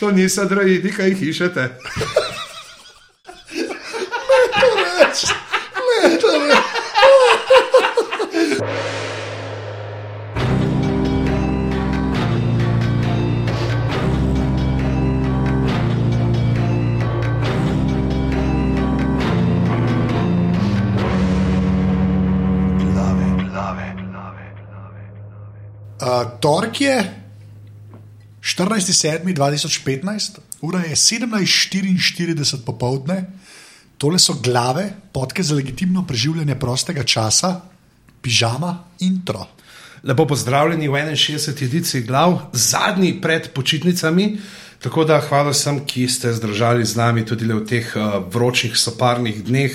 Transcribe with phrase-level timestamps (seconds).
[0.00, 1.68] To niso droidi, kaj jih išete.
[26.04, 27.23] Uh, torek je
[28.54, 33.24] 14.7.2015, ura je 17.44 popovdne,
[33.98, 37.60] tole so glave, podke za legitimno preživljanje prostega časa,
[38.22, 39.46] pižama, intro.
[40.04, 41.64] Lepo pozdravljeni v 61.
[41.64, 44.38] edici glav, zadnji pred počitnicami.
[44.78, 49.44] Tako da hvala vsem, ki ste zdržali z nami tudi v teh uh, vročih, soparnih
[49.44, 49.72] dneh.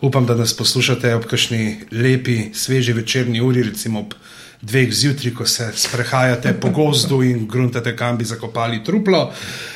[0.00, 4.14] Upam, da nas poslušate ob kakšni lepi, sveži večerni uri, recimo ob
[4.62, 9.32] dveh zjutraj, ko se sprehajate po gozdu in gruntate, kam bi zakopali truplo.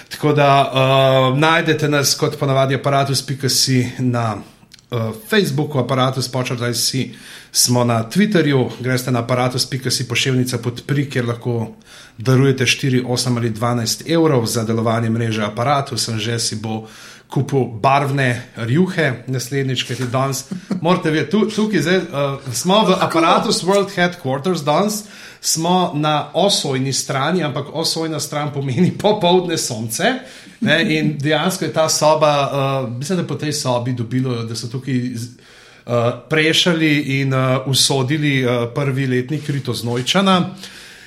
[0.09, 7.15] Tako da uh, najdete nas kot ponavadi aparatus.si na uh, Facebooku, aparatus počrtaj si.
[7.53, 11.73] Smo na Twitterju, greste na aparatus.si pošiljnica podpri, kjer lahko
[12.19, 15.99] darujete 4, 8 ali 12 evrov za delovanje mreže aparatu.
[15.99, 16.87] Sem že si bo
[17.31, 20.45] kupil barvne rjuhe, naslednjič, ki ti danes.
[20.81, 25.05] Morate vedeti, tu, tukaj zdaj, uh, smo v aparatus World Headquarters danes.
[25.41, 30.15] Smo na osojni strani, ampak osojna stran pomeni popoldne sonce.
[30.61, 34.71] Ne, in dejansko je ta soba, uh, mislim, da po tej sobi dobilo, da so
[34.73, 35.93] tukaj uh,
[36.31, 40.41] prešali in uh, usodili uh, prvi letnik Ritoznojčana.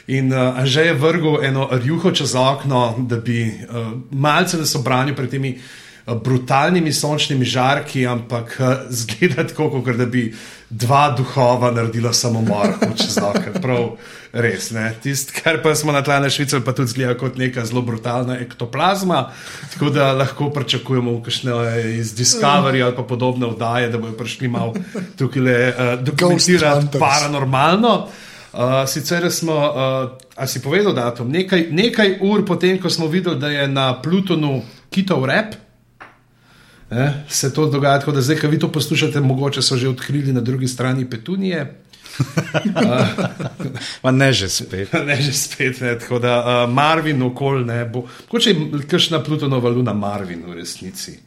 [0.08, 5.16] In uh, že je vrgel eno rjuho čez okno, da bi uh, malce nas obranil
[5.16, 5.60] pred temi
[6.16, 10.30] brutalnimi sončnimi žarki, ampak uh, zgleda tako, kot da bi
[10.70, 13.62] dva duhova naredila samomor čez okno.
[13.62, 13.86] Prav
[14.34, 14.70] res.
[15.02, 19.24] Tisto, kar pa smo na tleh Švice, pa tudi zgleda kot neka zelo brutalna ektoplazma.
[19.74, 21.54] Tako da lahko pričakujemo kakšne
[21.98, 24.74] iz Discovery ali pa podobne vdaje, da bodo prišli malo
[25.18, 27.96] tukaj le uh, dokumentirati paranormalno.
[28.54, 33.38] Uh, sicer smo, uh, a si povedal datum, nekaj, nekaj ur potem, ko smo videli,
[33.40, 35.54] da je na Plutonu kitov rep,
[36.92, 40.34] eh, se to dogaja, tako da zdaj, ko vi to poslušate, mogoče so že odkrili
[40.34, 41.76] na drugi strani Petunije.
[44.04, 44.94] uh, ne že spet.
[45.08, 48.06] ne že spet, ne, tako da uh, Marvin okol ne bo.
[48.28, 51.20] Mogoče je kakšna Plutonova luna Marvin v resnici.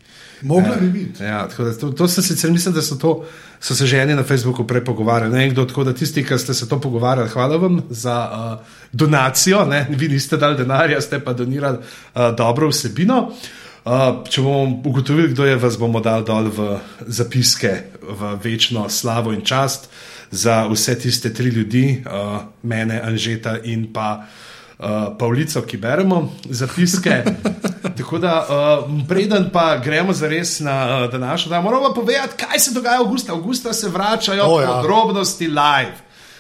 [0.43, 1.23] Mogla bi biti.
[1.23, 1.49] Ja,
[1.81, 3.25] to, to se sicer mislim, da so, to,
[3.61, 5.37] so se že eni na Facebooku prej pogovarjali.
[5.39, 9.65] Ne, kdo, tako da tisti, ki ste se to pogovarjali, hvala vam za uh, donacijo.
[9.65, 13.19] Ne, vi niste dali denarja, ste pa donirali uh, dobro vsebino.
[13.23, 17.72] Uh, če bomo ugotovili, kdo je, vas bomo dali dol v zapiske
[18.03, 19.91] v večno slavo in čast
[20.31, 27.25] za vse tiste tri ljudi, uh, mene, Anžeta in pa uh, Pavlico, ki beremo zapiske.
[27.98, 32.59] Tako da, uh, preden pa gremo za res na uh, današnjo dan, moramo povedati, kaj
[32.59, 33.32] se dogaja v Augusta.
[33.32, 34.69] Augusta se vračajo oh, ja.
[34.69, 35.99] podrobnosti live.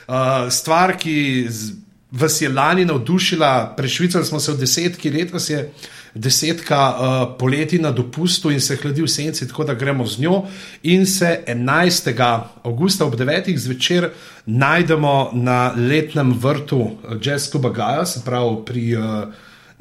[0.08, 0.14] Uh,
[0.50, 1.48] stvar, ki
[2.10, 5.72] vas je lani navdušila, prešvicali smo se v desetki let, vas je
[6.14, 10.42] desetka uh, poleti na dopustu in se hladi v senci, tako da gremo z njo.
[10.82, 12.40] In se 11.
[12.62, 13.56] augusta ob 9.
[13.56, 14.10] zvečer
[14.46, 16.90] najdemo na letnem vrtu
[17.22, 18.96] Jazz Cuba Gaja, se pravi pri.
[18.96, 19.04] Uh,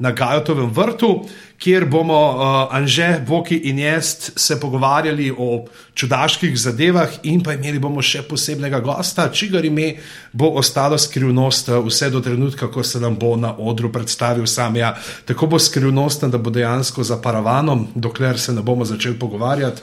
[0.02, 1.28] Na Gajotovem vrtu,
[1.62, 5.64] kjer bomo uh, Anže, Voki in jaz se pogovarjali o
[5.94, 9.92] čudaških zadevah, in pa imeli bomo še posebnega gosta, čigar ime
[10.32, 14.76] bo ostalo skrivnost vse do trenutka, ko se nam bo na odru predstavil sam.
[14.76, 14.94] Ja,
[15.28, 19.82] tako bo skrivnosten, da bo dejansko za paravanom, dokler se ne bomo začeli pogovarjati,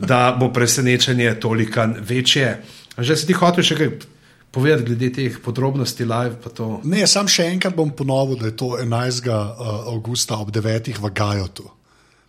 [0.00, 2.62] da bo presenečenje toliko večje.
[2.98, 4.17] Že si ti hotel še kaj?
[4.50, 6.36] Povedati glede teh podrobnosti live?
[6.84, 9.28] Ne, sam še enkrat bom ponovil, da je to 11.
[9.92, 10.94] augusta ob 9.
[10.98, 11.68] v Gajotu.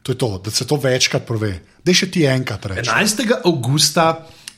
[0.03, 1.53] To je to, da se to večkrat pove.
[1.83, 2.91] Da še ti enkrat reče.
[2.91, 3.41] 11.
[3.45, 4.11] augusta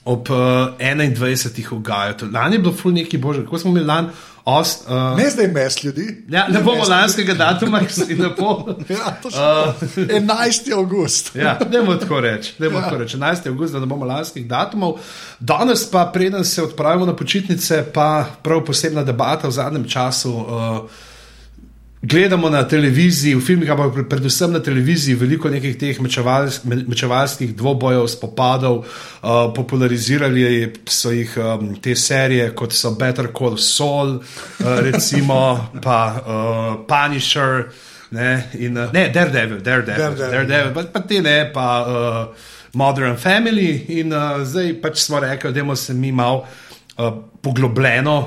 [0.05, 1.61] ob uh, 21.
[1.71, 2.29] v Gajotu.
[2.33, 4.13] Lani je bilo ful neki božje, kako smo imeli lani.
[4.45, 6.25] Ost, uh, ne zdaj mes ljudi.
[6.29, 8.75] Ja, ne bomo lanskega datuma, ki si lepo.
[8.89, 10.73] ja, uh, 11.
[10.73, 11.35] august.
[11.35, 12.53] ja, ne bomo tako reči.
[12.59, 12.97] Ja.
[12.97, 13.13] Reč.
[13.13, 13.47] 11.
[13.47, 14.97] august, da ne bomo lanskih datumov.
[15.39, 20.33] Danes pa, preden se odpravimo na počitnice, pa prav posebna debata v zadnjem času.
[20.33, 21.09] Uh,
[22.01, 25.99] gledamo na televiziji, v filmih, ampak predvsem na televiziji, veliko nekih teh
[26.87, 34.17] mečevalskih dvobojev, spopadov, uh, popularizirali so jih um, te serije, kot so Better Call Saul,
[34.17, 35.37] uh, recimo
[35.85, 37.69] pa uh, Punisher.
[38.11, 43.15] Ne, in, uh, ne, Daredevil, Daredevil, Daredevil, Daredevil pa, pa te ne, pa uh, Modern
[43.15, 43.85] Family.
[44.01, 46.43] In uh, zdaj pač smo rekli, da se mi malo
[46.97, 48.17] uh, poglobljeno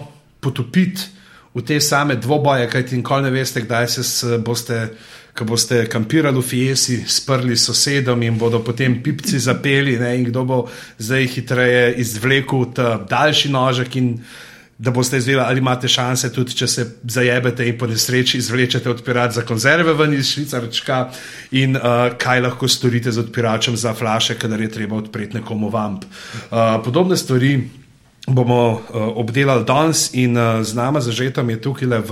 [0.41, 1.15] potopiti
[1.55, 4.89] v te same dvoboje, kajti nikoli ne veste, kdaj se boste
[5.35, 10.45] ko boste kampirali v Fiesi, sprli sosedom in bodo potem pipci zapeli, ne, in kdo
[10.47, 10.59] bo
[10.99, 13.99] zdaj hitreje izvlekel ta daljši nožek.
[14.75, 19.37] Da boste izvedeli, ali imate šanse, tudi če se zajebete in po nesreči izvlečete odpirat
[19.37, 20.99] za konzerve ven iz švicarčka,
[21.55, 26.03] in uh, kaj lahko storite z odpiračem za flaše, kadar je treba odpreti nekomu vamp.
[26.51, 27.55] Uh, podobne stvari
[28.27, 28.81] bomo uh,
[29.17, 32.11] obdelali danes, in uh, z nama zažetom je tukaj le v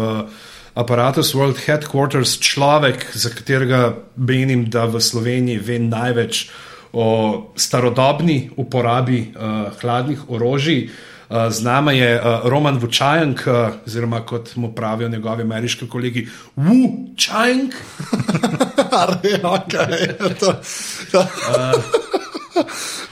[0.75, 6.51] aparatus World Headquarters človek, za katerega menim, da v Sloveniji ve največ
[6.93, 7.07] o
[7.57, 10.91] starodobni uporabi uh, hladnih orožij.
[11.33, 13.49] Z nami je Roman Vučajank,
[13.87, 17.73] oziroma kot mu pravijo njegovi ameriški kolegi, Vučajank.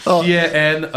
[0.28, 0.90] Je en uh,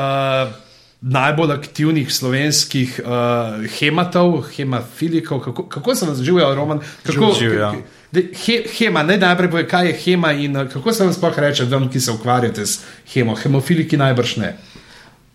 [1.04, 5.40] najbolj aktivnih slovenskih uh, hematov, hemafilikov.
[5.40, 6.80] Kako, kako se vam zživijo, Roman?
[7.04, 7.74] Kako, Živijo.
[8.14, 11.66] He, hema, ne najprej pove, kaj je hema in uh, kako se vam sploh reče,
[11.66, 12.80] vam, ki se ukvarjate s
[13.14, 13.36] hemo.
[13.36, 14.56] Hemofiliki najbrž ne.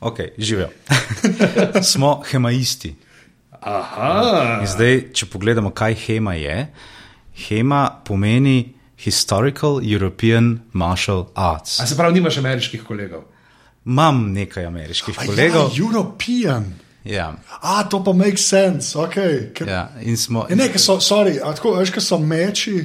[0.00, 0.68] Ok, živijo.
[1.92, 2.94] Smo hemaisti.
[3.60, 4.58] Aha.
[4.60, 6.66] In zdaj, če pogledamo, kaj hema je,
[7.48, 11.80] hema pomeni Historical European Martial Arts.
[11.80, 13.26] A se pravi, nimaš ameriških kolegov?
[13.88, 15.70] Imam nekaj ameriških A kolegov.
[15.72, 16.74] Ja, European.
[17.04, 18.98] Ja, A, to pa makes sense.
[18.98, 19.52] Okay.
[19.54, 19.88] Ker, ja.
[20.00, 20.46] In smo.
[20.50, 20.56] ja.
[20.56, 22.82] Ne, ker so, sorry, a tako, veš, ker so meči.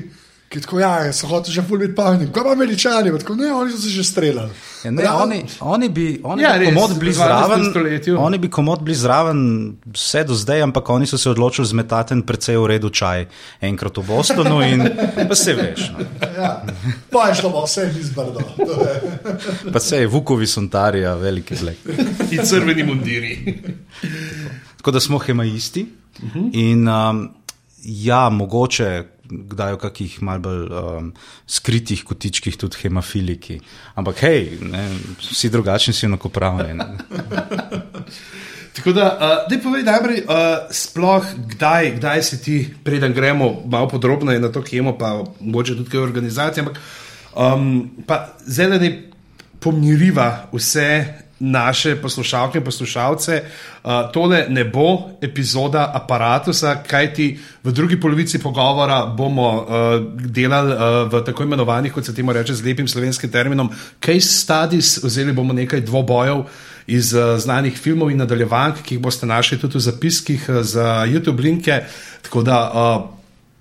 [0.54, 2.28] Ki tako, ja, so hoteli že ful biti pametni.
[2.30, 3.10] Kaj pa američani?
[3.18, 4.52] Tako, ne, oni so se že streljali.
[4.84, 7.16] Ja, ne, Ja, oni, oni bi, oni Ja, bi komod bili 12.
[7.16, 7.62] zraven.
[8.20, 9.40] Oni bi komod bili zraven
[9.88, 13.26] vse do zdaj, ampak oni so se odločili zmetati en precej v redu čaj
[13.62, 14.86] enkrat v Bostonu in
[15.30, 15.90] pa se veš.
[15.90, 16.06] No.
[16.38, 16.52] Ja.
[17.10, 18.40] Pa je šlo pa vse izbrdo.
[18.60, 21.78] Je- Pa se je Vukovi sontarija, veliki zlek.
[22.32, 23.58] In crveni mundiri.
[24.78, 25.88] Tako da smo hemaisti
[26.54, 27.30] in um,
[27.82, 29.04] ja, mogoče.
[29.50, 31.12] Kdaj v kakih malce bolj um,
[31.48, 33.60] skritih kotičkih tudi hemofiliki.
[33.96, 34.88] Ampak hej, ne,
[35.22, 36.74] vsi drugačni si enakopravni.
[38.74, 43.88] Tako da, uh, da povej najprej, uh, sploh kdaj, kdaj si ti, preden gremo malo
[43.88, 46.82] podrobneje na to kemo, pa mogoče tudi kaj organizacije, ampak
[47.38, 47.92] um,
[48.46, 48.90] da ne
[49.60, 53.44] pomiriva vse naše poslušalke in poslušalce.
[53.84, 59.68] Uh, tole ne bo epizoda aparata, kajti v drugi polovici pogovora bomo uh,
[60.16, 63.70] delali uh, v tako imenovanih, kot se temu reče z lepim slovenskim terminom,
[64.00, 66.46] case studies, vzeli bomo nekaj dvobojev
[66.88, 71.06] iz uh, znanih filmov in nadaljevank, ki jih boste našli tudi v zapiskih uh, za
[71.08, 71.84] YouTube linke.
[72.22, 73.10] Tako da uh,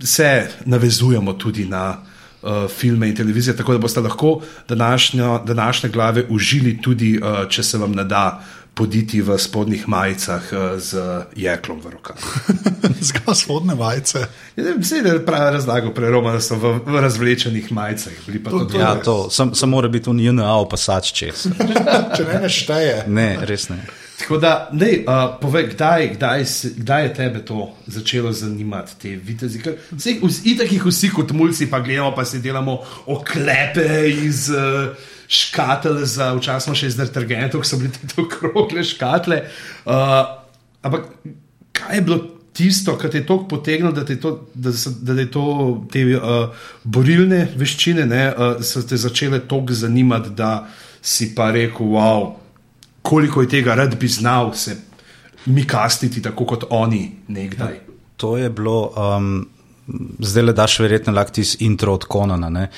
[0.07, 2.12] se navezujemo tudi na
[2.43, 7.63] uh, filme in televizije, tako da boste lahko današnjo, današnje glave užili tudi, uh, če
[7.63, 8.43] se vam ne da
[8.75, 10.97] poditi v spodnjih majicah uh, z
[11.37, 12.17] jeklom v rokah.
[13.03, 14.23] Zgolj spodne vajce.
[14.79, 18.13] Vse je pravi razlago, preroma, da so v, v razvlečenih majicah.
[18.45, 21.47] To- tudi- Ja, to, sam, sam mora biti un JNA opasač čez.
[22.17, 23.05] Če ne nešteje.
[23.09, 23.83] Ne, res ne.
[24.23, 29.09] Tako da, ne, uh, povej, kdaj, kdaj, se, kdaj je tebe to začelo zanimati, te
[29.17, 29.59] vitezi?
[29.91, 30.15] Vse,
[30.45, 32.79] itak jih vsi kot mulci pa gledamo, pa si delamo
[33.11, 34.95] oklepe iz uh,
[35.27, 39.41] škatel, za včasih smo še iz detergentov, ki so bili tako okrogle škatle.
[39.91, 40.21] Uh,
[40.87, 41.09] ampak
[41.75, 42.19] kaj je bilo
[42.55, 45.49] tisto, kar te je tako potegnilo, da, te to, da, so, da te, to,
[45.91, 50.53] te uh, borilne veščine ne, uh, so te začele toliko zanimati, da
[51.03, 52.42] si pa rekel, wow
[53.03, 54.77] koliko je tega rad bi znal se
[55.47, 57.81] mi kastiti, tako kot oni nekdaj.
[58.17, 59.49] To je bilo, um,
[60.19, 62.49] zdaj le daš verjetno lahko iz intro od Konana.
[62.49, 62.69] Ne?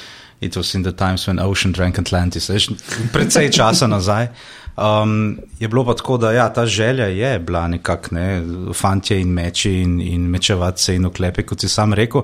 [0.41, 2.49] It was in the times when ocean drank Atlantis.
[2.49, 2.71] Veš,
[3.13, 4.29] Predvsej časa nazaj.
[4.77, 8.43] Um, je bilo pa tako, da ja, ta želja je bila nekako, ne,
[8.75, 12.23] fantje in meči in, in mečevati se in oklepe, kot si sam rekel.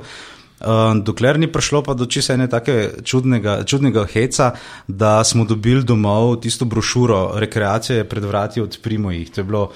[0.60, 4.50] Uh, dokler ni prišlo pa do česa ene take čudnega, čudnega heca,
[4.88, 9.30] da smo dobili domov tisto brošuro rekreacije pred vrati od Primojih.
[9.30, 9.70] To je bilo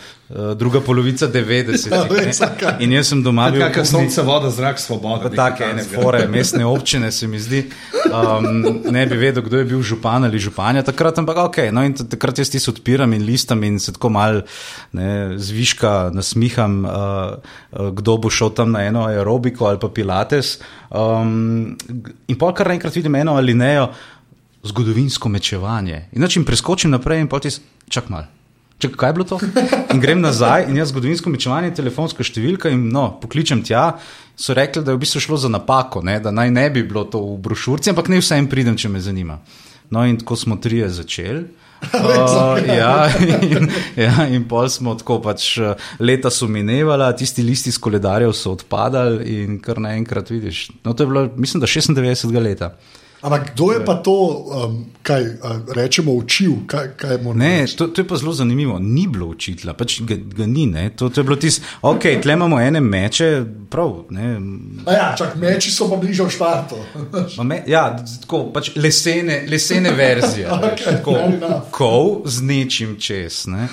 [0.57, 1.93] druga polovica 90.
[1.93, 2.78] Ja, res, kaj.
[2.81, 5.28] In jaz sem doma bil Kakšno v kuhinji- sonce, voda, zrak, svoboda.
[5.31, 6.02] Take ene takega.
[6.02, 7.64] fore, mestne občine, se mi zdi.
[8.09, 11.59] Um, ne bi vedel, kdo je bil župan ali županja takrat, ampak ok.
[11.73, 14.40] No in takrat jaz tisto odpiram in listam in se tako mal
[14.93, 20.59] ne, zviška nasmiham, uh, kdo bo šel tam na eno aerobiko ali pa pilates.
[20.90, 21.76] Um,
[22.28, 23.90] in pol kar naenkrat vidim eno alinejo,
[24.64, 26.09] zgodovinsko mečevanje.
[26.12, 27.50] In način preskočim naprej in potem
[27.88, 28.25] čak mal.
[28.78, 29.38] Čakaj, kaj je bilo to?
[29.95, 33.93] In grem nazaj in jaz zgodovinsko mečevanje, telefonska številka in no, pokličem tja.
[34.37, 36.19] So rekli, da je v bistvu šlo za napako, ne?
[36.21, 39.38] da naj ne bi bilo to v brošurci, ampak ne vsem pridem, če me zanima.
[39.95, 41.45] No, in tako smo trije začeli.
[41.85, 43.11] Uh, ja,
[43.45, 43.66] in,
[43.97, 48.54] ja, in pol smo tako pač uh, leta so minevala, tisti listi iz koledarjev so
[48.57, 50.71] odpadali, in kar naenkrat vidiš.
[50.81, 52.71] No, to je bilo, mislim, da 96 leta.
[53.25, 56.52] Ampak kdo je pa to, um, kaj uh, rečemo, učil?
[56.66, 57.76] Kaj, kaj Ne, reči?
[57.76, 58.78] to, to je pa zelo zanimivo.
[58.78, 60.66] Ni bilo učitla, pač ga, ga ni.
[60.66, 60.90] ne.
[60.90, 64.04] To, to je bilo tisto, ok, tle imamo ene meče, prav.
[64.11, 64.37] Ne,
[64.87, 66.26] A Ja, čak, meči so pa bližje.
[67.38, 70.49] Ma Me, ja, tako pač lesene, lesene verzije.
[70.54, 71.71] Okay, tako, fair enough.
[71.71, 73.47] kov z nečim čez.
[73.47, 73.69] Ne?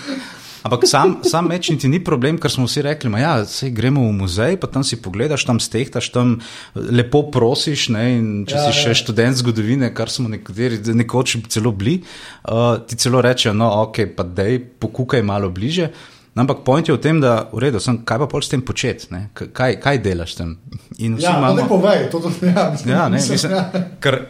[0.62, 3.34] Ampak sam, sam meč niti ni problem, ker smo vsi rekli, da ja,
[3.74, 6.36] gremo v muzej, pa tam si pogledaš, tam stehtaš, tam
[6.76, 7.90] lepo prosiš.
[7.96, 8.06] Ne,
[8.46, 8.94] če Ja, ja, si ja.
[8.94, 12.02] še študent zgodovine, kar smo nekateri nekoč celo bili,
[12.46, 15.90] uh, ti celo rečejo, no, ok, pa dej, pokukaj malo bliže.
[16.32, 19.10] Ampak point je v tem, da v redu, sem, kaj pa pol s tem početi,
[19.12, 19.34] ne?
[19.36, 20.54] Kaj, kaj delaš tam.
[20.96, 23.66] Ja, no, ne povej, to, to, ja, mislim, Ja, ne, mislim, ja.
[24.00, 24.22] ker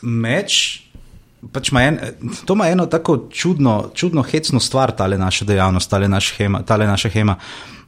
[0.00, 0.81] meč.
[1.52, 1.98] Pač ima en,
[2.46, 6.62] to ima eno tako čudno, čudno hecno stvar, ta naša dejavnost, ta naša hema.
[6.62, 7.36] Tale naša hema.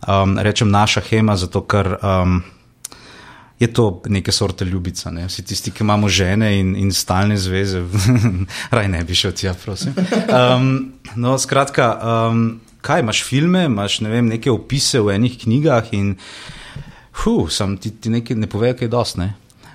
[0.08, 2.42] Um, rečem naša hema, zato ker um,
[3.58, 5.11] je to neke sorte ljubica.
[5.11, 5.26] Ne?
[5.26, 7.84] Vsi tisti, ki imamo žene in, in stalne zveze,
[8.76, 9.94] raj ne bi šel tja, prosim.
[9.94, 15.94] Um, no, skratka, um, kaj imaš filme, imaš ne vem, neke opise v enih knjigah
[15.94, 16.16] in
[17.23, 19.23] hu, sam ti, ti nekaj ne pove, kaj je dost.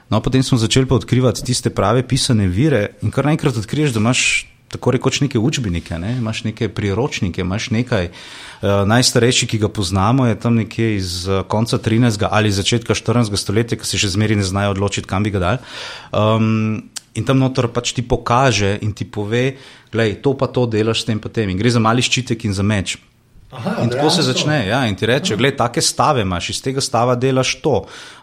[0.10, 4.02] No, potem smo začeli pa odkrivati tiste prave pisane vire, in kar naenkrat odkriješ, da
[4.02, 6.16] imaš tako rekoč neke učbenike, ne?
[6.18, 8.10] imaš neke priročnike, imaš nekaj.
[8.10, 12.28] Uh, najstarejši, ki ga poznamo, je tam nekje iz uh, konca 13.
[12.30, 13.38] ali začetka 14.
[13.38, 15.62] stoletja, ki se še zmeraj ne znajo odločiti, kam bi ga dal.
[16.14, 19.58] Um, in tam noter pač ti pokaže in ti pove,
[19.94, 21.50] gledaj, to pa to delaš s tem pa tem.
[21.50, 22.98] In gre za mali ščitek in za meč.
[23.50, 24.68] Aha, In tako se začne.
[24.68, 27.80] Ja, in ti reče, gledaj, take stave imaš, iz tega stava delaš to.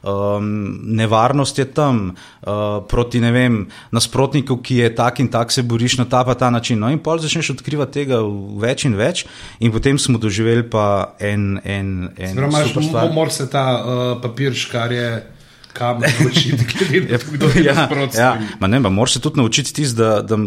[0.06, 2.52] Um, nevarnost je tam, uh,
[2.88, 6.78] proti vem, nasprotniku, ki je tak in tak, se boriš na ta pa ta način.
[6.78, 8.20] No, in pol začneš odkrivati tega
[8.62, 9.24] več in več,
[9.58, 12.38] in potem smo doživeli pa en, en, en
[12.70, 13.10] stvar.
[13.10, 15.24] mor se ta uh, papir škarje,
[15.74, 18.20] kam naučiti, glede na to, kdo je ja, nasprotnik.
[18.20, 20.38] ja, ma ne, pa moraš se tudi naučiti tisto, da, da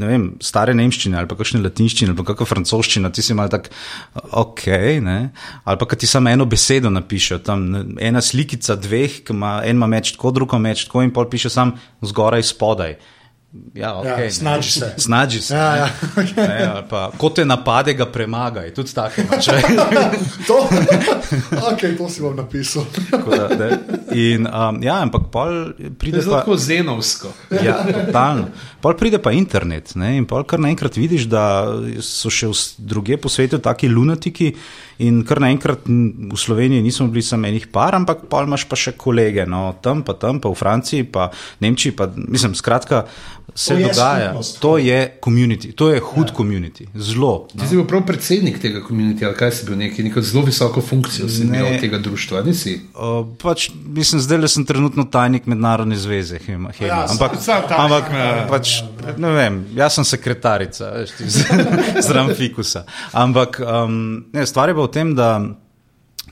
[0.00, 3.50] ne vem, stare nemščine ali pa kakšne latinščine ali pa kakšna francoščina, ti si mal
[3.52, 3.70] tak,
[4.14, 4.66] ok,
[5.04, 5.18] ne?
[5.64, 9.78] ali pa ti samo eno besedo napiše, tam ne, ena slikica dveh, ki ima en
[9.78, 12.98] ima meč tako, drug ima meč tako in pol piše sam zgoraj, spodaj.
[13.74, 14.94] Ja, okay, Ja, snađi se.
[14.96, 15.54] Snađi se.
[15.54, 15.88] Ja, ja.
[16.36, 19.22] ne, ne, pa, ko te napade, ga premagaj, tudi tako
[20.48, 20.68] to,
[21.70, 22.84] okay, to si bom napisal.
[23.10, 23.78] Da, ne.
[24.14, 26.40] In, um, ja, ampak pol To pride je zelo pa.
[26.40, 27.32] tako zenovsko.
[27.62, 28.48] Ja, totalno.
[28.80, 30.16] Pol pride pa internet ne?
[30.16, 31.66] in pol kar naenkrat vidiš, da
[32.02, 34.50] so še druge po svetu taki lunatiki
[35.02, 38.94] in kar naenkrat v Sloveniji nismo bili samo enih par, ampak pol imaš pa še
[38.98, 41.30] kolege, no tam pa tam, pa v Franciji, pa
[41.64, 43.04] Nemčiji, pa mislim, skratka,
[43.54, 44.26] se To dogaja.
[44.26, 44.60] skupnost.
[44.60, 46.34] To je community, to je hud ja.
[46.34, 47.46] community, zelo.
[47.52, 50.80] Ti si bil prav predsednik tega komuniteta, ali kaj si bil neki, neko zelo visoko
[50.80, 51.58] funkcijo si Ne.
[51.58, 52.80] imel tega društva, nisi?
[52.94, 56.72] Uh, pač, mislim, zdaj le sem trenutno tajnik mednarodne zveze, Hema.
[56.80, 58.80] Ja, ampak, sam- sam ampak ja, ja, pač,
[59.16, 61.10] ne vem, jaz sem sekretarica veš,
[62.06, 62.84] zraven fikusa.
[63.12, 65.28] Ampak um, ne, stvar je pa v tem, da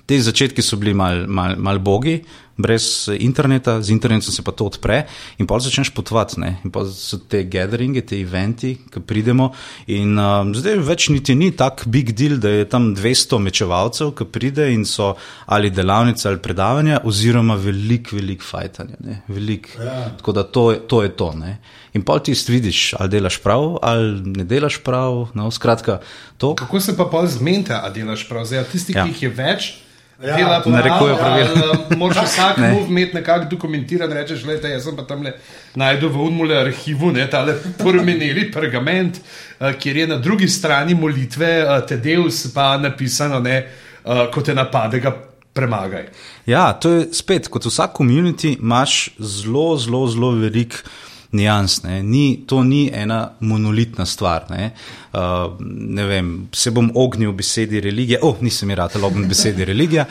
[0.06, 2.18] te začetki so bili mal, mal, mal bogi,
[2.56, 5.06] brez interneta, z internetom se pa to odpre
[5.38, 6.40] in pa začneš potovati.
[6.40, 6.56] ne.
[6.64, 9.52] In pa so te gatheringe, te eventi, ki pridemo.
[9.86, 14.24] In um, zdaj več niti ni tak big deal, da je tam 200 mečevalcev, ki
[14.26, 15.14] pride in so
[15.46, 18.96] ali delavnice ali predavanja, oziroma velik, velik fajtanje.
[19.00, 19.68] ne, Velik.
[19.78, 20.10] Ja.
[20.18, 21.32] Tako da to, je- to je to.
[21.32, 21.58] Ne.
[21.94, 25.28] In pa ti vidiš, ali delaš prav, ali ne delaš prav.
[25.34, 26.00] No, skratka,
[26.38, 26.54] to.
[26.54, 28.44] Kako se pa pol zmenta, a delaš prav?
[28.44, 29.04] Zdaj, tisti, Ja.
[29.04, 29.74] ki jih je več,
[30.22, 31.76] Ja, dela narekujejo pravila.
[31.96, 32.72] Moraš vsak Ne.
[32.72, 35.32] move imeti nekako dokumentiran, rečeš, gledaj, jaz sem pa tam le
[35.74, 39.18] najdel v unmule arhivu, ne, tale pormenili pergament,
[39.60, 43.56] eh, kjer je na drugi strani molitve eh, Tedeus pa napisano, ne,
[44.04, 45.14] eh, ko te napade, ga
[45.52, 46.06] premagaj.
[46.46, 50.84] Ja, to je spet, kot vsak komunity, imaš zelo, zelo, zelo velik.
[51.32, 52.02] Nijans, ne.
[52.02, 54.44] Ni, to ni ena monolitna stvar.
[54.50, 54.70] Ne.
[55.12, 58.18] Uh, ne vem, se bom ognil besedi religije.
[58.22, 60.04] Oh, nisem je rad ognil besedi religija.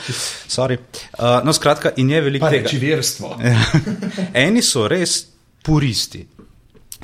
[0.48, 0.78] Sorry.
[1.20, 2.64] Uh, no, skratka, in je veliko tega.
[2.64, 3.36] reči verstvo.
[4.46, 5.20] Eni so res
[5.62, 6.26] puristi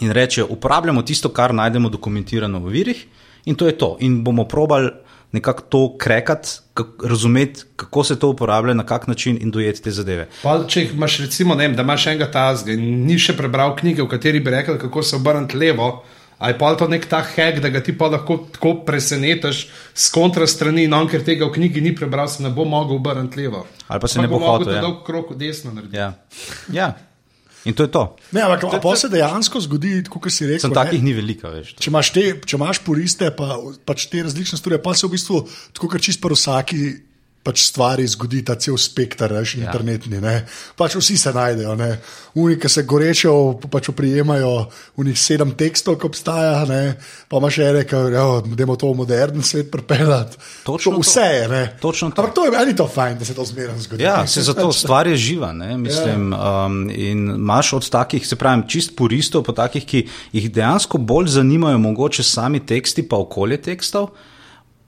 [0.02, 3.06] in rečejo, uporabljamo tisto, kar najdemo dokumentirano v virih,
[3.46, 3.96] in to je to.
[4.00, 4.90] In bomo probali
[5.32, 9.92] nekako to krekati, kak, razumeti, kako se to uporablja, na kak način in dojeti te
[9.92, 10.28] zadeve.
[10.44, 14.04] Pa, če imaš, recimo, ne vem, da imaš enega tazga in ni še prebral knjige,
[14.04, 15.92] v kateri bi rekel, kako se obrniti levo.
[16.38, 20.46] Pa je to nek ta hek, da ga ti pa lahko tako presenetiš s kontra
[20.48, 23.66] strani, no, ker tega v knjigi ni prebral, se ne bo mogel obrniti levo.
[23.88, 24.84] Ali pa se ne bo hotel, ja.
[24.86, 25.98] dolg krok desno narediti.
[25.98, 26.14] Ja.
[26.72, 26.92] ja.
[27.68, 28.04] In to je to.
[28.32, 30.64] Ne, ampak a pa se dejansko zgodi, kot si rekel.
[30.64, 31.74] Sem ne, takih ni veliko več.
[31.76, 35.42] Če imaš, te, če imaš puriste, pa pač te različne stvari, pa se v bistvu
[35.76, 36.82] tako, kot čist pa vsaki
[37.48, 39.68] pač stvari zgodi, ta cel spekter, veš, ja.
[39.70, 40.20] internetni.
[40.20, 40.42] Ne.
[40.76, 41.94] Pač vsi se najdejo, ne.
[42.36, 43.32] Oni, ki se goreče
[43.72, 44.52] pač oprijemajo
[45.08, 46.98] njih sedem tekstov, ki obstaja, ne.
[47.32, 48.02] pa imaš ene, ki
[48.52, 50.38] gremo to v modern svet pripeljati.
[50.68, 51.64] Točno Vse je, ne.
[51.82, 52.22] Točno to.
[52.22, 54.04] Ampak to je meni to fajn, da se to zmeraj zgodi.
[54.04, 55.54] Ja, se zato stvar je živa.
[55.54, 60.50] Ne, mislim, um, in imaš od takih, se pravi, čist puristov, pa takih, ki jih
[60.52, 64.12] dejansko bolj zanimajo mogoče sami teksti, pa okolje tekstov.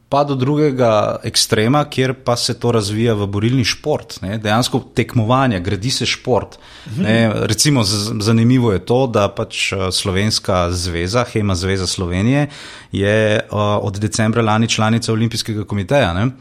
[0.09, 4.39] Pa do drugega ekstrema, kjer pa se to razvija v borilni šport, ne?
[4.41, 6.57] dejansko tekmovanje, gradi se šport.
[6.97, 7.31] Ne?
[7.45, 12.47] Recimo, zanimivo je to, da pač eh, Slovenska zveza, Hema Zveza Slovenije,
[12.91, 16.13] je uh, od decembra lani članica Olimpijskega komiteja.
[16.13, 16.31] Ne?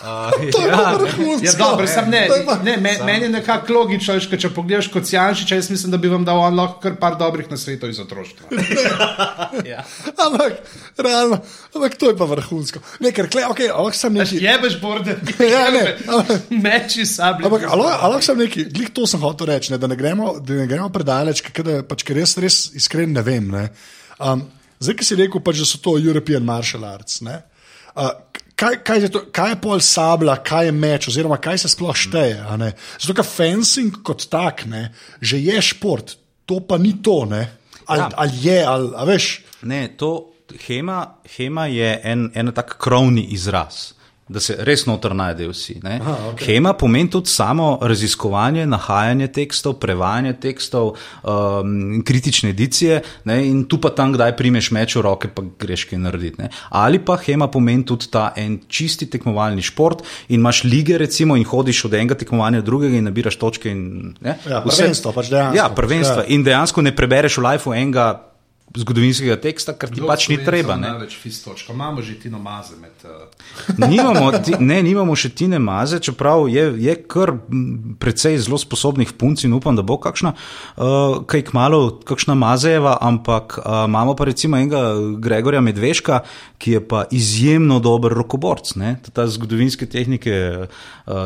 [0.10, 0.32] Uh,
[0.64, 0.96] ja.
[1.42, 5.04] Ja, dobro, sam ne, pa- ne, me, meni je nekako logično, veš, če pogledaš kot
[5.12, 8.48] Janšič, jaz mislim, da bi vam dal on lahko kar par dobrih nasvetov iz otroštva.
[9.72, 9.84] ja.
[10.24, 10.62] Ampak,
[10.96, 11.40] realno,
[11.74, 12.80] ampak to je pa vrhunsko.
[13.04, 14.40] Ne, ker, kle, okay, ampak sem neki.
[14.40, 15.18] Jebeš borde,
[15.52, 17.50] Ja, ne, ampak- meči sablje.
[17.50, 20.66] Ampak, ali sem neki, glih to sem hotel reči, ne, da, ne gremo, da ne
[20.70, 23.52] gremo predaleč, ker, da, pač, ker jaz res iskren ne vem.
[23.52, 23.66] Ne.
[24.16, 24.46] Um,
[24.80, 27.20] zdaj, ki si rekel, pač, da so to European Martial Arts.
[27.26, 27.42] Ne,
[28.00, 28.14] uh,
[28.60, 31.96] kaj, kaj, je to, kaj je pol sabla, kaj je meč, oziroma kaj se sploh
[31.96, 32.36] šteje?
[32.44, 32.72] a ne?
[33.00, 34.90] Zato, ker fencing kot tak, ne,
[35.24, 37.24] že je šport, to pa ni to.
[37.24, 37.46] Ne.
[37.88, 38.10] Ali, Ja.
[38.16, 39.26] ali je, ali veš.
[39.62, 40.32] Ne, to
[40.66, 43.94] hema, hema je en, en tak krovni izraz.
[44.30, 45.80] Da se res noter najdejo vsi.
[45.82, 46.46] Aha, okay.
[46.46, 50.92] Hema pomeni tudi samo raziskovanje, nahajanje tekstov, prevajanje tekstov,
[51.24, 55.88] um, kritične edicije, ne, in tu pa tam, kdaj primeš meč v roke, pa greš
[55.90, 56.42] kaj narediti.
[56.44, 56.52] Ne.
[56.70, 61.44] Ali pa hema pomeni tudi ta en čisti tekmovalni šport in imaš lige, recimo, in
[61.44, 63.70] hodiš od enega tekmovanja do drugega in nabiraš točke.
[63.74, 65.56] In, ne, Ja, Vse- prvenstvo, pač dejansko.
[65.58, 66.22] Ja, prvenstva.
[66.22, 66.28] Ja.
[66.30, 68.29] In dejansko ne prebereš v lifeu enega
[68.76, 70.76] zgodovinskega teksta, ker ti pač ni treba.
[70.78, 70.92] Ne?
[70.92, 71.74] Največ fistočka.
[71.74, 72.94] Imamo že Tino Maze med.
[73.02, 73.26] Uh,
[73.90, 77.32] Nimamo, ti, ne, nimamo še Tine Maze, čeprav je, je kar
[77.98, 80.34] precej zelo sposobnih punc in upam, da bo kakšna,
[80.78, 86.20] uh, kaj kmalo, kakšna Mazejeva, ampak uh, imamo pa recimo enega Gregorja Medveška,
[86.62, 88.76] ki je pa izjemno dober rokoborc.
[88.78, 89.00] Ne?
[89.10, 90.70] Ta, zgodovinske tehnike uh,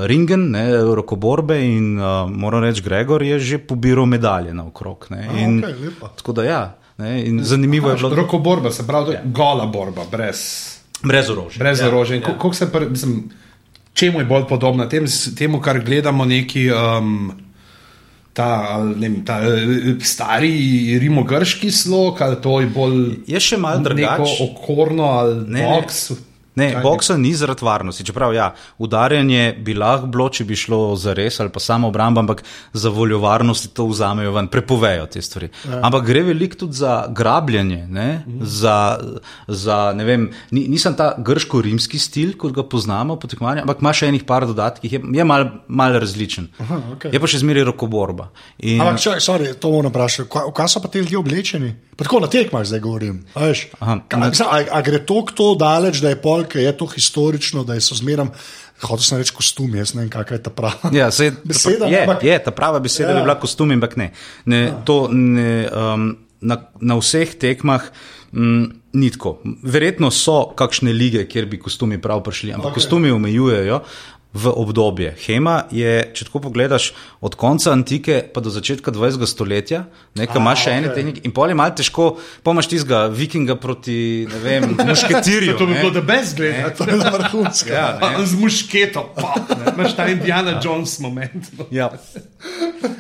[0.09, 0.65] ringen, ne,
[0.97, 5.07] rokoborbe in uh, moram reči, Gregor je že pobiral medalje naokrog.
[5.13, 5.29] ne.
[5.29, 6.09] A, In, okej, lepo.
[6.17, 6.63] tako da ja.
[6.99, 10.37] Ne, in zanimivo je bilo, Roko borba, se pravi, je gola borba, brez,
[11.03, 11.59] brez orožja.
[11.59, 12.17] brez ja, orožja.
[12.17, 12.23] Ja.
[12.23, 13.31] Kako se, pr- mislim,
[13.93, 14.89] čemu je bolj podobna?
[14.89, 15.05] Tem,
[15.37, 16.71] temu, kar gledamo, neki.
[16.71, 17.33] Um,
[18.33, 18.47] Ta,
[18.97, 20.51] vem, ta eh, stari
[20.99, 24.33] rimogrški slog, ali to je bolj Je še malo neko drugače.
[24.43, 25.63] okorno ali ne.
[25.63, 26.11] boks.
[26.11, 26.17] Ne,
[26.55, 28.05] Kaj boksa ni zaradi varnosti.
[28.05, 32.23] Čeprav, ja, udarjanje bi lahko bilo, če bi šlo za res ali pa samo obramba,
[32.23, 35.51] ampak za voljo varnosti to vzamejo ven, prepovejo te stvari.
[35.65, 35.81] Ja.
[35.89, 38.09] Ampak gre veliko tudi za grabljanje, ne?
[38.41, 38.99] za,
[39.49, 43.95] za ne vem, ni, nisem ta grško-rimski stil, kot ga poznamo po tekmovanju, ampak ima
[43.97, 46.49] še enih par dodatkih, je, je mal, mal različen.
[46.63, 47.15] Aha, okej.
[47.15, 48.31] Je pa še zmeraj rokoborba.
[48.63, 51.75] In, Ampak, sorry, to moram vprašati, kaj, kaj so pa ti ljudje oblečeni?
[51.97, 53.23] Pa tako na tekmah zdaj govorim.
[53.35, 53.67] a veš.
[53.79, 57.65] Aha, mislim, A, a gre to to daleč, da je pol, ki je to historično,
[57.65, 58.31] da je so zmeram,
[58.83, 60.91] hotel sem reči kostum, jaz ne vem, kakšna je ta prava.
[60.93, 63.15] Ja, sej, Beseda, je, ampak- je, ta prava beseda ja.
[63.15, 63.23] Ja.
[63.23, 64.11] bi bila kostum, ampak ne.
[64.45, 66.11] ne, to ne um,
[66.45, 67.87] na, na vseh tekmah
[68.33, 69.39] mm, ni tako.
[69.63, 72.83] Verjetno so kakšne lige, kjer bi kostumi prav prišli, ampak okay.
[72.83, 73.81] Kostumi omejujejo
[74.35, 75.13] v obdobje.
[75.27, 76.89] Hema je, če tako pogledaš,
[77.23, 79.23] od konca antike pa do začetka 20.
[79.31, 79.85] stoletja,
[80.19, 80.97] nekaj imaš še ene okej.
[80.99, 82.09] tehnike in pol je malo težko,
[82.43, 85.55] pomaš tistega vikinga proti, ne vem, mušketirju.
[85.61, 86.75] To bi bilo, da brez gleda.
[86.75, 87.71] To je vrhunsko.
[87.71, 88.27] Ja, ne.
[88.27, 89.39] Z mušketom, pa
[89.77, 91.55] imaš ta Indiana Jones moment.
[91.71, 91.93] Ja.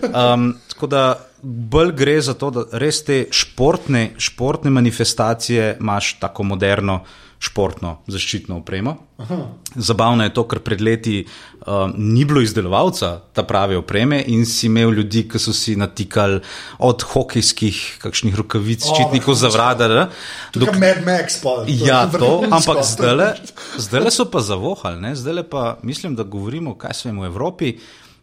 [0.06, 1.04] Um, tako da
[1.42, 7.02] bolj gre za to, da res te športne, športne manifestacije imaš tako moderno.
[7.44, 8.94] Športno zaščitno opremo.
[9.20, 9.36] Aha.
[9.76, 14.66] Zabavno je to, ker pred leti um, ni bilo izdelovalca ta prave opreme in si
[14.70, 16.40] imel ljudi, ki so si natikali
[16.78, 20.06] od hokejskih, kakšnih rokavic, ščitnikov za vrada.
[20.54, 21.56] Tukaj Mad Max pa.
[21.68, 27.12] Ja, je to, ampak zdaj, so pa zavohali, zdaj pa mislim, da govorimo, kaj se
[27.12, 27.74] v Evropi.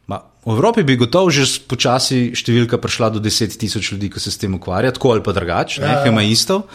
[0.10, 4.34] Ma, v Evropi bi gotovo že počasi številka prišla do 10 tisoč ljudi, ki se
[4.34, 6.10] s tem ukvarjajo, tako ali pa drugače, Ja, ja, ja.
[6.10, 6.66] ima isto.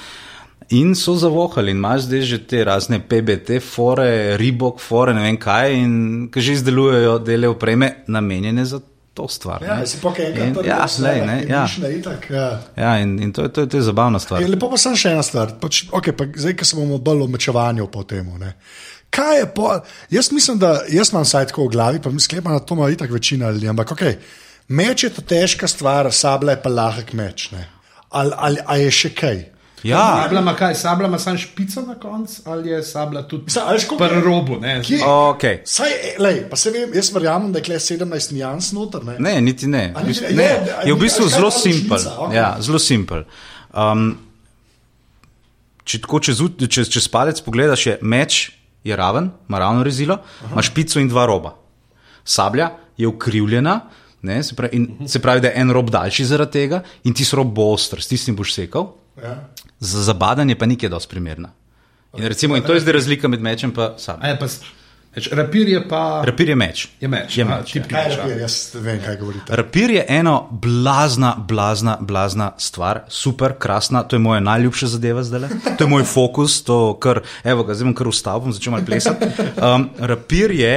[0.71, 5.37] In so zavohali, in imaš zdaj že te razne PBT, fore, ribok, fore, ne vem
[5.39, 5.95] kaj, in
[6.33, 8.81] ki že izdelujejo dele opreme, namenjene za
[9.15, 9.63] to stvar.
[9.63, 9.87] Ja, ne.
[9.87, 11.67] si In- enkrat Ja, lej, ne, ja.
[11.99, 12.61] Itak, ja.
[12.77, 14.43] ja, in, in to, je, to, je, to je zabavna stvar.
[14.43, 15.55] Je, lepo pa sem še ena stvar.
[15.61, 18.27] Pač, okay, pa zdaj, ko se bomo bolj o mečevanju po tem.
[19.11, 19.71] Kaj je po.
[20.11, 22.91] Jaz mislim, da jaz imam vsaj tako v glavi, pa mi sklepam, da to ima
[22.91, 23.69] itak večina ljudi.
[23.69, 24.19] Ampak, okay,
[24.69, 27.51] Meč je ta težka stvar, sabla je pa lahek meč.
[27.55, 27.69] ne.
[28.11, 29.45] Ali, ali, ali je še kaj?
[29.83, 33.45] Ja, Sabla ima kaj, sabla ima samo špico na koncu, ali je sabla tudi
[33.99, 34.57] pri robu?
[35.03, 35.59] Okay.
[35.65, 39.05] Saj, e, lej, pa se vem, jaz verjamem, da je kle 17 nijans noter.
[39.05, 39.17] Ne?
[39.19, 39.93] Ne, niti ne.
[39.97, 40.31] A niti ne?
[40.37, 40.45] ne.
[40.45, 42.09] Je, Je v bistvu zelo simpel.
[42.19, 42.37] Okej.
[42.37, 43.27] Ja, zelo simpel.
[43.75, 44.17] Um,
[45.85, 48.51] če tako čez, čez, čez palec pogledaš, je meč
[48.87, 50.19] je raven, ima ravno rezilo,
[50.53, 51.55] ima špico in dva roba.
[52.25, 53.81] Sablja je ukrivljena,
[54.23, 57.27] ne, se, pravi, in, se pravi, da je en rob daljši zaradi tega in ti
[57.33, 58.93] rob bo oster, s tistim boš sekal.
[59.17, 59.49] Ja.
[59.81, 61.49] Za zabadanje pa nikje dosti primerna.
[62.15, 64.29] In, recimo, in to je zdaj razlika med mečem in A sabljo.
[64.29, 64.47] je pa,
[65.15, 66.23] več, rapir je pa.
[66.25, 66.89] Rapir je meč.
[67.01, 67.89] Je meč, Je meč, tip ja.
[67.91, 68.23] Kaj meča.
[68.23, 69.57] je, jaz vem, kaj govorite.
[69.57, 75.49] Rapir je eno blazna, blazna, blazna stvar, super, krasna, to je moja najljubša zadeva zdaj.
[75.79, 78.85] To je moj fokus, to, kar, evo ga, zdaj bom kar ustavil, bom začel malo
[78.85, 79.25] plesati.
[79.57, 80.75] Um, rapir je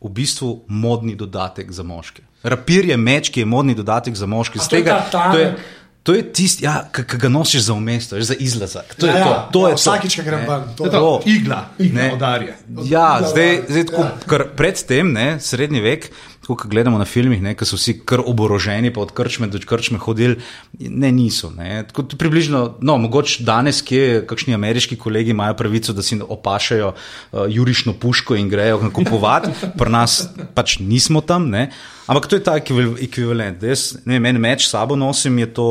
[0.00, 2.22] v bistvu modni dodatek za moške.
[2.42, 4.58] Rapir je meč, ki je modni dodatek za moške.
[4.58, 5.54] Z to je tega- ta to je?
[6.02, 8.94] To je tisti, ja, ki ga nosiš za umesto, za izlazak.
[8.94, 9.48] To je Ja, ja, to.
[9.52, 11.22] to ja, je vsakič, to, ko grem ven, to To je to, To.
[11.26, 12.12] igla, igla Ne.
[12.12, 12.56] odarje.
[12.84, 14.44] Ja, Da, zdaj, da, zdaj tako, ja.
[14.56, 16.10] predtem, ne, srednji vek,
[16.42, 19.98] tako kot gledamo na filmih, ko so vsi kar oboroženi, pa od krčme do krčme
[20.02, 20.36] hodili,
[20.80, 21.52] ne, niso.
[21.54, 21.84] Ne.
[21.86, 27.44] Tako, približno, no, mogoče danes, kje kakšni ameriški kolegi imajo pravico, da si opašajo uh,
[27.48, 30.18] jurišno puško in grejo nakupovati, pri nas
[30.54, 31.46] pač nismo tam.
[31.50, 31.68] Ne.
[32.10, 33.62] Ampak to je ta ekvival- ekvivalent.
[33.62, 35.68] Jaz, ne vem, en meč sabo nosim, je to,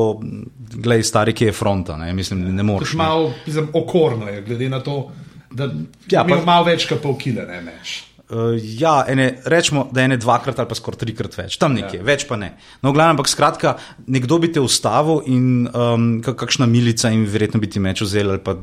[0.72, 2.94] gledaj, stari, ki je fronta, ne, mislim, ne moreš.
[2.94, 5.12] malo mislim, okorno, je, glede na to,
[5.52, 5.68] da
[6.12, 7.98] Ja, pa- malo več kot pol kile, ne meč.
[8.32, 11.98] Uh, ja, ene, rečemo, da je ne dvakrat ali pa skoraj trikrat več, tam nekje,
[12.00, 12.06] ja.
[12.08, 12.54] več pa ne.
[12.80, 13.74] No, glavno, ampak skratka,
[14.08, 18.32] nekdo bi te ustavil in um, kak- kakšna milica in verjetno bi ti meč vzel
[18.32, 18.56] ali pa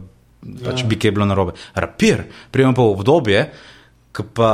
[0.64, 1.52] pač bi kaj bilo narobe.
[1.76, 3.44] Rapir, prijemo pa obdobje,
[4.16, 4.52] ko pa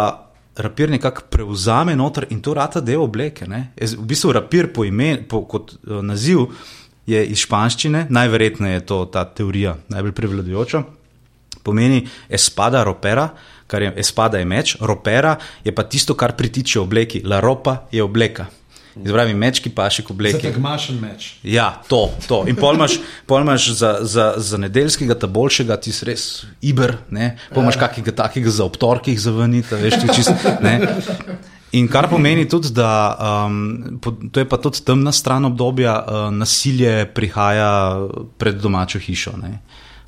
[0.59, 3.47] rapir nekako prevzame noter in to rata del obleke.
[3.47, 3.69] Ne?
[3.79, 6.49] Je, v bistvu rapir po ime, po, kot uh, naziv
[7.07, 10.85] je iz španščine, najverjetneje je to ta teorija najbolj prevladujoča
[11.65, 13.29] pomeni espada ropera,
[13.67, 18.03] kar je espada je meč, ropera je pa tisto, kar pritiče obleki, la ropa je
[18.03, 18.47] obleka.
[18.95, 20.39] Izpravi meč, ki paše k obleki.
[20.39, 21.33] Zategmašen meč.
[21.43, 22.45] Ja, to, to.
[22.47, 26.29] In pol imaš, pol imaš za, za, za nedeljskega, ta boljšega, ti si res
[26.63, 27.33] iber, ne?
[27.51, 30.77] pol imaš kakega takega za obtorkih zavrniti, veš, ti čist, ne.
[31.75, 33.99] In kar pomeni tudi, da um,
[34.31, 37.99] to je pa tudi temna stran obdobja, uh, nasilje prihaja
[38.39, 39.35] pred domačo hišo.
[39.43, 39.59] Ne.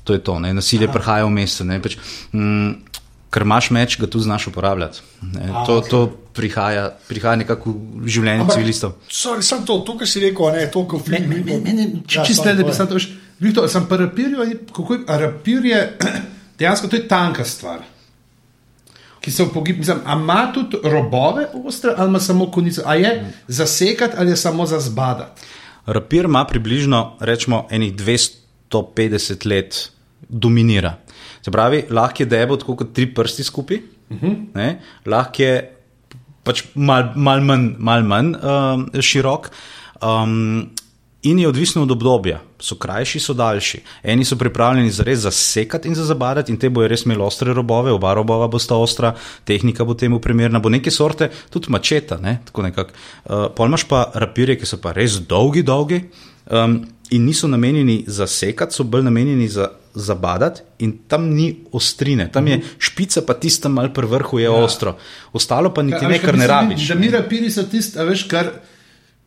[0.07, 0.53] To je to, ne.
[0.55, 1.67] nasilje prihaja v mesto.
[1.83, 1.97] Pač,
[2.31, 2.86] mm,
[3.29, 5.01] Ker imaš meč, ga tudi znaš uporabljati.
[5.23, 5.49] Ne.
[5.51, 5.89] A, To, okej.
[5.89, 5.99] to
[6.33, 8.93] prihaja, prihaja nekako v življenje civilistov.
[9.09, 11.33] Sorry, sem to, to, kar si rekel, ne, to, kar film.
[12.07, 13.09] Ja, Čisto sorry, ne, da bi sam to veš.
[13.39, 15.81] Viktor, sem pa rapirju, je- kako je, rapir je,
[16.57, 17.83] dejansko to je tanka stvar.
[19.19, 23.11] Ki upogib, mislim, a ima tudi robove ostre ali ima samo konico, a je
[23.47, 25.41] zasekati ali je samo za zbadati.
[25.85, 29.89] Rapir ima približno, rečemo, enih 250 let
[30.21, 30.95] dominira.
[31.47, 33.77] Se pravi, lahko je debel tako kot tri prsti skupaj,
[34.09, 34.75] uh -huh.
[35.05, 35.53] lahko je
[36.43, 39.49] pač mal, mal manj, mal manj um, širok.
[40.01, 40.69] Um,
[41.23, 43.81] In je odvisno od obdobja, so krajši, so daljši.
[44.03, 47.53] Eni so pripravljeni za res zasekati in za zabadati, in te bojo res imeli ostre
[47.53, 52.17] robove, oba robova bosta ostra, tehnika bo temu primerna, bo neke sorte, tudi mačeta.
[52.17, 52.39] Ne?
[52.45, 52.91] tako nekako.
[53.25, 56.03] Uh, pol imaš pa rapirje, ki so pa res dolgi, dolgi
[56.51, 62.29] um, in niso namenjeni za sekati, so bolj namenjeni za zabadati, in tam ni ostrine,
[62.31, 64.51] tam je špica, pa tista mal pri vrhu je ja.
[64.51, 64.97] ostro,
[65.33, 66.87] ostalo pa niti A ne, veš, kar ne rabiš.
[66.87, 68.51] Da mi rapiri so tisti, veš, kar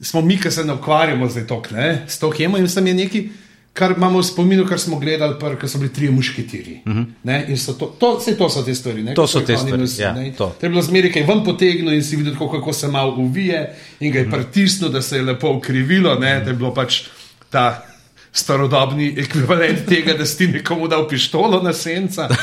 [0.01, 2.95] smo mi, ki se ne ukvarjamo z to, ne, s to hemo in sem je
[2.95, 3.25] nekaj.
[3.73, 6.81] Kar imamo v spominu, kar smo gledali, ko so bili tri mušketiri.
[6.87, 7.79] Uh -huh.
[7.79, 9.03] to, to, vse to so te stvari.
[9.03, 10.33] Ne, To so te stvari, nosijo, ja, ne.
[10.39, 10.57] to.
[10.61, 14.13] to je zmeraj kaj ven potegnilo in si videl, kako, kako se malo uvije in
[14.13, 16.15] ga je pritisnil, da se je lepo ukrivilo.
[16.15, 17.03] Ne, da je bilo pač
[17.51, 17.87] ta
[18.33, 22.29] starodobni ekvivalent tega, da si nekomu dal pištolo na senca.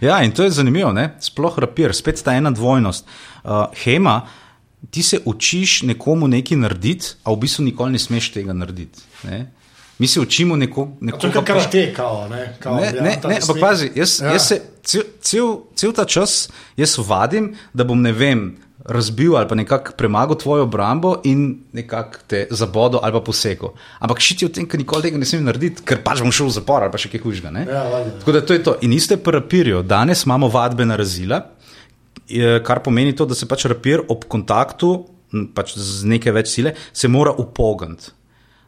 [0.00, 1.10] Ja, in to je zanimivo, ne?
[1.20, 3.06] sploh rapir, spet ta ena dvojnost.
[3.44, 3.50] Uh,
[3.84, 4.26] hema,
[4.90, 9.00] ti se učiš nekomu nekaj narediti, a v bistvu nikoli ne smeš tega narediti.
[9.24, 9.46] Ne?
[9.98, 12.56] Mi se učimo neko, To je nekoga kot karate, kao, ne.
[12.60, 14.26] Kao, Ne, ja, ne, ne, ampak pazi, jaz, Ja.
[14.26, 14.32] ja.
[14.32, 18.56] jaz se cel, cel, cel ta čas jaz vadim, da bom ne vem.
[18.86, 21.40] Razbil ali pa nekako premagal tvojo obrambo in
[21.72, 23.72] nekako te zabodel ali pa posekal.
[23.98, 26.54] Ampak šiti v tem, ker nikoli tega ne smem narediti, ker pač bom šel v
[26.54, 27.50] zapor ali pa še kaj hujšega.
[27.66, 27.82] Ja.
[28.20, 28.76] Tako da to je to.
[28.82, 29.82] In iste pri rapirju.
[29.82, 31.40] Danes imamo vadbena razila,
[32.28, 34.92] je- kar pomeni to, da se pač rapir ob kontaktu,
[35.52, 38.12] pač z nekaj več sile, se mora upogniti.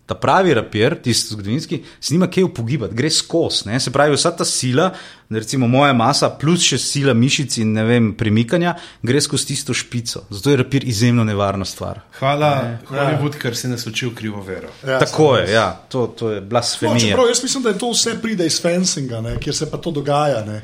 [0.09, 3.68] Ta pravi rapir, tisti zgodovinski, se nima kaj upogibati, gre skozi.
[3.81, 4.87] Se pravi, vsa ta sila,
[5.31, 8.73] recimo moja masa, plus še sila mišic in ne vem, premikanja,
[9.05, 10.25] gre skozi tisto špico.
[10.31, 12.01] Zato je rapir izjemno nevarna stvar.
[12.18, 12.53] Hvala,
[12.88, 14.73] Hollywood, ker si nas učil krivo vero.
[14.87, 16.99] Ja, Tako je, ja, to, to je No, blasfemija.
[17.11, 19.90] čeprav jaz mislim, da je to vse pride iz fencinga, ne, kjer se pa to
[19.90, 20.44] dogaja.
[20.44, 20.62] Ne.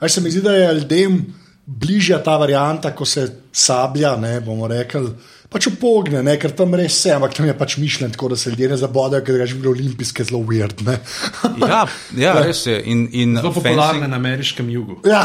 [0.00, 1.22] Aj se mi zdi, da je ljudem
[1.66, 5.08] bližja ta varianta, ko se sablja, ne bomo rekli.
[5.52, 8.50] Pač upogne, ne, ker tam res se, ampak tam je pač mišljen tako, da se
[8.50, 10.80] ljudje ne zabodajo, ker je že bilo olimpijske zelo weird.
[10.86, 10.98] Ne.
[11.68, 11.82] Ja,
[12.16, 12.78] ja, res je.
[12.88, 14.96] In, in Zelo fencing- popularne na ameriškem jugu.
[15.04, 15.22] Ja.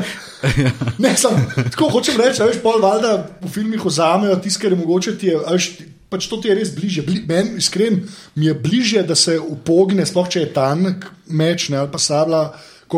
[1.04, 1.36] ne, sam,
[1.70, 5.32] tako hočem reči, a veš, pol valjda v filmih vzamejo tisto, kar je mogoče ti
[5.32, 5.38] je.
[5.40, 5.70] a Veš,
[6.10, 7.04] pač to ti je res bliže.
[7.06, 8.00] Bli, meni, iskren,
[8.34, 12.44] mi je bliže, da se upogne, sploh če je tanek meč ne, ali pa sabla,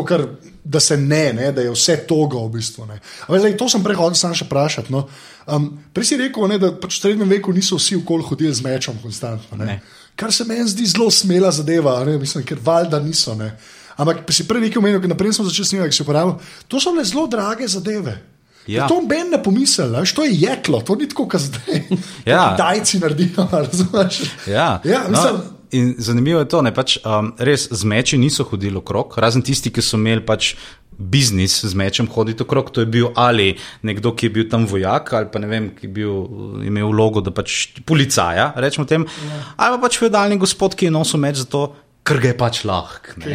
[0.01, 0.25] kar,
[0.63, 2.87] da se ne, ne, da je vse togo v bistvu.
[2.89, 2.97] Ne.
[3.27, 4.93] A veš, zdaj, to sem prehodil sam še vprašati.
[4.93, 5.05] No.
[5.45, 8.65] Um, prej si rekel, ne, da pač v srednjem veku niso vsi okoli hodili z
[8.65, 9.59] mečom konstantno.
[9.61, 9.69] Ne.
[9.69, 9.77] Ne.
[10.17, 13.37] Kar se meni zdi zelo smela zadeva, ne, mislim, ker valjda niso.
[13.37, 13.53] Ne.
[13.99, 16.37] Ampak pa si prej omenil, ker naprej sem začel snemati, ki si uporabil.
[16.71, 18.17] To so le zelo drage zadeve.
[18.67, 18.87] Ja.
[18.87, 21.81] To ben ne pomisel, veš, to je jeklo, to ni tako, kot zdaj.
[22.25, 22.53] Ja.
[22.57, 24.21] Dajci naredijo, razumeš?
[24.47, 28.45] Ja, ja mislim, no, in zanimivo je to, da pač, um, res z meči niso
[28.47, 30.55] hodili okrog, razen tisti, ki so imeli pač.
[30.93, 35.09] Biznis z mečem hoditi okrog, to je bil ali nekdo, ki je bil tam vojak,
[35.17, 36.19] ali pa ne vem, ki je bil,
[36.69, 39.39] imel vlogo, da pač policaja, rečemo temu, ja.
[39.57, 41.63] ali pa pač feudalni gospod, ki je nosil meč zato,
[42.03, 43.13] ker ga je pač lahk.
[43.23, 43.31] Ne,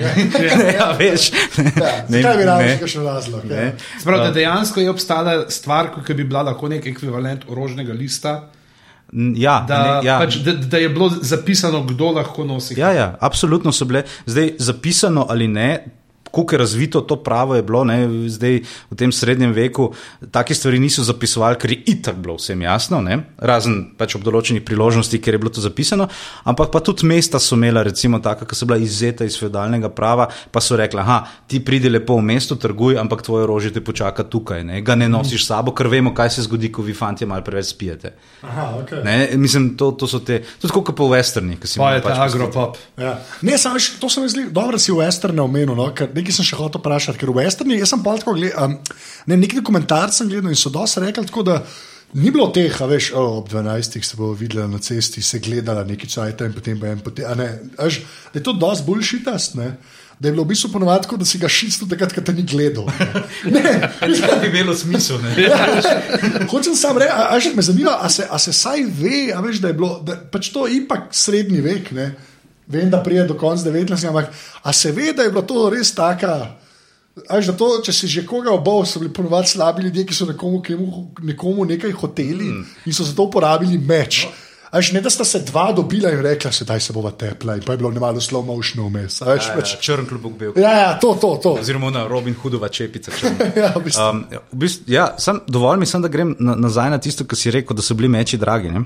[0.77, 1.31] ja, veš.
[1.33, 2.49] ja, Ne, zakaj bi ne.
[2.51, 3.49] rabil še razlog?
[3.49, 3.57] Ja.
[3.57, 3.91] Ne.
[4.03, 8.37] Sprav, da dejansko je obstala stvar, ki bi bila lahko nek ekvivalent orožnega lista,
[9.13, 10.19] Ja, da, ne, ja.
[10.19, 12.75] pač, da, da je bilo zapisano, kdo lahko nosi.
[12.81, 14.03] Ja, ja, absolutno so bile.
[14.27, 15.85] Zdaj, zapisano ali ne,
[16.31, 18.61] kako je razvito to pravo je bilo, ne, zdaj
[18.91, 19.93] v tem srednjem veku,
[20.31, 24.65] take stvari niso zapisovali, ker je itak bilo vsem jasno, ne, razen pač ob določenih
[24.65, 26.09] priložnostih, ker je bilo to zapisano,
[26.45, 30.29] ampak pa tudi mesta so imela, recimo, taka, ki so bila izzeta iz feudalnega prava,
[30.53, 34.27] pa so rekla, aha, ti pridi lepo v mesto, trguj, ampak tvoje orožje te počaka
[34.29, 37.27] tukaj, ne, ga ne nosiš s sabo, ker vemo, kaj se zgodi, ko vi fanti
[37.27, 38.15] malo preveč spijete.
[38.45, 39.03] Aha, okay.
[39.05, 41.89] Ne, mislim, to, to so te, to je tako kot po westernih, ki si Pa
[41.89, 42.79] imajo je ta pač agropop.
[43.01, 43.15] Ja.
[43.43, 46.39] Ne, samo veš, to se mi zdi, dobro si v Westernu omenil, no, ker nekaj
[46.39, 48.97] sem še hotel vprašati, ker v Westernu, jaz sem pa tako gledal, um,
[49.31, 51.63] ne, nekaj dokumentarcev sem gledal in so dosti rekli tako, da
[52.15, 54.01] ni bilo teh, a veš, o, ob 12.
[54.05, 57.49] se bo videla na cesti, se gledala neki čaj in potem en potem, a ne,
[57.79, 58.03] veš,
[58.33, 59.77] da je to dosti bolj šitast, ne.
[60.19, 62.89] Da je bilo v bistvu ponovadi, da si ga šistil takrat, ko te ni gledal.
[63.47, 65.21] Ne, ne, To bi imelo smisel.
[65.23, 65.47] Ne?
[66.51, 69.39] Hočem samo reči, a, a že me zanima, a se, a se saj ve, a
[69.45, 72.09] veš, da je bilo, da pač to ipak srednji vek, ne?
[72.69, 74.09] Vem, da prije do konca 19.
[74.09, 76.57] ampak a se ve, da je bilo to res taka.
[77.29, 80.27] Až da to, če si že koga obal, so bili ponovadi slabi ljudje, ki so
[80.27, 82.67] nekomu, kemu, nekomu nekaj hoteli mm.
[82.87, 84.27] in so zato uporabili meč.
[84.29, 84.37] No.
[84.69, 87.73] Až ne, da sta se dva dobila in rekla, sedaj se bova tepla, in pa
[87.73, 89.23] je bilo ne malo slow motion vmes.
[89.23, 90.53] a veš, pač- Črn klubok bil.
[90.61, 91.53] Ja, ja, to, to, to.
[91.63, 93.13] Oziroma na Robin Hoodova čepica.
[93.57, 94.05] Ja, v bistvu.
[94.05, 97.25] Um, ja, v bistvu, ja, sam, dovolj mi je, da grem na, nazaj na tisto,
[97.25, 98.69] kar si rekel, da so bili meči dragi.
[98.69, 98.85] Ne?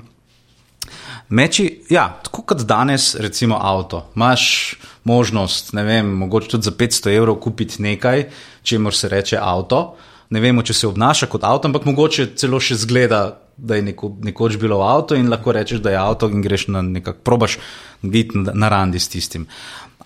[1.29, 4.03] Meči, ja, tako kot danes, recimo avto.
[4.15, 8.27] Imáš možnost, ne vem, mogoče tudi za 500 evrov kupiti nekaj,
[8.63, 9.95] če moraš se reče avto.
[10.29, 13.23] Ne vemo, če se obnaša kot avto, ampak mogoče celo še zgleda,
[13.57, 16.81] da je neko, nekoč bilo avto in lahko rečeš, da je avto in greš na
[16.81, 17.59] nekak, probaš
[18.01, 19.45] biti na, na randi s tistim.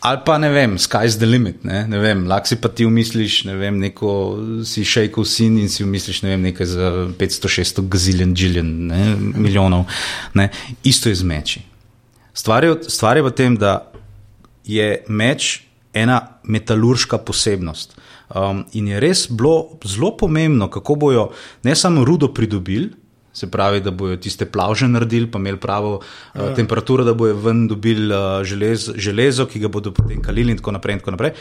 [0.01, 3.39] Ali pa ne vem, sky's the limit, ne, ne vem, lahko si pa ti umisliš,
[3.49, 4.11] ne vem, neko
[4.67, 9.87] si šejkov sin in si umisliš, ne vem, nekaj za 500-600 gaziljen, džiljen, ne, milijonov.
[10.37, 10.49] Ne.
[10.85, 11.63] Isto je z meči.
[12.37, 13.79] Stvar je, stvar je v tem, da
[14.67, 15.63] je meč
[15.97, 17.97] ena metalurška posebnost.
[18.27, 21.29] Um, in je res bilo zelo pomembno, kako bojo
[21.63, 22.91] ne samo rudo pridobili,
[23.37, 27.67] se pravi, da bojo tiste plavže naredili, pa imeli pravo uh, temperaturo, da bojo ven
[27.67, 30.97] dobili uh, želez, železo, ki ga bodo potem kalili in tako naprej.
[30.97, 31.35] In tako naprej.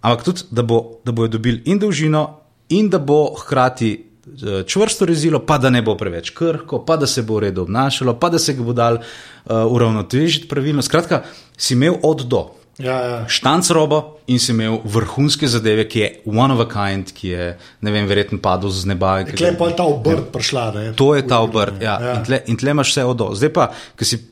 [0.00, 2.24] Ampak tudi, da, bo, da bojo dobili in dolžino,
[2.68, 7.06] in da bo hkrati eh, čvrsto rezilo, pa da ne bo preveč krhko, pa da
[7.06, 10.82] se bo v redu obnašalo, pa da se ga bo dal uh, uravnotežiti pravilno.
[10.82, 11.24] Skratka,
[11.56, 12.46] si imel od do.
[12.80, 13.18] Ja, ja.
[13.28, 17.46] Štanc robo in si imel vrhunske zadeve, ki je one of a kind, ki je,
[17.80, 19.24] ne vem, verjetno padel z neba.
[19.24, 20.64] ki Klej ga- pa je ta obrt prišla.
[20.74, 20.84] Ne?
[20.96, 21.82] To je ta obrt.
[21.82, 21.98] Ja.
[22.00, 22.14] Ja.
[22.18, 23.30] In, tle, in tle imaš vse od do.
[23.34, 23.70] Zdaj pa,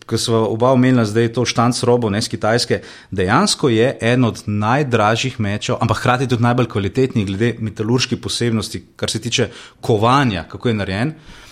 [0.06, 2.80] ko smo oba omenila, da je to štanc robo, ne z Kitajske,
[3.10, 9.10] dejansko je en od najdražjih mečev, ampak hkrati tudi najbolj kvalitetnih, glede metalurških posebnosti, kar
[9.10, 11.08] se tiče kovanja, kako je narejen.
[11.08, 11.47] Uh,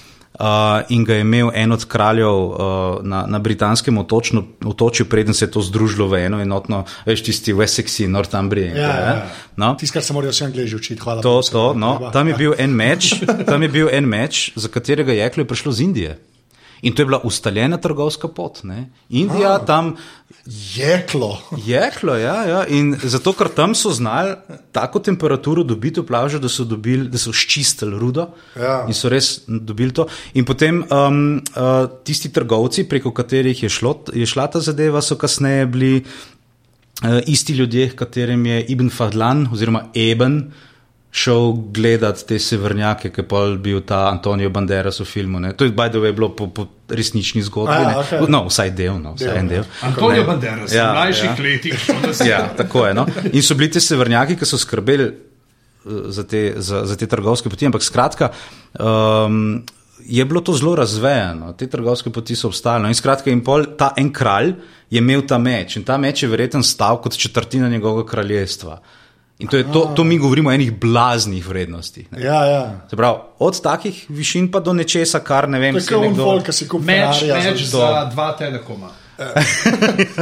[0.89, 2.57] in ga je imel en od kraljev uh,
[3.03, 7.55] na, na britanskem otočnu, otočju, preden se je to združilo v eno enotno, veš, tisti
[7.55, 8.71] Wessex in Northumbria.
[8.71, 9.27] in Ja, ja, ja.
[9.57, 9.75] No?
[9.81, 11.23] Tisto, kar se morajo vsi angliži učiti, hvala.
[11.23, 13.15] To, to, no, tam, je bil en meč,
[13.51, 16.19] tam je bil en meč, za katerega jeklo je prišlo z Indije.
[16.83, 18.61] In to je bila ustaljena trgovska pot.
[18.65, 18.91] Ne?
[19.09, 19.95] Indija ah, tam.
[20.77, 21.39] Jeklo.
[21.67, 22.67] Jeklo, ja, ja.
[22.69, 24.35] In zato, ker tam so znali
[24.73, 28.85] tako temperaturo dobiti v plažo, da so, dobili, da so ščistili rudo Ja.
[28.89, 30.07] in so res dobili to.
[30.35, 35.17] In potem um, uh, tisti trgovci, preko katerih je, šlo, je šla ta zadeva, so
[35.17, 40.53] kasneje bili uh, isti ljudje, katerim je Ibn Fadlan oziroma Eben
[41.11, 45.41] šel gledati te severnjake, ki pa je bil ta Antonijo Banderas v filmu.
[45.41, 45.53] Ne.
[45.57, 47.73] To je, by the way, bilo po, po resnični zgodbi.
[47.73, 47.97] A ja, ne.
[48.03, 48.27] okej.
[48.29, 49.55] No, vsaj del, no, vsaj Del, en ne.
[49.55, 49.65] del.
[49.83, 50.27] Antonijo Ne.
[50.27, 51.37] Banderas, Ja, v mlajših ja.
[51.43, 52.29] letih, se.
[52.29, 52.95] Ja, tako je.
[52.95, 53.07] No?
[53.33, 55.17] In so bili ti severnjaki, ki so skrbeli eh,
[56.13, 57.67] za te, za, za te trgovske poti.
[57.67, 58.31] Ampak skratka,
[58.79, 59.65] um,
[60.05, 62.83] je bilo to zelo razvejano, te trgovske poti so obstajale.
[62.83, 62.93] No?
[62.93, 64.53] In skratka, in pol, ta en kralj
[64.91, 68.79] je imel ta meč in ta meč je verjeten stal kot četrtina njegovega kraljestva.
[69.39, 72.07] In to, je, to, to mi govorimo o enih blaznih vrednostih.
[72.11, 72.23] Ne?
[72.23, 72.63] Ja, ja.
[72.89, 76.25] Se pravi, od takih višin pa do nečesa, kar ne vem, un nekdo.
[76.25, 78.89] folk, ki si kupi Meč, meč za- za dva telekoma.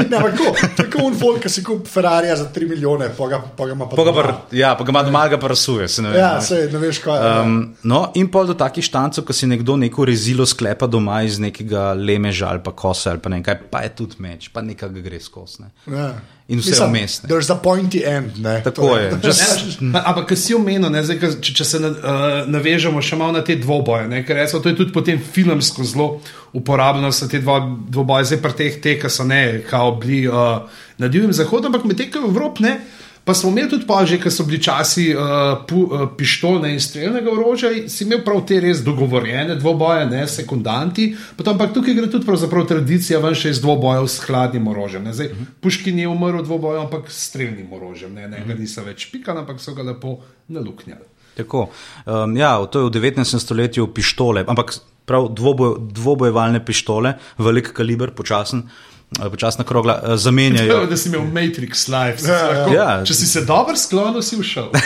[0.05, 3.67] Ne, tako, kot un folk, ki si kupi Ferrarija za 3 milijone, pa ga, pa
[3.67, 4.23] ga ima pa Pa ga pa,
[4.53, 5.89] ja, pa ga ima doma, ga pa razsuje.
[5.89, 6.43] se ne vem, Ja, ne.
[6.43, 7.41] se ne veš, kaj je.
[7.41, 11.39] Um, no, in pol do takih štancov, ko si nekdo neko rezilo sklepa doma iz
[11.39, 15.21] nekega lemeža ali pa kose ali pa nekaj, pa je tudi meč, pa nekaj gre
[15.21, 15.63] skozi.
[15.63, 15.71] Ne.
[15.89, 16.13] Ja.
[16.49, 17.21] In vse Mislim, vmes.
[17.21, 18.39] There's a pointy end.
[18.39, 19.19] Ne, Tako To je.
[19.25, 23.17] Just, Ne, Ampak, kar si omenil, ne, zdaj, če, če se na, uh, navežemo še
[23.17, 26.09] malo na te dvoboje, ne, ker recimo, to je tudi potem filmsko zelo
[26.53, 30.69] uporabljeno, so te dva, dvoboje, zdaj pa teh, te, ki so ne, kao bili uh,
[31.01, 32.77] na divjem zahodu, ampak med tem, v Evropi ne.
[33.25, 36.81] Pa smo imeli tudi pa že, ker so bili časi uh, pu, uh, pištolne in
[36.81, 41.09] streljnega orožja, si imel prav te res dogovorjene dvoboje, ne sekundanti.
[41.37, 45.09] Potem, ampak tukaj gre tudi pravzaprav tradicija ven še iz dvobojev s hladnim orožjem.
[45.17, 45.33] Zdaj,
[45.65, 48.13] Puškin je umrl v dvoboju, ampak s streljnim orožjem.
[48.13, 50.19] Ne, ne ga niso več pikali, ampak so ga lepo
[50.53, 51.09] naluknjali.
[51.35, 51.69] tako.
[52.07, 53.41] Um, ja, to je v 19.
[53.41, 58.69] stoletju pištole, ampak prav dvoboj, dvobojevalne pištole, velik kaliber, počasen.
[58.69, 60.87] eh, Počasna krogla eh, zamenjajo.
[60.87, 62.19] Da si imel Matrix Live.
[62.19, 62.51] si Ja, se ja.
[62.57, 63.05] lahko- Ja.
[63.05, 64.71] Če si se dobro sklonil, si ušel.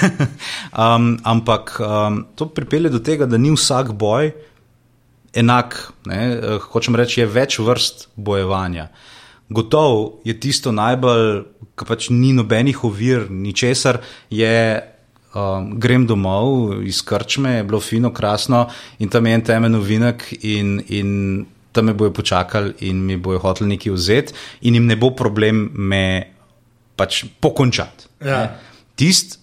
[0.70, 4.30] Um, ampak um, to pripelje do tega, da ni vsak boj
[5.34, 5.74] enak.
[6.06, 6.20] Ne?
[6.32, 8.88] Eh, Hočem reči, je več vrst bojevanja.
[9.48, 14.82] Gotov je tisto najbolj, ki pač ni nobenih ovir, ničesar, je
[15.32, 18.66] um, grem domov iz Krčme, je bilo fino, krasno
[18.98, 23.38] in tam je en temen novinek in, in tam me bojo počakali in mi bojo
[23.38, 26.32] hoteli nekaj vzeti in jim ne bo problem me
[26.96, 28.08] pač pokončati.
[28.24, 28.38] Ja.
[28.38, 28.48] ne.
[28.98, 29.38] Tist,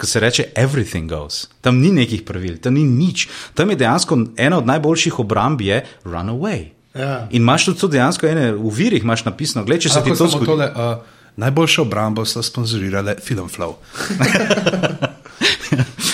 [0.00, 1.46] ki se reče everything goes.
[1.60, 3.28] Tam ni nekih pravil, tam ni nič.
[3.54, 6.68] Tam je dejansko ena od najboljših obramb je run away.
[6.94, 7.28] Ja.
[7.30, 10.24] In imaš tudi to dejansko ene v virih, imaš napisano, gled, če se ti Lahko
[10.24, 10.46] to zgodi.
[10.46, 13.76] tole, uh, najboljšo obrambo so sponzorirale Filmflow.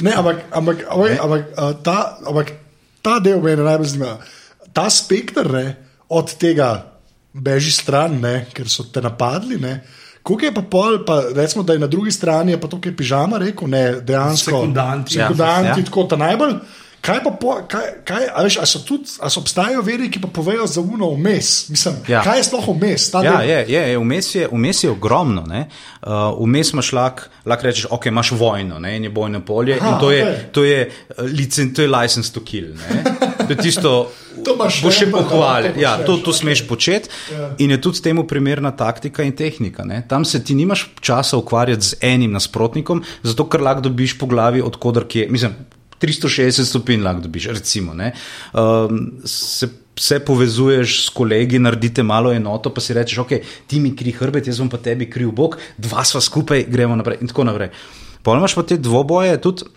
[0.00, 2.52] Ne, ampak, ampak, ampak, ampak, uh, ta, ampak
[3.00, 4.18] ta del mene najbolj zanima.
[4.76, 5.66] Ta spektr ne,
[6.12, 6.70] od tega
[7.32, 9.56] beži stran, ne, ker so te napadli.
[9.60, 9.80] Ne,
[10.26, 12.96] Koliko je pa pol, pa recimo, da je na drugi strani, pa to, kar je
[12.96, 14.50] pižama rekel, ne, dejansko.
[14.50, 15.14] Sekundanti.
[15.14, 15.84] Sekundanti, ja, ja.
[15.86, 16.56] tako ta najbolj.
[17.06, 20.18] Kaj pa, po, kaj, kaj, a veš, a so tudi, a so obstajajo veri, ki
[20.18, 21.68] pa povejo za uno vmes?
[21.68, 22.22] Mislim, Ja.
[22.22, 23.04] kaj je sploh vmes?
[23.14, 25.44] Ja, je, je, je, vmes, je, vmes je ogromno.
[25.46, 25.68] ne.
[26.02, 29.78] Uh, vmes imaš lahko, lahko rečeš, ok, imaš vojno ne, in je bojno polje.
[29.80, 30.44] Aha, in to je, okej.
[30.52, 32.74] to je, uh, licen, to je license to kill.
[32.74, 33.04] Ne.
[33.46, 34.10] To je tisto,
[34.44, 35.78] To boš še to pohvalil.
[35.80, 37.08] Ja, to, to smeš početi.
[37.32, 37.54] Ja.
[37.58, 39.84] In je tudi temu primerna taktika in tehnika.
[39.84, 40.02] Ne.
[40.08, 44.60] Tam se ti nimaš časa ukvarjati z enim nasprotnikom, zato ker lahko dobiš po glavi
[44.62, 45.26] odkudar kje.
[45.30, 45.56] Mislim,
[46.02, 47.94] 360 stopinj lahko dobiš, recimo.
[47.94, 48.12] ne.
[48.52, 53.32] Um, se, se povezuješ s kolegi, naredite malo enoto, pa si rečeš, ok,
[53.66, 57.22] ti mi kri hrbet, jaz bom pa tebi kriv bog, dva sva skupaj, gremo naprej.
[57.24, 57.72] In tako naprej.
[58.22, 59.68] Pol imaš pa te dvoboje, tudi,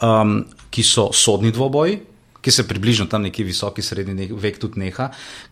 [0.00, 2.04] um, ki so sodni dvoboji.
[2.38, 5.08] Ki se približno tam neki visoki srednji vek tudi neha,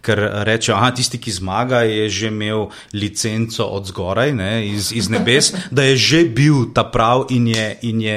[0.07, 5.11] ker rečejo, da tisti, ki zmaga, je že imel licenco od zgoraj, ne, iz, iz
[5.11, 8.17] nebes, da je že bil ta prav in je, in je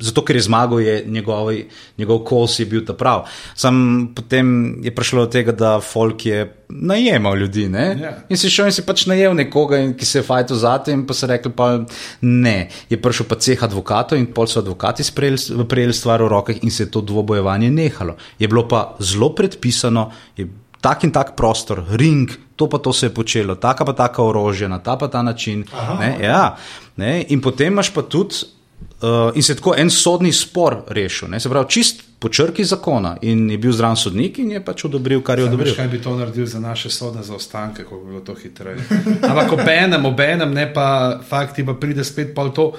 [0.00, 1.50] zato, ker je zmagal, je njegov,
[1.98, 3.24] njegov kos je bil ta prav.
[3.54, 3.74] Sam
[4.14, 4.50] potem
[4.82, 8.12] je prišlo do tega, da folk je najemal ljudi ne, Ja.
[8.28, 11.06] in si šel in si pač najel nekoga, in- ki se je fajto zate, in
[11.06, 11.80] pa so rekli, pa
[12.22, 12.56] ne.
[12.88, 16.70] Je prišel pa ceh advokatov in pol so advokati sprejeli, prejeli stvar v rokah in
[16.70, 18.16] se je to dvobojevanje nehalo.
[18.38, 20.48] Je bilo pa zelo predpisano, je
[20.80, 22.24] tak in tak prostor, ring,
[22.56, 25.64] to pa to se je počelo, taka pa taka orožja, na ta pa ta način.
[25.98, 26.56] Ne, ja,
[26.96, 28.59] ne, in potem imaš pa tudi.
[29.02, 31.40] Uh, in se je tako en sodni spor rešil, ne?
[31.40, 33.16] se pravi, čist po črki zakona.
[33.22, 35.74] In je bil zraven sodnik in je pač odobril, kar je Veš, odobril.
[35.76, 38.76] kaj bi to naredil za naše sodne zaostanke, kako bi bilo to hitreje.
[39.22, 42.72] Ampak ob enem, ob enem, ne pa fakt, ti pa pride spet pol to.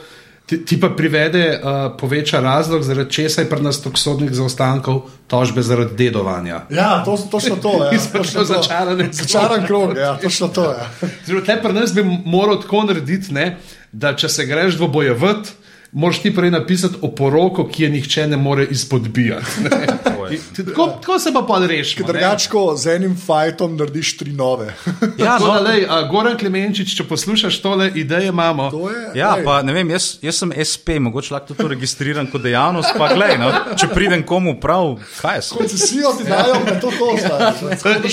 [0.45, 5.01] ti, ti pa privede, uh, poveča razlog, zaradi česa je pri nas toliko sodnih zaostankov,
[5.27, 6.65] tožbe zaradi dedovanja.
[6.69, 7.95] Ja, to, točno to je.
[7.95, 7.99] Ja.
[8.11, 9.13] Kroge.
[9.13, 11.09] Začaran krog, ja, točno to je.
[11.25, 13.57] Zelo te pri nas bi moral tako narediti, ne,
[13.91, 15.49] da če se greš dvobojevati.
[15.91, 20.10] Moraš ti prej napisati o poroko, ki je nihče ne more izpodbijati.
[20.55, 22.03] Tako, tako se pa pa reši.
[22.03, 24.73] Drugačko z enim fajtom narediš tri nove.
[25.17, 28.69] Ja, No, lej, a, Goran Klemenčič, če poslušaš tole ideje, imamo.
[28.71, 32.27] To je, Ja, ej, pa ne vem, jaz, jaz sem SP, mogoče lahko to registriram
[32.31, 32.93] kot dejavnost.
[32.97, 35.41] Pa, glej, no, če pridem komu prav, kaj je?
[35.57, 38.05] Koncesijo ti dajo, da to to ostane.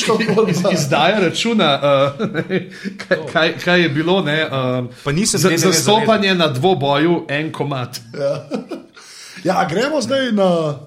[0.50, 2.26] Iz, izdaja računa, uh,
[3.06, 4.20] kaj, kaj, kaj je bilo.
[4.22, 8.00] Ne, uh, Pa nisem za, zastopanje na dvoboju, en komat.
[9.44, 10.78] Ja, a gremo zdaj na.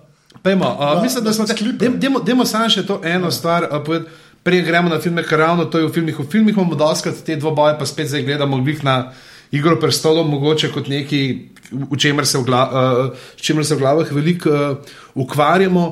[0.44, 1.90] Pejmo, uh, mislim, da smo na se sklipe.
[2.26, 3.68] Demo samo še to eno stvar.
[3.70, 4.10] Uh, poved,
[4.44, 6.18] Prej gremo na filme, ker ravno to je v filmih.
[6.18, 9.12] V filmih imamo doskrat te dvoboje, pa spet zdaj gledamo glih na
[9.54, 11.22] igro prestolov, mogoče kot neki,
[11.70, 15.86] v čemer se v, gla, uh, s čimer se v glavah veliko uh, ukvarjamo.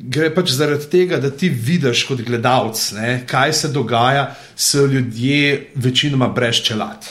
[0.00, 2.80] Gre pač zaradi tega, da ti vidiš kot gledalec,
[3.28, 7.04] kaj se dogaja, so ljudje večinoma brez čelad.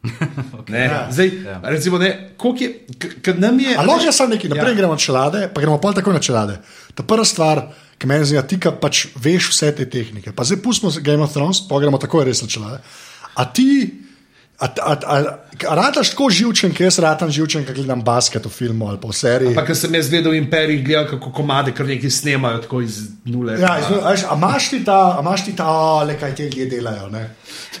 [0.58, 1.08] okay, ja.
[1.10, 1.28] Zdaj,
[1.62, 3.74] recimo, ne, koliko je, k- k- nam je.
[3.74, 4.68] A lahko jaz samo nekaj, naprej Ja.
[4.68, 4.76] ja.
[4.76, 6.56] gremo na čelade, pa gremo pa takoj na čelade.
[6.94, 10.32] Ta prva stvar, ki me zanima, ti ka pač veš vse te tehnike.
[10.32, 12.80] Pa zdaj pustimo Game of Thrones, pa gremo takoj res na čelade.
[13.34, 13.92] A ti,
[14.60, 15.16] a, a, a,
[15.68, 19.08] a rataš tako živčen, ker jaz ratam živčen, ko gledam basket v filmu ali pa
[19.08, 19.54] v seriji.
[19.56, 23.56] Pa, ker sem jaz gledal Imperij, gledal kako komade, kar neki snemajo tako iz nule.
[23.60, 26.44] Ja, a veš, a imaš ti ta, a imaš ti ta, "A, le kaj te
[26.44, 27.08] ljudje delajo.
[27.08, 27.30] ne?"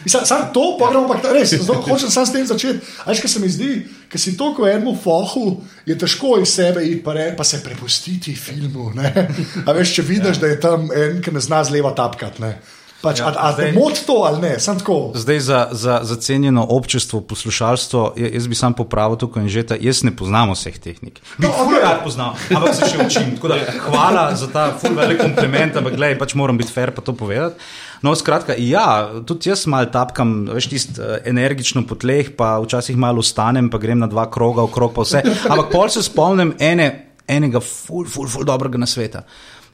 [0.04, 2.80] Mislim, Sam to, pa gremo pa res, zelo hočem sam s tem začeti.
[3.04, 3.70] A Veš, kaj se mi zdi,
[4.08, 7.60] ker si to, ko enemu fohu je težko iz sebe iti pa, re, pa se
[7.64, 8.90] prepustiti filmu.
[8.94, 9.28] Ne?
[9.66, 10.40] A veš, če vidiš, ja.
[10.40, 12.42] da je tam en, ki ne zna zleva tapkati.
[12.42, 12.56] Ne?
[13.00, 13.72] Pač, ja, a, a zdaj-.
[13.72, 15.12] Mod to ali ne, sem tako.
[15.14, 19.62] Zdaj za, za, za cenjeno občestvo, poslušalstvo, ja- jaz bi sam popravil tukaj in že
[19.64, 21.20] ta, jaz ne poznam vseh tehnik.
[21.38, 21.80] Bi No, okej.
[21.80, 23.36] rad poznal, ampak se še učim.
[23.38, 27.56] Da, hvala za ta velik kompliment, ampak gledaj, pač moram biti fair pa to povedati.
[28.00, 28.84] No, skratka, ja,
[29.24, 33.76] tudi jaz malo tapkam, veš, tisto uh, energično po tleh, pa včasih malo ustanem, pa
[33.76, 35.20] grem na dva kroga, okrog pa vse.
[35.46, 36.86] Ampak pol se spomnim ene,
[37.28, 39.24] enega ful, ful, ful dobrega nasveta.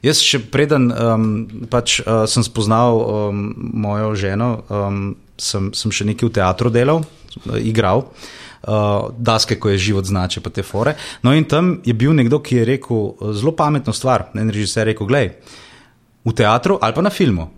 [0.05, 1.29] Jaz še preden um,
[1.71, 3.45] pač, uh, sem spoznal um,
[3.81, 9.73] mojo ženo, um, sem, sem še nekaj v teatru delal, uh, igral, uh, daske, ko
[9.73, 10.93] je život znače, pa te fore.
[11.25, 14.29] No in tam je bil nekdo, ki je rekel zelo pametno stvar.
[14.37, 15.33] En režiser je rekel: Glej,
[16.27, 17.49] v teatru ali pa na filmu.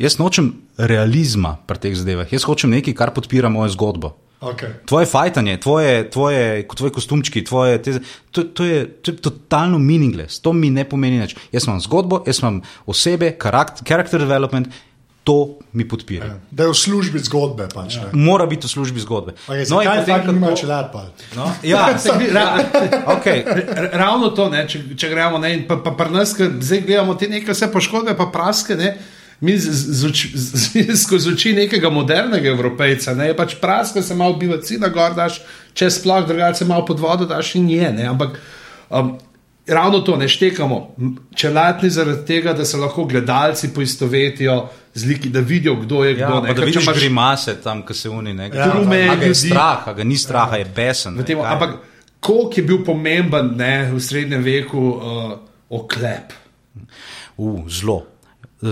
[0.00, 4.16] Jaz nočem realizma pri teh zadevah, jaz hočem nekaj, kar podpira mojo zgodbo.
[4.46, 4.72] Okay.
[4.84, 10.38] Tvoje fajtanje, tvoje, tvoje, tvoje kostumčki, tvoje teze, to, to, je, to je totalno meaningless,
[10.38, 11.36] to mi ne pomeni nič.
[11.50, 14.68] Jaz imam zgodbo, jaz imam osebe, character, character development,
[15.24, 15.36] to
[15.72, 16.26] mi podpira.
[16.26, 16.34] Ja.
[16.50, 17.64] Da je v službi zgodbe.
[17.66, 18.10] Pač, ja.
[18.12, 19.32] Mora biti v službi zgodbe.
[19.48, 21.04] Okay, No, in kaj potem, fakt ko- nima čelad pa.
[21.32, 22.60] No, ja, Se ra-
[23.08, 23.40] okay.
[23.46, 27.28] R- Ravno to, ne, če, če gremo ne, pa, pa pri nas, zdaj gledamo te
[27.28, 28.76] neke vse poškodbe, pa praske.
[28.76, 28.98] Ne,
[29.44, 30.54] Mi z, z, oči- z,
[31.04, 35.40] skozi oči nekega modernega evropejca, ne, je pač praska, se malo bivacina gor daš,
[35.72, 37.92] če sploh drugače malo pod vodo daš in je.
[37.92, 38.38] Ne, ampak
[38.90, 39.18] um,
[39.68, 40.78] ravno to ne štekamo.
[41.34, 44.56] Čelatni zaradi tega, da se lahko gledalci poistovetijo
[44.94, 46.40] z liki, da vidijo, kdo je Ja, kdo.
[46.40, 46.54] ne.
[46.54, 49.40] da vidiš imaš- grimase tam, ki se uni ne Ja, Drume A ga je ljudi.
[49.42, 51.14] strah, ga ni strah, a je besen.
[51.14, 51.52] V ne, tem, kaj?
[51.52, 51.70] ampak
[52.20, 55.32] koliko je bil pomemben ne, v srednjem veku uh,
[55.70, 56.32] oklep?
[57.36, 58.06] Uh, zelo.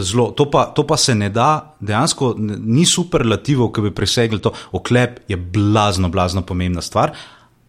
[0.01, 0.31] Zelo.
[0.33, 4.55] To, pa, to pa se ne da, dejansko ni superlativov, ki bi presegli to.
[4.73, 7.13] Oklep je blazno, blazno pomembna stvar,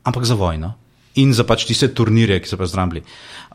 [0.03, 0.73] ampak za vojno
[1.19, 3.03] in za pač tiste turnirje, ki so pa zdrambili.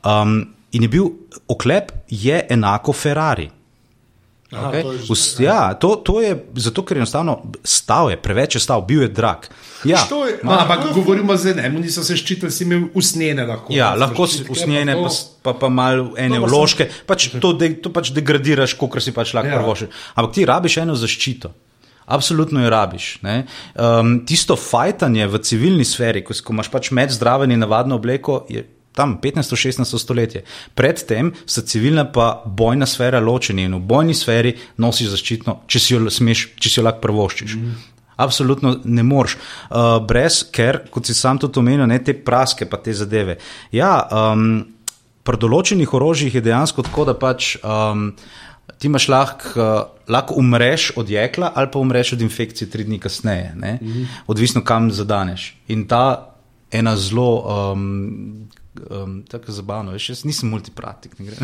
[0.07, 0.41] Um,
[0.73, 1.09] in je bil
[1.51, 3.49] oklep je enako Ferrari.
[4.51, 4.83] Aha, Okay?
[4.83, 8.55] to je že- Vs, ja, to, to je zato, ker je enostavno stal, je, preveč
[8.55, 9.45] je stal, bil je drag.
[9.85, 12.65] Ja, To je- No, Ma, ampak to je govorimo zdaj, ne, niso se ščitili, si
[12.65, 13.69] imel usnjene lahko.
[13.71, 17.29] Ja, lahko si usnjene, pa, to- s- pa, pa malo ene No, pa vložke, pač
[17.35, 19.59] to, de, to pač degradiraš, kot si pač lahko Ja.
[19.59, 19.87] prvoši.
[20.15, 21.53] Ampak ti rabiš eno zaščito.
[22.07, 23.19] Absolutno jo rabiš.
[23.23, 23.45] ne.
[23.75, 28.47] Um, tisto fajtanje v civilni sferi, ko, ko imaš pač med zdraven in navadno obleko,
[28.49, 28.65] je
[28.99, 30.43] tam 15-16 stoletje.
[30.75, 35.95] Predtem sta civilna pa bojna sfera ločeni in v bojni sferi nosiš zaščitno, če si
[35.95, 37.55] jo, smeš, če si jo lahko prvoščiš.
[37.55, 37.77] Mm.
[38.19, 42.81] Absolutno ne moreš, uh, brez, ker, kot si sam tudi omenil, ne te praske, pa
[42.83, 43.39] te zadeve.
[43.71, 44.49] Ja, um,
[45.23, 48.09] pri določenih orožjih je dejansko tako, da pač um,
[48.83, 52.99] ti imaš lahko, uh, lahko umreš od jekla ali pa umreš od infekcije tri dni
[52.99, 54.07] kasneje, -hmm.
[54.27, 55.55] odvisno kam zadaneš.
[55.69, 56.35] In ta
[56.71, 57.31] ena zelo
[57.73, 58.49] um,
[58.91, 59.93] um, tako zabavno.
[59.93, 61.19] Veš, jaz nisem multipraktik.
[61.19, 61.37] ne gre.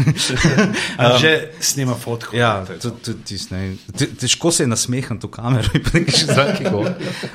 [0.99, 2.37] A že snima fotko.
[2.37, 2.91] Ja, to.
[2.91, 3.77] to, tis, ne.
[3.99, 6.85] Te- težko se je nasmehati v kamero in nekaj še zraki go.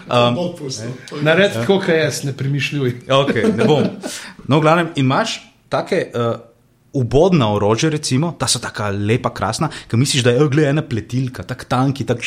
[0.10, 0.38] Um,
[1.22, 3.02] Nared tako, kot jaz, ne premišljuj.
[3.08, 3.88] okay, ne bom.
[4.48, 5.40] No, glavnem, imaš
[5.70, 6.10] take.
[6.14, 6.49] Uh,
[6.94, 10.82] Ubodna orožja, recimo, ta so tako lepa, krasna, ki misliš, da je oh, gled, ena
[10.82, 12.26] pletilka, tako tanki, tak,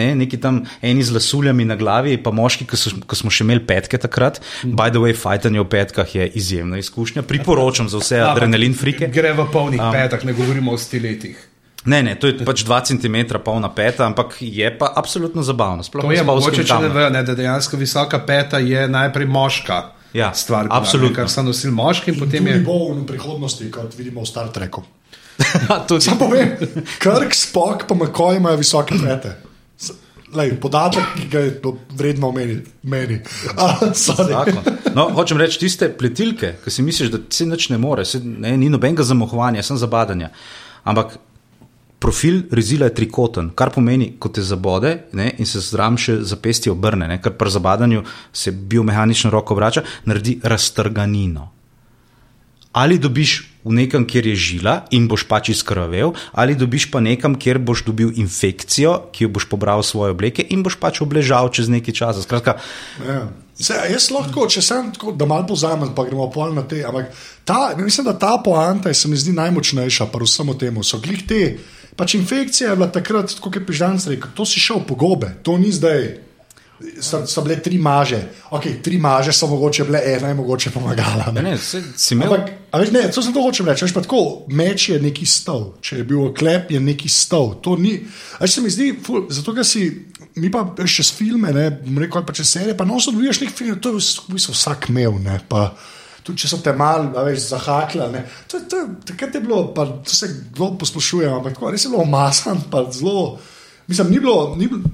[0.00, 3.44] ne, neki tam eni z lasuljami na glavi, pa moški, ki, so, ki smo še
[3.44, 4.40] imeli petke takrat.
[4.64, 7.26] By the way, fajtanje v petkah je izjemna izkušnja.
[7.28, 9.10] Priporočam za vse adrenalin frike.
[9.12, 9.92] Gre v polnih um.
[9.92, 11.44] petah, ne govorimo o stiletih.
[11.88, 15.84] Ne, ne, to je pač 2 cm polna peta, ampak je pa absolutno zabavno.
[15.84, 19.97] Sploh To je spolskim mogoče, če ne vejo, da dejansko visoka peta je najprej moška
[20.12, 21.14] Ja, stvar, absolutno.
[21.14, 22.60] kar so nosili moški in potem je.
[22.60, 24.82] bo v prihodnosti, kot vidimo v Star Treku.
[25.88, 26.56] Tudi- Sam povem,
[26.98, 29.34] Krk, Spock, pa McCoy imajo visoke pete.
[29.78, 29.92] S-
[30.34, 33.20] Lej, podatek, ki ga je vredno omeni- meni.
[33.56, 33.78] Ah.
[34.94, 38.56] No, hočem reči, tiste pletilke, ki si misliš, da se nič ne more, se, ne,
[38.56, 40.28] ni nobenega zamohovanja, sem zabadanja.
[40.84, 41.16] Ampak
[41.98, 46.72] profil rezila je trikoten, kar pomeni, ko te zabode ne, in se zram še zapestje
[46.72, 51.50] obrne, ne, ker pri zabadanju se biomehanično roko vrača, naredi raztrganino.
[52.78, 57.34] Ali dobiš v nekem, kjer je žila in boš pač izkrvavel, ali dobiš pa nekam,
[57.34, 61.68] kjer boš dobil infekcijo, ki jo boš pobral svoje obleke in boš pač obležal čez
[61.72, 62.22] nekaj časa.
[62.22, 62.58] Skratka,
[63.02, 63.26] Ja.
[63.58, 66.78] Se, jaz lahko, če sem tako, da malo pozamem, pa gremo pol na te.
[66.86, 67.10] Ampak
[67.42, 70.84] ta, mislim, da ta poanta je, se mi zdi najmočnejša, pa vsemu temu.
[70.86, 71.40] So glih te,
[71.98, 75.58] pač infekcija je bila takrat, kot je Pižan rekel, to si šel po gobe, to
[75.58, 76.08] ni zdaj.
[77.02, 78.20] So, so bile tri maže,
[78.54, 81.32] okay, tri maže so mogoče bile, ena je mogoče pomagala.
[81.34, 81.56] ne, Ne?
[81.58, 82.30] se, si imel.
[82.30, 83.82] Ampak, veš, ne, to sem to hočem reči.
[83.82, 84.20] Veš, tako,
[84.54, 87.56] meč je neki stol, če je bil oklep, je neki stol.
[87.66, 87.96] To ni.
[88.38, 89.88] Veš, se mi zdi, ful, zato ker si.
[90.38, 91.66] Mi pa veš, čez filme, ne,
[91.98, 95.18] rekel, pa čez serije, pa noso dobiš nek film, to je v bistvu vsak imel.
[95.18, 95.72] Ne, pa,
[96.28, 98.10] tudi če so te mal, a veš, zahakla.
[98.12, 101.92] Ne, to, to, takrat je bilo, pa to se kdo poslušuje, ampak tako, res je
[101.92, 103.38] bilo omasan, pa zelo.
[103.88, 104.54] Mislim, ni bilo.
[104.60, 104.84] Ni bilo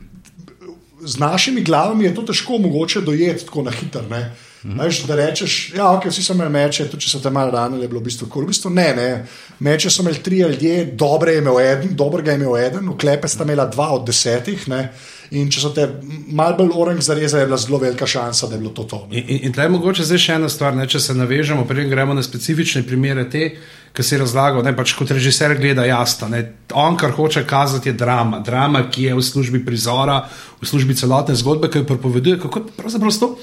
[1.04, 4.02] z našimi glavami je to težko mogoče dojeti tako na hitro.
[4.02, 5.06] Mm -hmm.
[5.06, 7.88] Da rečeš, ja, okay, vsi so imeli meče, tudi če so te malo ranili, je
[7.88, 8.42] bilo v bistvu kul.
[8.42, 9.26] V bistvu ne, ne.
[9.58, 13.44] Meče so imeli tri ljudje, dobre je imel eden, dobrega je imel eden, uklepe sta
[13.44, 14.68] imela dva od desetih.
[14.68, 14.92] Ne.
[15.30, 15.86] In če so te
[16.36, 19.00] malo bolj orang zarezali, je bila zelo velika šansa, da je bilo to to.
[19.10, 19.22] Ne.
[19.22, 21.88] In, in, in tle je mogoče zdaj še ena stvar, ne, če se navežemo, preden
[21.90, 23.48] gremo na specifične primere te,
[23.94, 26.28] ki si razlagal, ne, pač kot režiser gleda jasno.
[26.28, 26.42] Ne,
[26.76, 28.42] on, kar hoče kazati, je drama.
[28.44, 30.20] Drama, ki je v službi prizora,
[30.60, 33.34] v službi celotne zgodbe, ki jo pripoveduje, kako je pravzaprav to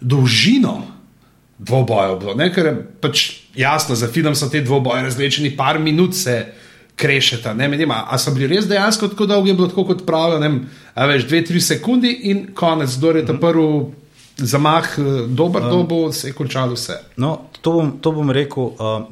[0.00, 0.78] dolžino
[1.58, 2.34] dvobojev bilo.
[2.36, 3.26] Ne, ker je pač
[3.56, 6.44] jasno, za film so te dvoboje različni, par minut se
[6.96, 7.54] krešeta.
[7.54, 8.04] Ne, med njima.
[8.08, 10.50] a so bili res dejansko tako dolgi, je bilo tako kot pravijo, ne
[11.06, 13.92] veš, dve, tri sekundi in konec, kdo je ta prvi
[14.36, 16.98] zamah, eh, dober um, dobo, se je končalo vse.
[17.16, 19.04] No, to, bom, to bom rekel, uh,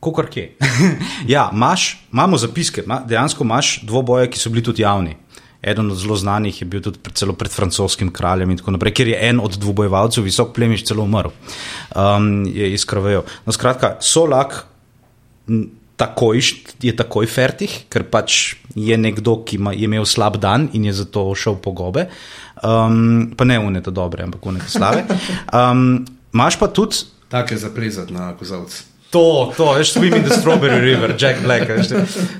[0.00, 0.56] kot kje.
[1.34, 5.16] ja, imaš, imamo zapiske, ma, dejansko imaš dvoboje, ki so bili tudi javni.
[5.62, 8.94] Eden od zelo znanih je bil tudi pred, celo pred francoskim kraljem, in tako naprej,
[8.94, 11.32] ker je en od dvobojevalcev, visok plemiš, celo umrl,
[11.96, 13.24] um, je izkrvavel.
[13.46, 14.62] No, skratka, Solak
[15.98, 16.38] takoj,
[16.82, 20.94] je takoj fertih, ker pač je nekdo, ki ima, je imel slab dan in je
[21.02, 22.06] zato šel po gobe.
[22.62, 25.04] Um, pa ne unete dobre, ampak unete slave.
[25.52, 28.84] Um, Imaš pa tudi Tako je zaplezati na kozavcu.
[29.10, 31.68] To, to, veš, swim in the strawberry river, Jack Black.
[31.68, 31.86] veš.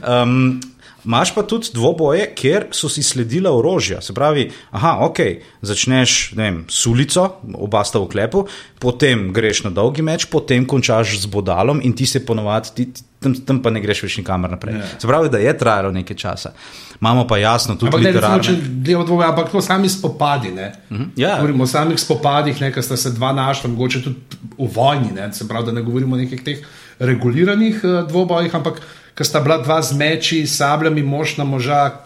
[0.05, 0.61] Um,
[1.09, 4.03] Máš pa tudi dvoboje, kjer so si sledila orožja.
[4.05, 5.21] Se pravi, aha, ok,
[5.65, 7.25] začneš ne vem, s ulico,
[7.57, 8.43] oba sta v klepu,
[8.77, 13.07] potem greš na dolgi meč, potem končaš z bodalom in ti se ponovadi, ti, ti,
[13.25, 14.77] tam, tam pa ne greš več nikamor naprej.
[14.77, 14.91] Ja.
[15.01, 16.53] Se pravi, da je trajalo nekaj časa.
[17.01, 19.07] Imamo pa jasno tudi Ampak ne, recimo, literarne.
[19.09, 20.53] dvoje, ampak to sami spopadi.
[20.53, 20.73] Ne?
[21.17, 21.39] ja.
[21.41, 25.15] Govorimo o samih spopadih, ne, ker sta se dva našla, mogoče tudi v vojni.
[25.17, 25.33] Ne?
[25.33, 26.61] Se pravi, da ne govorimo o nekih teh
[27.01, 28.83] reguliranih uh, dvobojih, ampak
[29.19, 32.05] ker sta bila dva z meči, sabljami, mož na moža.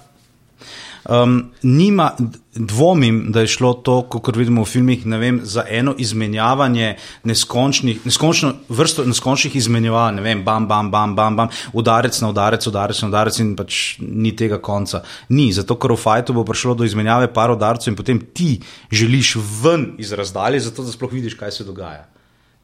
[1.03, 2.13] Um, nima,
[2.55, 6.95] dvomim, da je šlo to, kot vidimo v filmih, vem, za eno izmenjavanje
[7.25, 13.03] neskončno vrsto neskončnih izmenjevanj, ne vem, bam, bam, bam, bam, bam, udarec na udarec, udarec
[13.03, 15.03] na udarec in pač ni tega konca.
[15.29, 18.55] Ni, zato ker v fajtu bo prišlo do izmenjave par udarcev in potem ti
[18.95, 22.07] želiš ven iz razdalje, zato da sploh vidiš, kaj se dogaja.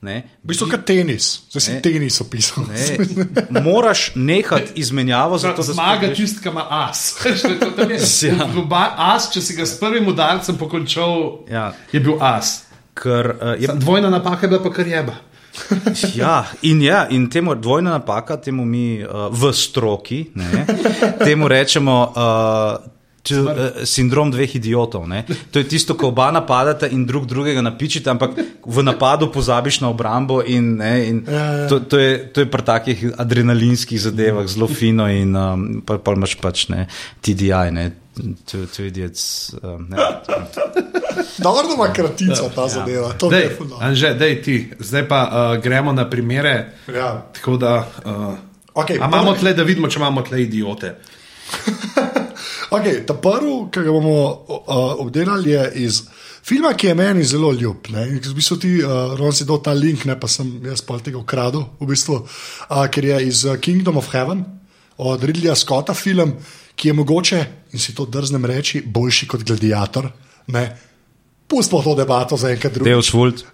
[0.00, 0.22] Ne?
[0.44, 1.80] V bistvu kot tenis, zdaj si Ne.
[1.82, 2.64] tenis opisal.
[2.64, 2.98] Ne,
[3.62, 7.00] moraš nehati izmenjavo, zato da Zmaga sploh veš- tisti, ki ima as.
[7.22, 7.82] To je- to
[8.22, 8.46] je- Ja.
[8.46, 11.72] globa- As, če si ga s prvim udarcem pokončal, Ja.
[11.92, 12.62] je bil as.
[12.94, 15.14] Ker uh, je Dvojna napaka je bila pa kar jeba.
[16.14, 20.66] Ja, in, ja, in temu dvojna napaka, temu mi uh, v stroki, ne,
[21.18, 25.04] temu rečemo uh, To, uh, sindrom dveh idiotov.
[25.10, 25.26] Ne?
[25.50, 29.90] To je tisto, ko oba napadata in drug drugega napičita, ampak v napadu pozabiš na
[29.90, 30.40] obrambo.
[30.46, 31.66] In, ne, in Ja, ja.
[31.68, 36.14] To, to je, to je pri takih adrenalinskih zadevah zelo fino, in um, pa, pa
[36.16, 36.86] imaš pač ne,
[37.20, 37.68] TDI.
[37.74, 37.86] Ne?
[38.48, 39.98] To, to idiots, um, ne,
[41.38, 43.12] Dobro, da ima kratica ta zadeva.
[43.12, 43.86] To Dej, je ful dobro.
[43.86, 46.72] Anže, dej ti, zdaj pa uh, gremo na primere.
[46.94, 47.26] Ja.
[47.34, 48.34] Tako da, uh,
[48.74, 50.94] a imamo tle, da vidimo, če imamo tle idiote.
[52.68, 56.02] Okay, ta prvi, ki ga bomo uh, obdelali, je iz
[56.44, 57.88] filma, ki je meni zelo ljub.
[57.94, 58.04] Ne?
[58.20, 61.20] V bistvu ti, uh, Ron, si dal ta link, ne pa sem jaz pa tega
[61.20, 64.44] ukradel, v bistvu, uh, ker je iz Kingdom of Heaven
[64.98, 66.36] od Ridleya Scotta film,
[66.76, 67.40] ki je mogoče,
[67.72, 70.10] in si to drznem reči, boljši kot gladiator.
[70.52, 70.68] Ne?
[71.48, 72.92] Pustimo to debato za enkrat drugič.
[72.92, 73.44] Deus Vult.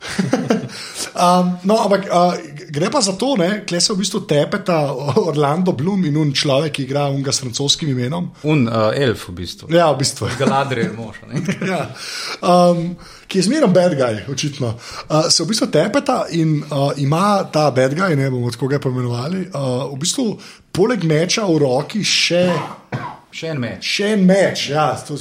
[1.14, 2.34] Um, no, ampak uh,
[2.74, 4.78] gre pa za to, da se v bistvu tepeta
[5.16, 8.30] Orlando Bloom in un človek, ki igra unga s francoskim imenom.
[8.50, 9.70] Un uh, elf, v bistvu.
[9.74, 10.28] Ja, v bistvu.
[10.38, 11.20] Galadriel mož.
[11.72, 11.86] ja.
[12.42, 12.94] um,
[13.30, 14.74] ki je zmeraj bad guy, očitno.
[15.08, 18.82] Uh, se v bistvu tepeta in uh, ima ta bad guy, ne bomo tako ga
[18.82, 20.28] poimenovali, uh, v bistvu
[20.74, 22.46] poleg meča v roki še.
[23.34, 23.86] Še en meč.
[23.96, 25.16] Še en meč, ja, to,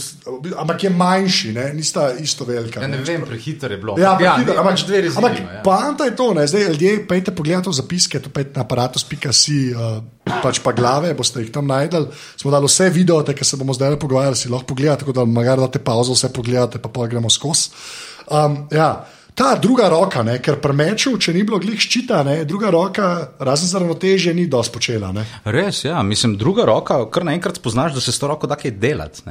[0.62, 2.84] ampak je manjši, ne, nista isto velika.
[2.84, 3.06] Ja, ne ne.
[3.08, 3.96] vem, prehiter je bilo.
[3.98, 5.62] Ja, ja, ne, ampak, pač dve rezili ampak ima, ja.
[5.66, 6.44] poanta je to, ne?
[6.52, 9.98] zdaj ljudje, pejte pogledati zapiske, to pejte na aparatus.si, uh,
[10.46, 12.06] pač pa glave, boste jih tam najdel.
[12.38, 15.66] Smo dali vse videote, ki se bomo zdaj pogovarjali, si lahko pogledate, tako da magari
[15.66, 17.74] date pauzo, vse pogledate, pa pa gremo skozi.
[18.30, 18.94] Um, ja.
[19.34, 20.38] Ta druga roka, ne?
[20.42, 22.36] ker pri meču, če ni bilo glih ščita, ne?
[22.46, 23.08] druga roka,
[23.42, 25.10] razen za ravnotežje, ni dosti počela.
[25.16, 25.26] Ne?
[25.46, 28.78] Res, ja, mislim, druga roka, kar naenkrat spoznaš, da se s to roko da kaj
[28.78, 29.26] delati.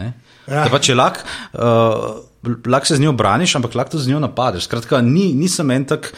[0.51, 0.67] Ja.
[0.71, 1.23] Pa če lahko
[1.55, 4.65] uh, lahko se z njo braniš, ampak lahko tudi z njo napadeš.
[4.65, 6.11] Skratka, ni, nisem en tak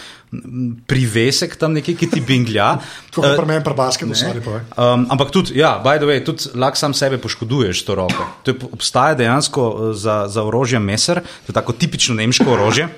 [0.89, 2.79] privesek tam nekje, ki ti binglja.
[3.11, 4.65] Tako kot Eh, pri meni, pri basketu, sorry, povej.
[4.77, 8.27] Um, ampak tudi, ja, by the way, tudi lahko sam sebe poškoduješ to roko.
[8.43, 12.89] To je, obstaja dejansko uh, za, za orožje meser, to je tako tipično nemško orožje.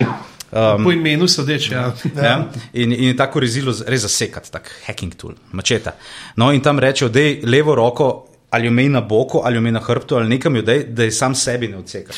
[0.52, 1.92] Um, Po imenu sodeč, ja.
[2.16, 2.36] Ja.
[2.72, 5.96] In, in tako rezilo res zasekati, tak hacking tool, mačeta.
[6.36, 9.60] No, in tam rečejo, da je levo roko ali jo imej na boku, ali jo
[9.60, 12.16] imej na hrbtu, ali nekam jo dej, da je sam sebi ne odsekaš.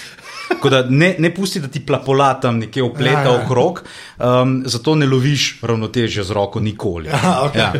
[0.49, 3.43] Tako da ne, ne pusti, da ti plapola tam nekje opleta Ja, ja.
[3.45, 3.83] okrog,
[4.19, 7.09] um, zato ne loviš ravnotežja z roko nikoli.
[7.15, 7.61] Aha, okej.
[7.61, 7.73] ja.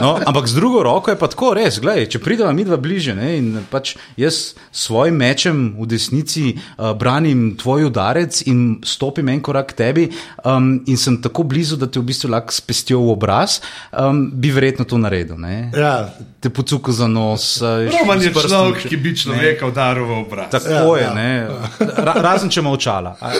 [0.00, 3.14] no, ampak z drugo roko je pa tako res, gledaj, če prideva mi dva bliže
[3.14, 9.28] ne, in pač jaz s svojim mečem v desnici uh, branim tvoj udarec in stopim
[9.28, 10.04] en korak k tebi
[10.44, 13.60] um, in sem tako blizu, da te v bistvu lahko spestijo v obraz,
[13.92, 15.38] um, bi verjetno to naredil.
[15.38, 15.70] Ne?
[15.76, 16.10] Ja.
[16.40, 17.60] Te pocuka za nos.
[17.62, 20.50] uh, Roman je s človek, ki bi človeka udaril v obraz.
[20.52, 21.14] Tako Ja, je, ja.
[21.14, 21.30] ne.
[21.78, 23.16] Ra, razen če ima očala.
[23.20, 23.32] A,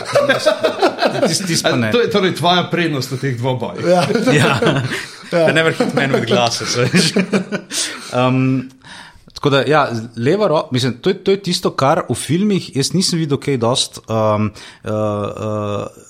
[1.27, 1.93] Tisti tis ne.
[1.93, 3.87] To je torej tvoja prednost v teh dvobojih.
[3.87, 4.03] Ja.
[4.33, 4.51] Ja,
[5.33, 5.53] ja.
[5.53, 6.77] never hit man with glasses.
[8.17, 8.69] um,
[9.35, 12.93] tako da, ja, leva roka, mislim, to je, to je tisto, kar v filmih jaz
[12.97, 14.01] nisem videl, kaj dost.
[14.09, 14.51] Um,
[14.85, 16.08] uh, uh,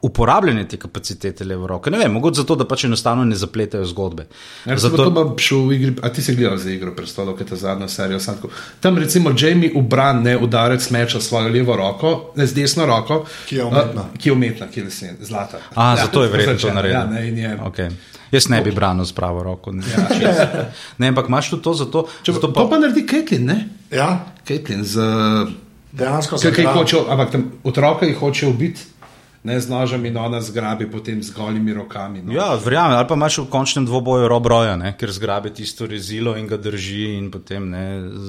[0.00, 1.90] Uporabljanje te kapacitete leve roke.
[1.90, 4.26] Ne vem, mogoče zato, da pač enostavno ne zapletajo zgodbe.
[4.64, 4.96] Ja, zato...
[4.96, 7.56] To bom šel v igri, a ti si gledal za igro prestolov, ki je ta
[7.56, 8.20] zadnja serija.
[8.20, 12.54] sam tako- Tam recimo Jamie ubran, ne udarec meča s svojo levo roko, ne z
[12.54, 14.02] desno roko, Ki je umetna.
[14.02, 15.58] a, ki je umetna, ki je lesen, zlata.
[15.74, 16.98] A, ja, zato je verjetno to Označena, naredil.
[16.98, 17.90] Ja, ne, in je, okay.
[18.30, 19.72] Jaz ne bi branil z pravo roko.
[19.72, 19.82] Ne,
[20.98, 23.68] ne ampak imaš tudi to, zato, Če, zato to pa, pa naredi Caitlin, ne?
[23.90, 25.00] ja, Caitlin z...
[25.92, 28.80] dejansko Kaj, kaj hoče, ampak tam otroka jih hoče ubiti,
[29.48, 32.20] ne z nožem in ona zgrabi potem z golimi rokami.
[32.20, 32.32] No.
[32.32, 32.96] Ja, verjamem.
[32.96, 36.56] Ali pa imaš v končnem dvoboju Rob Roya, ne, ker zgrabi tisto rezilo in ga
[36.56, 37.84] drži, in potem ne.
[38.12, 38.28] Z,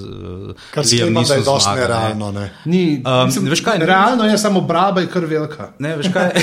[0.72, 1.88] Kar se mi zdi, da je dosti zmaga, ne.
[1.88, 2.32] nerealno.
[2.32, 2.46] Ne.
[2.66, 5.72] Ni, Um, mislim, veš kaj, realno je samo braba, je kar velika.
[5.80, 6.32] Ne, veš kaj?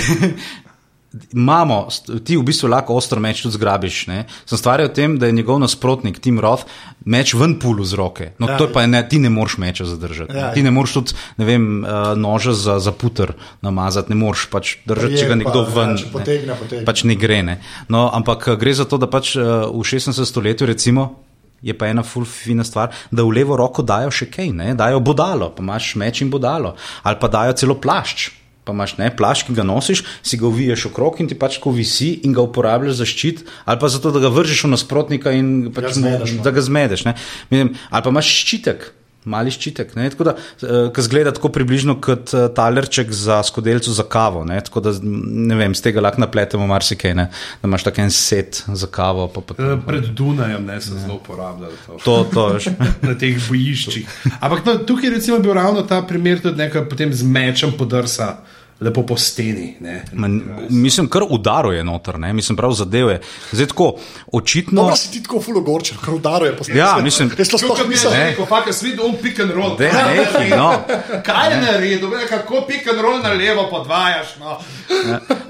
[1.32, 1.88] Imamo,
[2.24, 4.06] ti v bistvu lahko ostro meč tudi zgrabiš.
[4.06, 4.18] Ne?
[4.44, 6.66] Sem stvar je v tem, da je njegov nasprotnik Tim Roth
[7.04, 8.26] meč ven pulu z roke.
[8.38, 8.52] No, Ja.
[8.52, 8.58] ja.
[8.58, 10.34] to pa je ne, ti ne moreš meča zadržati.
[10.34, 14.16] Ja, Ja, ti ne moreš tudi, ne vem, uh, noža za, za puter namazati, ne
[14.16, 15.90] moreš pač držati, če ga Prijem nekdo pa, ven.
[15.90, 16.84] ja, če potegne, potegne.
[16.84, 17.42] Pač ne gre.
[17.42, 17.60] Ne?
[17.88, 20.12] No, ampak eh, gre za to, da pač uh, v 16.
[20.24, 21.22] stoletju recimo.
[21.64, 24.74] Je pa ena ful fina stvar, da v levo roko dajo še kaj, ne?
[24.76, 28.28] dajo bodalo, pa imaš meč in bodalo, ali pa dajo celo plašč.
[28.66, 31.70] Pa imaš ne, plašč, ki ga nosiš, si ga uviješ okrog in ti pač ko
[31.70, 35.70] visi in ga uporabljaš za ščit, ali pa zato, da ga vržeš v nasprotnika in
[35.70, 36.42] pač mu- zmedeš, no.
[36.42, 37.06] da ga zmedeš.
[37.06, 37.14] ne.
[37.52, 38.88] Mislim, ali pa imaš ščitek.
[39.26, 40.04] Mali ščitek, ne?
[40.14, 44.44] tako da, uh, ki zgleda tako približno kot uh, talerček za skodelcu za kavo.
[44.46, 44.60] Ne?
[44.62, 47.24] Tako da, ne vem, z tega lahko napletemo marsikaj, ne?
[47.58, 49.26] da imaš tak en set za kavo.
[49.26, 51.98] Pa, pa, Eh, Pred Dunajem ne so zelo uporabljali to.
[52.04, 52.44] to, to.
[53.08, 54.06] Na teh bojiščih.
[54.38, 58.36] Ampak no, tukaj je bil ravno ta primer, tudi nekaj potem z mečem podrsa
[58.80, 59.76] lepo po steni.
[59.80, 60.04] Ne.
[60.12, 62.32] Man, mislim, kar udaro je noter, ne?
[62.32, 63.20] mislim, prav zadev je.
[63.52, 63.94] Zdaj tako,
[64.32, 64.82] očitno.
[64.82, 66.78] No, si ti tako fulogorčen, kar udaruje po steni.
[66.78, 67.90] Ja, mislim- Jaz to sploh nisem.
[67.90, 69.76] nisem rekel, fakt, jaz vidim, on pick and roll.
[69.76, 70.72] Daj, nehaj, no.
[71.22, 74.26] Kaj je naredil, kako pick and roll na levo podvajaš?
[74.40, 74.58] No.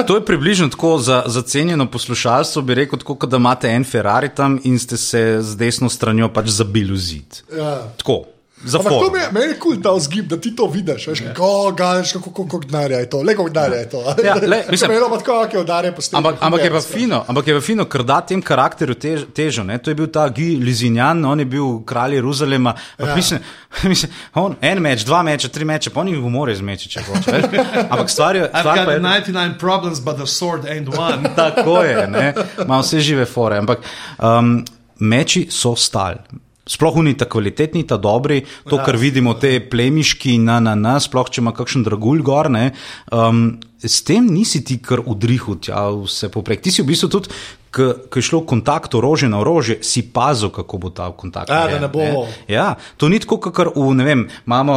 [0.06, 4.28] To je približno tako za, za cenjeno poslušalstvo, bi rekel, tako, da imate en Ferrari
[4.28, 7.42] tam in ste se z desno stranjo pač zabili v zid.
[7.52, 7.82] Ja.
[7.96, 8.24] Tako,
[8.64, 11.06] za Ampak to me, meni je kul cool ta vzgib, da ti to vidiš.
[11.06, 14.14] Veš, kako galješ, kako kako denarja je to, le kako denarja je to.
[14.24, 16.18] Ja, le, mislim- Meni pa tako, kako udarje po steni.
[16.18, 19.62] Ampak, ampak je pa fino, ampak je pa fino, ker da tem karakterju tež, težo.
[19.62, 19.78] Ne?
[19.78, 22.74] To je bil ta Guy Lizinjan, on je bil kralj Jeruzalema.
[22.98, 23.16] Ja.
[23.16, 23.40] Mislim,
[23.92, 27.32] mislim, on, en meč, dva meča, tri meče, pa on jih umore zmeči, če hoče.
[27.32, 27.60] veš.
[27.92, 31.28] Ampak stvar je, I've stvar got pa je 99 problems, but the sword ain't one.
[31.36, 32.32] tako je, ne?
[32.64, 33.58] ima vse žive fore.
[33.58, 33.78] Ampak
[34.18, 34.64] um,
[34.98, 36.45] meči so stali.
[36.66, 41.28] Sploh ni ta kvalitetni, ta dobri, to, kar vidimo, te plemiški na, na nas, sploh
[41.28, 42.50] če ima kakšen dragulj gor.
[42.50, 42.72] ne,
[43.06, 46.58] Um, s tem nisi ti kar udrihal, tja vse poprek.
[46.58, 47.30] Ti si v bistvu tudi,
[47.70, 51.50] ko je šlo kontakt orožje na orožje, si pazil, kako bo ta kontakt.
[51.50, 54.74] Ja, da ne bo- Ja, to ni tako, kot v, ne vem, imamo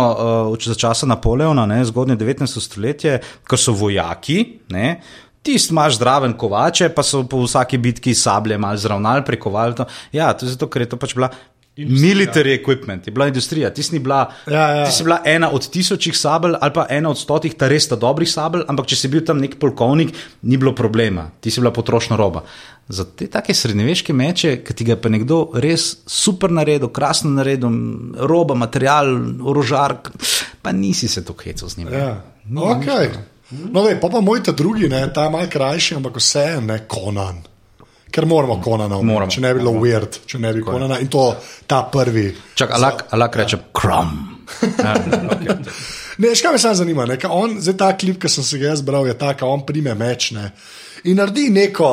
[0.52, 2.46] uh, za časa Napoleona, ne, zgodnje 19.
[2.60, 5.00] stoletje, ker so vojaki, ne.
[5.42, 9.86] Tisti imaš zdraven kovače, pa so po vsaki bitki sablje malo zravnali, prekovali to.
[10.12, 11.32] Ja, to je zato, ker je to pač bila.
[11.88, 13.70] Military equipment, je bila industrija.
[13.74, 14.86] Ti si, bila, Ja, ja.
[14.86, 17.96] ti si bila ena od tisočih sabel ali pa ena od stotih, ta res ta
[17.96, 21.72] dobrih sabel, ampak če si bil tam nek polkovnik, ni bilo problema, ti si bila
[21.72, 22.44] potrošna roba.
[22.90, 27.30] Za te take srednjeveške meče, ki ti ga je pa nekdo res super naredil, krasno
[27.30, 27.70] naredil,
[28.18, 29.14] roba, material,
[29.46, 30.00] orožar,
[30.62, 31.94] pa nisi se to hecal z njim.
[31.94, 32.24] Ja.
[32.50, 33.14] Okay.
[33.50, 36.62] No, vej, pa pa moj ta drugi, ne, ta je mal krajši, ampak vse je
[36.62, 37.42] ne konan.
[38.12, 39.32] Ker moramo konana Moramo.
[39.32, 40.99] če ne bi bilo weird, če ne bi konana.
[40.99, 41.30] In to
[41.68, 42.30] ta prvi.
[42.57, 44.16] Čak, alak, alak reče, krom.
[44.80, 44.95] Ja,
[45.34, 45.57] okay.
[46.20, 47.05] Ne, še kaj me samo zanima.
[47.10, 49.47] Ne, ka on, zdaj ta klip, ki sem se ga jaz bral, je ta, ka
[49.47, 50.49] on prime meč ne,
[51.07, 51.91] in naredi neko,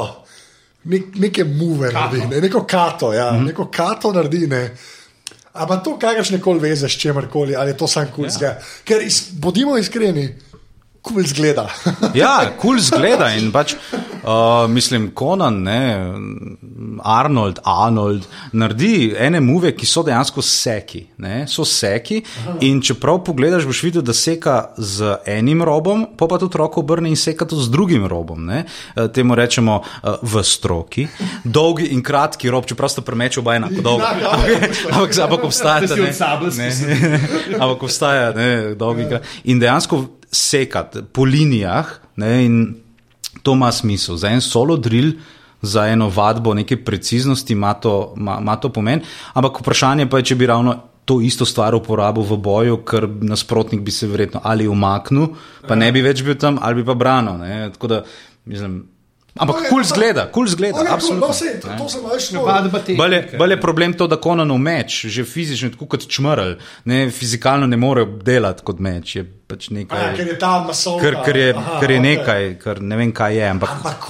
[0.92, 3.46] nek, neke muve, naredi, ne, neko kato, ja, mm -hmm.
[3.52, 4.46] neko kato naredi.
[4.50, 4.62] Ne.
[5.56, 8.58] Ampak to kakršne koli veze s čemarkoli, ali je to sam kul cool ja.
[8.84, 10.34] Ker iz, bodimo iskreni,
[11.06, 11.66] kul cool zgleda.
[12.18, 15.80] Ja, kul cool zgleda in pač, uh, mislim, Conan, ne,
[17.06, 22.22] Arnold, Arnold, naredi ene muve, ki so dejansko seki, ne, so seki
[22.66, 26.82] in če prav pogledaš, boš videl, da seka z enim robom, pa pa tudi roko
[26.82, 28.64] obrne in seka tudi z drugim robom, ne,
[28.96, 31.06] Eh, temu rečemo uh, v stroki,
[31.44, 34.12] dolgi in kratki rob, čeprav sta premeč oba enako dolga.
[34.16, 34.58] Ja, ja,
[34.90, 35.86] Ampak- Ampak ampak obstaja
[37.62, 39.20] Ampak obstaja ne, dolgi kraj.
[39.44, 40.00] In dejansko
[40.32, 42.74] sekati po linijah, ne, in
[43.42, 44.16] to ima smisel.
[44.16, 45.12] Za en solo drill,
[45.62, 49.00] za eno vadbo neke preciznosti ima to, ima, ima to pomen.
[49.32, 50.76] Ampak vprašanje pa je, če bi ravno.
[51.06, 55.28] To isto stvar uporabil v boju, ker nasprotnik bi se verjetno ali umaknil,
[55.62, 57.36] pa ne bi več bil tam, ali bi pa branil.
[57.38, 57.70] ne.
[57.70, 58.00] Tako da,
[58.50, 58.80] mislim,
[59.38, 61.28] ampak kul cool zgleda, kul cool zgleda, Okay, absolutno.
[61.28, 62.42] No, sej, to, to sem veš, no.
[62.98, 66.56] Bolje, bolje je problem to, da Konanov meč, že fizično, tako kot čmrl,
[66.90, 69.14] ne, fizikalno ne more delati kot meč.
[69.20, 71.02] Je pač nekaj, A, ker je ta masovka.
[71.04, 73.44] ker, ker je, Aha, ker je nekaj, kar ne vem, kaj je.
[73.46, 74.08] Ampak, Ampak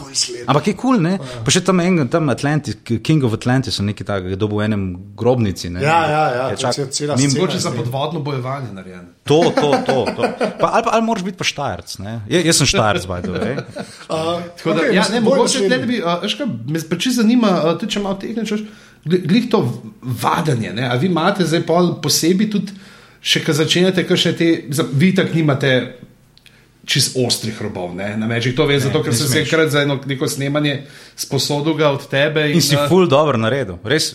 [0.49, 1.19] ampak je kul, cool, ne?
[1.45, 4.87] Pa še tam en, tam Atlantis, King of Atlantis, nekaj takega, je dobil v enem
[5.13, 5.69] grobnici.
[5.69, 5.85] Ne?
[5.85, 7.37] Ja, ja, ja, Je čak, je cela scena.
[7.37, 9.13] Mogoče za podvodno bojevanje narejen.
[9.29, 9.99] To, to, to.
[10.17, 10.23] to.
[10.57, 11.99] Pa, ali, ali moraš biti pa štajerc?
[12.01, 12.17] ne?
[12.33, 13.55] Ja, jaz sem štajerc, by the way.
[14.07, 17.73] Uh, Tako Da, ja, ne, mogoče da bi, a, veš kaj, me preči zanima, a,
[17.75, 18.59] tudi če malo tehnično,
[19.05, 19.61] glih to
[20.01, 20.71] vadanje.
[20.77, 20.87] Ne?
[20.87, 22.77] A vi imate zdaj pol posebej tudi,
[23.27, 24.51] še ko začenjate, kakšne te,
[24.95, 25.73] vi tako nimate
[26.87, 28.55] čist ostrih robov, ne, na mečih.
[28.55, 30.85] To vem, zato ker sem se enkrat za eno neko snemanje
[31.19, 32.45] sposodil ga od tebe.
[32.55, 33.81] In si a, ful dobro naredil.
[33.83, 34.13] Res,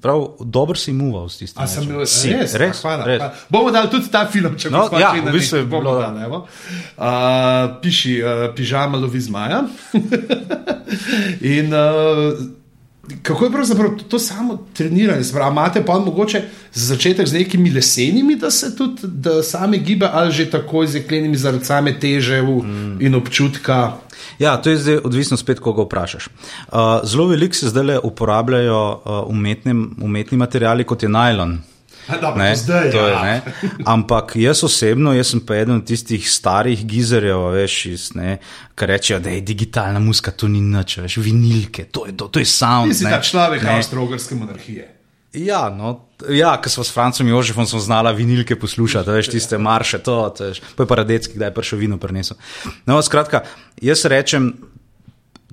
[0.00, 1.60] prav dobro si muval s tistim.
[1.60, 2.00] A sem bil.
[2.08, 3.20] Si, res, res, A, hvala, res.
[3.20, 3.44] hvala.
[3.52, 6.40] Bomo dali tudi ta film, če No, ja, Tina v bistvu je Bomo dali, evo.
[6.48, 9.60] uh, piši, uh, pižama lovi zmaja.
[11.60, 12.40] In uh,
[13.22, 15.24] kako je pravzaprav to, to samo treniranje?
[15.24, 16.42] Se pravi, imate pa mogoče
[16.72, 20.94] za začetek z nekimi lesenimi, da se tudi da sami giba, ali že takoj z
[20.94, 22.96] jeklenimi zaradi same teže v, mm.
[23.00, 23.92] in občutka.
[24.38, 26.26] Ja, to je zdaj odvisno spet, koga vprašaš.
[26.26, 31.58] Uh, zelo veliko se zdaj uporabljajo uh, umetni, umetni materiali, kot je najlon.
[32.22, 33.06] Dobro, Ne, to zdaj, to ja.
[33.08, 33.42] je, ne.
[33.84, 38.38] Ampak jaz osebno, jaz sem pa eden od tistih starih gizerjev, veš, iz, ne,
[38.76, 42.42] ki rečejo, da je digitalna muska, to ni nič, veš, vinilke, to je, to, to
[42.42, 42.92] je sound.
[42.92, 43.10] Ti si ne.
[43.10, 43.78] ta človek Ne.
[43.78, 44.90] avstro-ogrske monarhije.
[45.34, 50.28] Ja, no, ja ker smo s Francom Jožefom znala vinilke poslušati, veš, tiste marše, to,
[50.36, 52.36] to veš, pa je paradecki, kdaj je prišel vino prinesel.
[52.86, 53.42] No, skratka,
[53.82, 54.52] jaz rečem,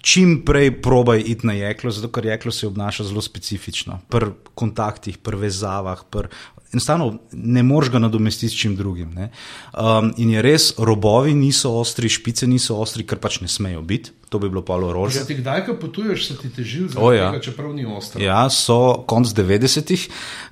[0.01, 5.17] čim prej probaj iti na jeklo, zato ker jeklo se obnaša zelo specifično, pri kontaktih,
[5.17, 6.29] pri vezavah, pri
[6.73, 9.17] enostavno ne moreš ga nadomestiti s čim drugim.
[9.17, 14.11] Um, in je res, robovi niso ostri, špice niso ostri, ker pač ne smejo biti.
[14.31, 15.25] To bi bilo palo orožje.
[15.27, 17.31] Ti kdaj, ko potuješ, se ti teži ja.
[17.31, 18.21] tega, čeprav ni ostro.
[18.23, 20.07] Ja, so konc 90-ih.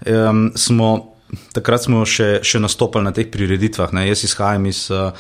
[0.06, 1.16] Um, smo,
[1.54, 3.94] takrat smo še, še nastopali na teh prireditvah.
[3.96, 4.06] Ne.
[4.10, 5.12] Jaz izhajam iz uh,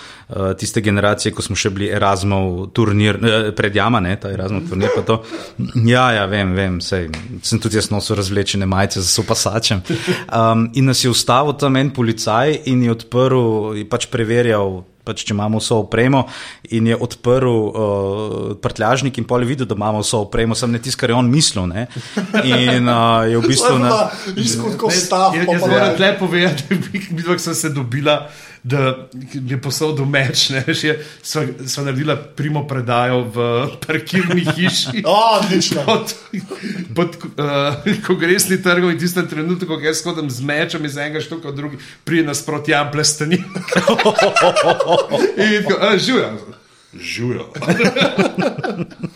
[0.60, 4.93] tiste generacije, ko smo še bili Erasmov turnir, uh, pred jama, ne, ta Erasmov turnir.
[5.05, 5.22] to.
[5.86, 7.10] Ja, ja, vem, vem, sej,
[7.45, 9.84] sem tudi jaz nosil razvlečene majice za sopasačem.
[10.28, 14.82] Um, in nas je ustavil tam en policaj in je odprl, je pač preverjal.
[15.10, 16.28] Pač, če imamo vso opremo,
[16.70, 17.74] in je odprl uh,
[18.55, 21.28] prtljažnik, in pol je videl, da imamo vso opremo, sem ne tisto, kar je on
[21.28, 21.66] mislil.
[21.66, 21.88] Ne?
[22.45, 24.10] In uh, je v bistvu na.
[24.36, 25.95] Izkot kot Ne, stav, jaz- pa Jaz pa moram ne.
[25.95, 28.20] tle povedati, da bi- vidva, ko sem se dobila,
[28.70, 30.49] da je poslal do meč.
[30.49, 33.38] ne, veš, je- Sva, sva naredila primo predajo v
[33.82, 35.01] parkirni hiši.
[35.03, 35.84] O, odlično.
[35.86, 36.13] Pod,
[36.95, 41.51] pod uh, kongresni trgov in tistem trenutku, ko jaz hodim z mečem iz enega štuka,
[41.51, 43.41] drugi prije nasproti jam plestani.
[45.38, 46.30] in tako, a, živijo.
[46.93, 47.45] Živijo.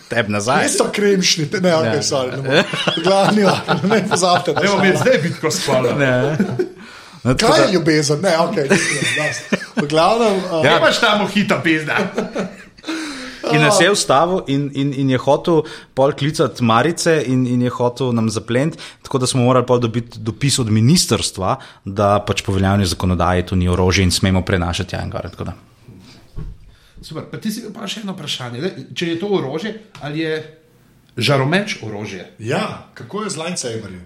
[0.07, 0.63] Teb nazaj.
[0.63, 2.31] Niso kremšni, te- ne, ok, sorry.
[2.31, 2.65] ne morem.
[3.03, 3.43] Glavni,
[3.83, 4.53] ne pozabite.
[4.53, 5.95] Ne bom jaz zdaj bitko spala.
[7.23, 7.35] Ne.
[7.39, 8.21] Kaj da- je ljubezen?
[8.21, 8.55] Ne, ok.
[9.83, 11.97] V glavnem, uh, Ja, pač tam hita pizda.
[13.53, 15.63] In nas je ustavil, in, in, in je hotel
[15.93, 20.19] pol klicati Marice, in, in je hotel nam zaplenti, tako da smo morali pol dobiti
[20.19, 25.11] dopis od ministrstva, da pač po veljavni zakonodaji to ni orožje in smemo prenašati jang
[25.11, 25.29] gor.
[25.29, 25.53] tako da.
[27.01, 28.61] Super, pa ti si pa še eno vprašanje.
[28.63, 30.37] Le, če je to orožje, ali je
[31.17, 32.31] žaromeč orožje?
[32.39, 34.05] ja, kako je z lightsaberjem?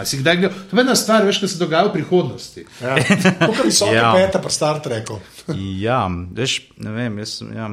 [0.00, 0.56] A si kdaj gledal?
[0.64, 2.64] To je ena stvar, veš, kaj se dogaja v prihodnosti.
[2.80, 2.96] Ja.
[3.38, 4.02] Kako visoke Ja.
[4.02, 4.12] ja.
[4.16, 5.20] pete pri Star Treku?
[5.78, 7.68] Ja, veš, ne vem, jaz, sem, ja.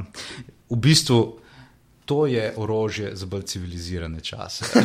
[0.68, 1.40] v bistvu.
[2.06, 4.64] To je orožje za bolj civilizirane čase.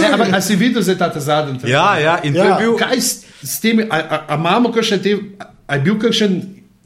[0.00, 1.70] Ne, ampak a si videl zdaj ta, ta zadnji trenutek?
[1.70, 2.44] Ja, ja, in to Ja.
[2.44, 2.72] je bil.
[2.78, 3.10] Kaj s,
[3.42, 5.12] s temi, a, a, a imamo kakšen te,
[5.68, 6.32] a je bil kakšen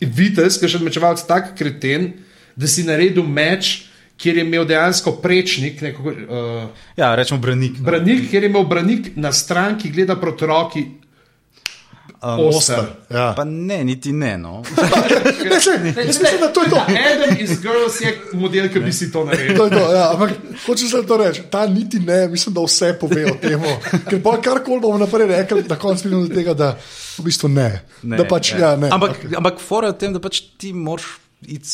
[0.01, 2.13] vitez, kakšen mečevalec tak kreten,
[2.57, 3.87] da si naredil meč,
[4.21, 7.79] kjer je imel dejansko prečnik, neko, uh, Ja, rečemo branik.
[7.79, 7.85] no.
[7.85, 10.87] branik, kjer je imel branik na stran, ki gleda proti roki.
[12.23, 12.85] Um, Oster.
[13.11, 13.33] Ja.
[13.37, 14.39] Pa ne, niti ne.
[14.39, 14.63] No.
[15.45, 16.81] ne, se, jaz mislim, da to je to.
[16.89, 19.57] Eden iz Girls je model, ki bi si to naredil.
[19.57, 20.31] To je to, ja, ampak
[20.67, 23.65] hočeš le to reči, ta niti ne, mislim, da vse pove o tem.
[24.11, 26.71] Ker pa karkoli bomo naprej rekli, na koncu pridemo do tega, da
[27.17, 27.71] v bistvu ne.
[28.03, 28.93] Ne, da pač, ja, ne.
[28.93, 29.37] Ampak, okay.
[29.41, 31.09] ampak fora je v tem, da pač ti moraš
[31.43, 31.69] iti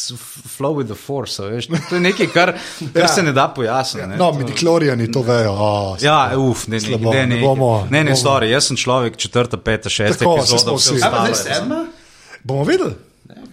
[0.49, 1.39] flow with the force.
[1.41, 1.67] Veš?
[1.89, 2.53] To je nekaj, kar,
[2.93, 3.09] kar Ja.
[3.09, 4.07] se ne da pojasniti.
[4.07, 4.17] ne.
[4.17, 5.53] No, To- midiklorijani to vejo.
[5.53, 8.77] Oh, Ja, uf, ne, ne, Slabo, ne, ne ne, bomo- ne, ne, sorry, jaz sem
[8.77, 10.95] človek četrta, peta, šesta epizoda, smo vse vsi.
[10.97, 11.27] Ostalo.
[11.27, 11.87] zdaj sedma?
[12.43, 12.95] Bomo videli.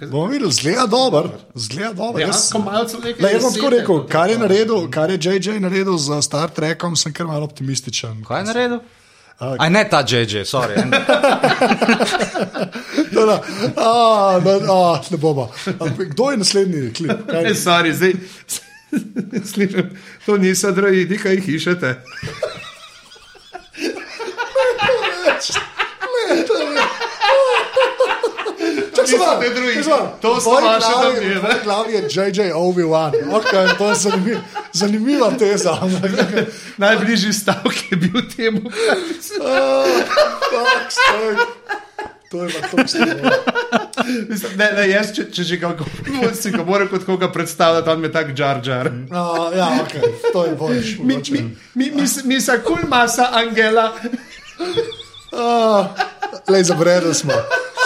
[0.02, 1.30] Bomo videli, zgleda dobro.
[1.56, 2.22] Zgleda dobro.
[2.22, 3.24] Jaz, Dejansko malce nekaj.
[3.24, 6.50] le, jaz bom tako desete, rekel, kar je naredil, kar je JJ naredil z Star
[6.50, 8.24] Trekom, sem kar malo optimističen.
[8.24, 8.80] Kaj je naredil?
[9.60, 10.74] Aj ne ta JJ, sorry.
[10.76, 10.92] en-
[13.12, 13.36] No, no,
[13.78, 15.52] a, no, a, ne bomo.
[15.80, 17.28] Ampak Kdo je naslednji klip?
[17.28, 17.44] Kaj?
[17.44, 18.14] Ne, sorry, zdaj.
[19.46, 19.90] Slišim,
[20.26, 21.96] to niso droidi, kaj jih išete.
[29.16, 29.84] Samo, te drugi.
[30.22, 31.40] To so Tvoji vaše glavi- domneve.
[31.40, 33.12] tvoji glavi je JJ Obi-Wan.
[33.32, 34.38] Okay, to je zanimiv,
[34.74, 35.78] zanimiva teza.
[36.78, 38.70] Najbližji stavek je bil temu.
[38.70, 39.30] Fuck,
[40.90, 41.36] stoj.
[42.32, 43.06] To je pa to, stoj.
[44.30, 45.86] Mislim, Ne, ne, jaz, če, če že kako
[46.34, 48.90] si ga moram kot koga predstavljati, on me tak jar jar.
[49.12, 49.22] A,
[49.56, 49.94] Ja, ok,
[50.34, 50.98] to je boljš.
[51.00, 51.42] Mi, mi,
[51.76, 53.94] mi, mi, mi sa kul masa Angela.
[56.48, 57.34] Lej, zabredli smo.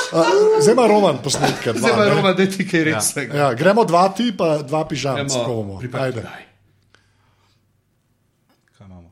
[0.09, 0.23] A,
[0.61, 1.71] Zdaj ima Roman posnetke.
[1.71, 2.09] dva, Zdaj pa ne?
[2.11, 3.27] Roma, da ti kaj reče.
[3.33, 4.85] Ja, gremo dva ti, pa dva.
[8.71, 9.09] Kaj imamo?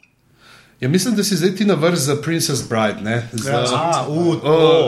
[0.80, 3.28] Ja, mislim, da si zdaj ti na vrh za Princess Bride, ne?
[3.34, 4.39] Za, Ja, A, u, uh,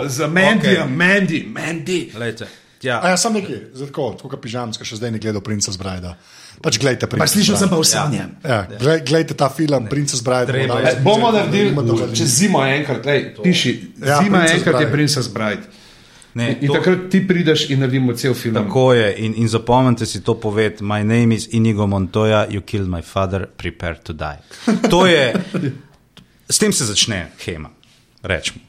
[0.07, 0.87] za Mandy, okay.
[0.87, 2.17] Mandy, Mandy.
[2.17, 2.47] Lejte, A
[2.83, 3.01] ja.
[3.03, 6.13] ja, sam nekaj, zdaj tako, tako kot pižamska, še zdaj ne gledal Princess Bride.
[6.57, 8.29] Pač gledajte Pa slišal sem pa v sanjem.
[8.43, 10.45] Ja, glej- glejte ta film, Princess Bride.
[10.47, 11.69] Treba bomo je.
[11.69, 13.73] Ima naredili čez zimo enkrat, lej, piši.
[13.97, 14.91] Ja, Zima Princess enkrat je Bride.
[14.91, 15.61] Princess Bride.
[16.37, 18.55] Ne, In to- takrat ti prideš in naredimo cel film.
[18.55, 20.81] Tako je, in, in zapomnite si to poved.
[20.81, 24.37] My name is Inigo Montoya, you killed my father, prepare to die.
[24.93, 25.33] To je,
[26.49, 27.73] s tem se začne hema.
[28.23, 28.59] Rečemo.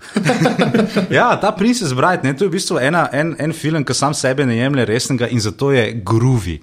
[1.18, 4.14] ja, ta Princess Bride, ne, to je v bistvu ena, en, en film, ki sam
[4.14, 6.58] sebe ne jemlje resnega in zato je groovy.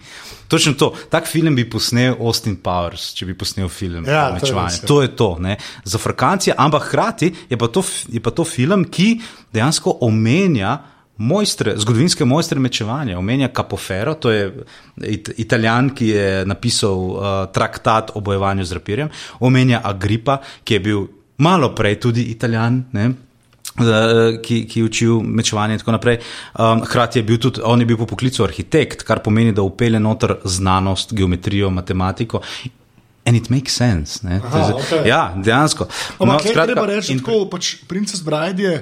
[0.47, 0.91] Točno to.
[1.09, 4.05] Tak film bi posnel Austin Powers, če bi posnel film.
[4.07, 4.87] Ja, o to je ja.
[4.87, 5.29] to je to.
[5.41, 5.57] Ne.
[5.83, 9.15] Za Frakancije, ampak hkrati je pa, to, je pa to film, ki
[9.53, 14.49] dejansko omenja Mojstre, zgodovinske mojstre mečevanja, omenja Capofero, to je
[14.99, 19.09] it, italijan, ki je napisal uh, traktat o bojevanju z rapirjem,
[19.39, 21.05] omenja Agripa, ki je bil
[21.38, 23.86] malo prej tudi italijan, ne, uh,
[24.41, 26.20] ki, ki je učil mečevanje in tako naprej.
[26.53, 29.99] Um, hkrati je bil tudi, on je bil po poklicu arhitekt, kar pomeni, da upelje
[29.99, 32.41] noter znanost, geometrijo, matematiko.
[33.26, 34.20] In it makes sense.
[34.22, 35.07] Ne, Aha, je- okej.
[35.07, 35.88] Ja, dejansko.
[36.20, 38.76] Ampak no, skratka, treba reči, in- tako pač Princess Bride je.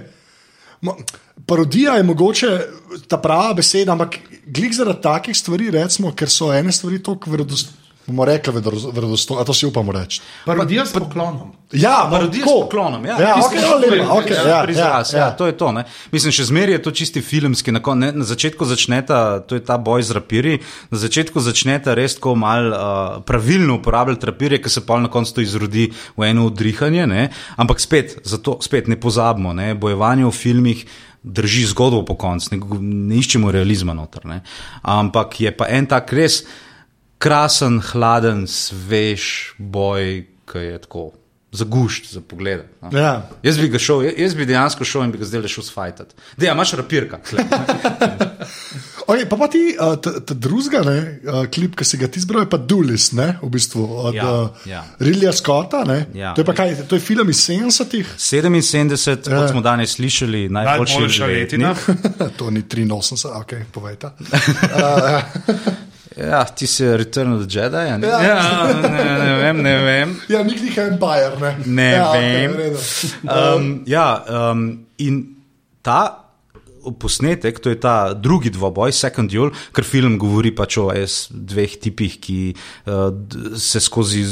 [0.82, 0.98] mo-
[1.46, 2.60] Parodija je mogoče
[3.08, 7.84] ta prava beseda, ampak glik zaradi takih stvari, recimo, ker so ene stvari tako verodostojne.
[8.06, 8.52] Bomo rekli,
[8.92, 10.20] verodostojne, a to si upamo reči.
[10.46, 11.54] Parodija s poklonom.
[11.72, 13.06] Ja, Parodija s poklonom.
[13.06, 15.72] Ja, ja, okay, lepa, okay, ja, ja, izraz, ja, ja, to je to.
[15.72, 15.86] Ne?
[16.12, 17.72] Mislim, še zmeraj je to čisti filmski.
[17.72, 20.58] Na, kon, ne, na začetku začneta, to je ta boj z rapiri,
[20.92, 22.84] na začetku začneta res tako mal uh,
[23.24, 25.88] pravilno uporabljati rapirje, ki se pa na koncu izrodi
[26.20, 27.08] v eno odrihanje.
[27.08, 27.30] Ne?
[27.56, 29.72] Ampak spet, zato, spet ne pozabimo, ne?
[29.80, 30.86] bojevanje v filmih.
[31.24, 34.26] Drži zgodbo po koncu, ne, ne iščemo realizma noter.
[34.28, 34.42] Ne.
[34.84, 36.42] Ampak je pa en tak res
[37.24, 41.12] krasen, hladen, svež boj, ki je tako
[41.54, 42.66] zagušt za pogled.
[42.82, 42.92] No.
[42.98, 43.30] Ja.
[43.44, 46.16] Jaz bi ga šel, jaz bi dejansko šel in bi ga zdaj le šel sfajtati.
[46.38, 47.22] Dej, a imaš rapirka.
[49.04, 52.50] Okay, pa, pa ti, uh, ta drugega uh, klip, ki si ga ti zbral, je
[52.54, 54.84] pa Dulis, ne, v bistvu, od Ja, uh, ja.
[55.04, 55.84] Ridleya Scotta.
[55.88, 56.06] Ne?
[56.16, 56.32] Ja.
[56.38, 59.42] To, je pa kaj, to je film iz 70-ih, 77, ja.
[59.42, 61.76] kot smo danes slišali, najboljši letina.
[61.76, 62.38] letnik.
[62.40, 64.16] to ni 83, ok, povejte.
[66.18, 67.90] Ja, ti si Return of the Jedi.
[67.90, 68.08] a ne?
[68.08, 68.24] Ja.
[68.24, 70.22] Ja, ne, ne vem, ne vem.
[70.30, 71.56] Ja, nikdih Empire, ne.
[71.66, 72.52] Ne ja, vem.
[72.52, 72.78] Okay, redu.
[73.24, 75.36] Um, ja, um, in
[75.82, 76.23] ta
[77.00, 81.78] posnetek, to je ta drugi dvoboj, Second Duel, ker film govori pač o es dveh
[81.82, 83.10] tipih, ki uh,
[83.60, 84.24] se skozi,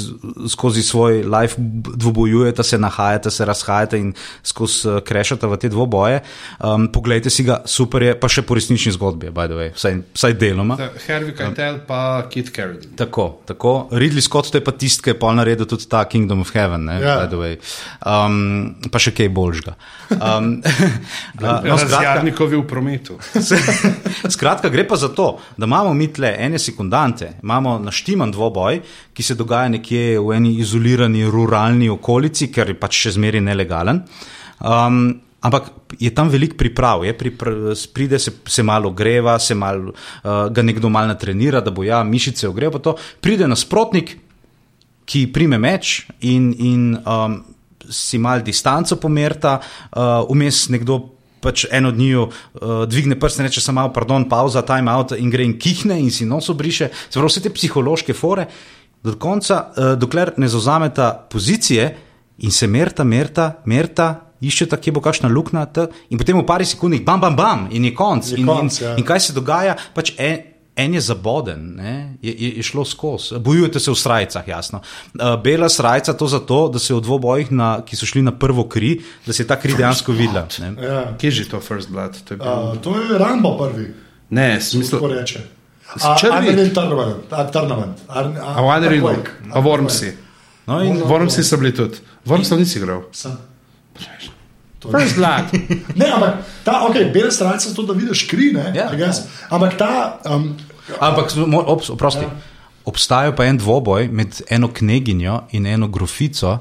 [0.52, 6.22] skozi svoj life dvobojujeta, se nahajata, se razhajata in skozi uh, krešata v te dvoboje.
[6.60, 9.70] Um, poglejte si ga, super je, pa še po resnični zgodbi, je, by the way,
[9.76, 10.78] vsaj, vsaj deloma.
[11.08, 12.96] Harvey Keitel pa Kit Carradine.
[13.00, 13.88] Tako, tako.
[13.92, 16.86] Ridley Scott to je pa tisti, ki je pol naredil tudi ta Kingdom of Heaven,
[16.90, 17.16] ne, Ja.
[17.24, 17.58] by the way.
[18.06, 19.74] Um, pa še kaj boljšega.
[20.12, 23.18] Um, uh, no, skratka, Razjarnikovi v prometu.
[24.36, 28.82] skratka, gre pa za to, da imamo mi tle ene sekundante, imamo naštiman dvoboj,
[29.14, 34.06] ki se dogaja nekje v eni izolirani ruralni okolici, ker je pač še zmeraj nelegalen.
[34.60, 37.52] Um, Ampak je tam veliko priprav, je pripra
[37.94, 42.04] pride se, se malo greva, se malo, uh, ga nekdo malo natrenira, da bo ja,
[42.04, 42.78] mišice ogreva.
[42.78, 42.94] to.
[43.22, 44.12] Pride nasprotnik,
[45.06, 47.40] ki prime meč in, in um,
[47.90, 51.00] si mal distanco pomerta, uh, vmes nekdo.
[51.42, 55.30] Pač en od njiju uh, dvigne prst in reče: samo, pardon, pauza, time out, in
[55.30, 56.92] gre in kihne in si nos obriše.
[57.10, 58.48] Se pravi, vse te psihološke fore,
[59.04, 61.90] do konca, uh, dokler ne zauzameta pozicije
[62.46, 64.12] in se merta, merta, merta,
[64.42, 65.68] iščeta, kje bo kakšna luknja,
[66.10, 68.32] in potem v pari sekundah, bam, bam, bam, in je konc.
[68.32, 68.96] Je in, konc, in, ja.
[68.98, 69.78] in kaj se dogaja?
[69.94, 71.94] Pač en, en je zaboden, ne?
[72.22, 73.40] je, je, je šlo skozi.
[73.40, 74.82] Bojujete se v srajcah, jasno.
[75.14, 78.32] Uh, bela srajca to zato, da se je v dvobojih, na, ki so šli na
[78.32, 78.96] prvo kri,
[79.26, 80.48] da se je ta kri dejansko videla.
[80.60, 80.72] ne.
[80.80, 81.18] Ja.
[81.18, 82.18] Kje je že to First Blood?
[82.24, 82.48] To je bil...
[82.48, 83.94] Uh, to je Rambo prvi,
[84.30, 85.08] Ne, tako smisel.
[85.10, 85.40] reče.
[86.16, 86.36] črni?
[86.38, 87.18] Arnold Tournament.
[87.52, 87.98] Tournament.
[88.08, 88.62] Ar- a-
[89.52, 90.12] A Wormsi.
[90.68, 91.98] No, in, Wormsi so bili tudi.
[92.26, 93.04] Wormsov nisi igral.
[93.12, 93.32] Sem.
[94.90, 95.54] First Blood.
[96.00, 98.72] Ne, ampak ta, ok, bele stranice so to, da vidiš kri, ne?
[98.76, 98.90] Ja.
[98.94, 99.22] I guess.
[99.50, 100.56] Ampak ta, um,
[101.00, 101.30] ampak,
[101.66, 102.26] obs, oprosti.
[102.26, 102.32] Ja.
[102.86, 106.58] Obstaja pa en dvoboj med eno kneginjo in eno grofico.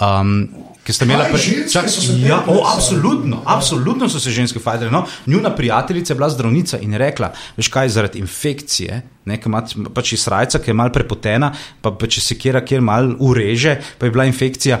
[0.00, 0.48] Um,
[0.84, 2.64] Ki sta imela Kaj, pre- ženske Čak- so se ja, o, so?
[2.76, 4.90] absolutno, absolutno so se ženske fajčile.
[4.90, 9.52] No, njuna prijateljica je bila zdravnica in je rekla: Veš kaj, zaradi infekcije, nekaj
[9.94, 13.76] pač iz srca, ki je mal prepotena, pa, pa če se kjer kjer mal ureže,
[13.98, 14.80] pa je bila infekcija,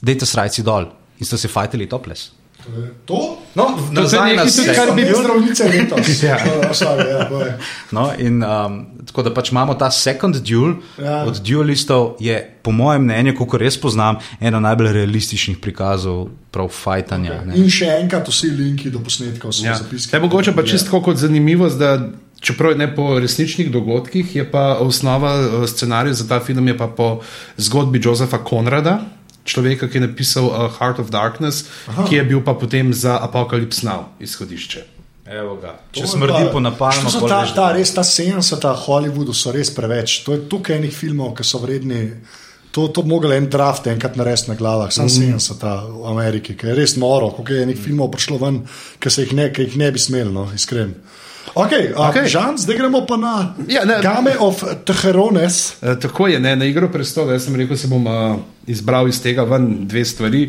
[0.00, 0.86] dajte srajci dol.
[1.18, 2.30] In sta se fajčili toples.
[3.04, 5.14] to, No, nazaj na tudi Second kar bi Duel.
[5.18, 6.22] zdravnice letos.
[6.22, 6.36] ja.
[6.36, 7.52] Uh, sorry, ja, boj.
[7.90, 10.74] No, in, um, tako da pač imamo ta second duel.
[10.98, 11.04] Ja.
[11.04, 11.24] Ja.
[11.24, 17.42] Od duelistov je, po mojem mnenju, kot res poznam, eno najbolj realističnih prikazov prav fajtanja.
[17.42, 17.56] Okay.
[17.56, 19.74] In še enkrat vsi linki do posnetkov so Ja.
[19.74, 20.14] zapiski.
[20.16, 21.98] Je mogoče pa čisto kot zanimivost, da
[22.40, 26.86] čeprav ne po resničnih dogodkih, je pa osnova eh, scenarija za ta film je pa
[26.86, 27.20] po
[27.56, 29.00] zgodbi Josefa Konrada.
[29.44, 32.06] Človeka, ki je napisal uh, Heart of Darkness, Aha.
[32.06, 34.84] ki je bil pa potem za Apocalypse Now izhodišče.
[35.26, 35.78] Evo ga.
[35.92, 38.62] To Če smrdi pa- po napalmu, što so ta, ta, res ta 70.
[38.86, 40.22] Hollywoodu so res preveč.
[40.26, 42.10] To je tukaj enih filmov, ki so vredni.
[42.72, 45.38] To, to bi mogli en draft enkrat narediti na glavah, samo mm.
[45.38, 45.64] 70.
[45.92, 48.62] v Ameriki, ki je res noro, koliko je enih filmov prišlo ven,
[48.98, 50.94] ki se jih ne, jih ne bi smeli, no, iskren.
[51.54, 52.24] Okay, uh, okay.
[52.24, 55.74] Žan, zdaj gremo pa na Ja, ne- Game of Teherones.
[55.82, 57.32] E, tako je, ne, na igro prestola.
[57.32, 58.36] Jaz sem rekel, da bom uh,
[58.66, 60.42] izbral iz tega ven dve stvari,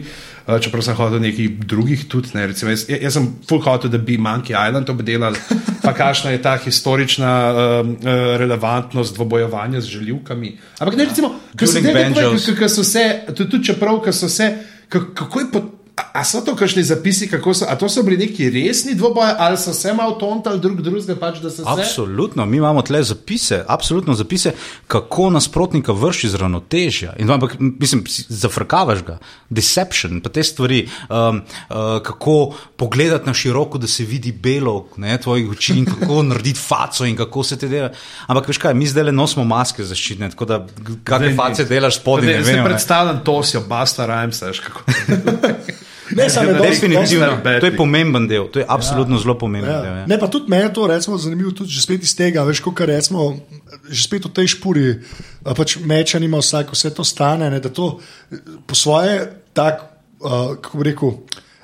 [0.45, 2.29] uh, čeprav sem hotel nekih drugih tudi.
[2.33, 5.35] Ne, recimo, jaz, ja- jaz sem full hotel, da bi Monkey Island obdelal,
[5.81, 7.97] pa kakšna je ta historična uh, uh,
[8.37, 10.53] relevantnost dvobojevanja z željivkami.
[10.79, 12.45] Ampak ne, recimo, se banjos.
[12.47, 14.53] kako so se, tudi, tudi čeprav, ko so se,
[14.87, 15.72] ka- kako je pot.
[16.13, 19.57] A, so to kakšni zapisi, kako so, a to so bili neki resni dvoboji, ali
[19.57, 21.63] so se malo tontali drug drugega, pač da so se.
[21.65, 24.51] Absolutno, mi imamo tle zapise, absolutno zapise,
[24.87, 27.15] kako nasprotnika vrši z ravnotežja.
[27.17, 29.17] In, ampak, mislim, zafrkavaš ga,
[29.49, 35.17] deception, pa te stvari, um, uh, kako pogledati na široko, da se vidi belo ne,
[35.17, 37.89] tvojih oči in kako narediti faco in kako se te dela.
[38.27, 40.61] Ampak veš kaj, mi zdaj le nosimo maske zaščitne, tako da
[41.03, 42.53] kakšne face delaš spodaj, ne Zdaj vem.
[42.53, 42.69] si ne.
[42.69, 44.85] predstavljam Tosijo, Basta Rhymes, veš kako.
[46.15, 49.85] Ne, je dosti- Definitivno, to je pomemben del, to je absolutno zelo pomemben del.
[49.85, 49.97] Ja.
[49.97, 50.05] Ja.
[50.05, 52.79] Ne, pa tudi meni je to recimo, zanimivo, tudi že spet iz tega, veš, kot
[52.79, 53.39] rečemo,
[53.89, 54.85] že spet v tej špuri,
[55.43, 57.99] pač meča nima vsak, vse to stane, ne, da to
[58.65, 59.81] po svoje, tak,
[60.19, 61.09] uh, kako bi rekel,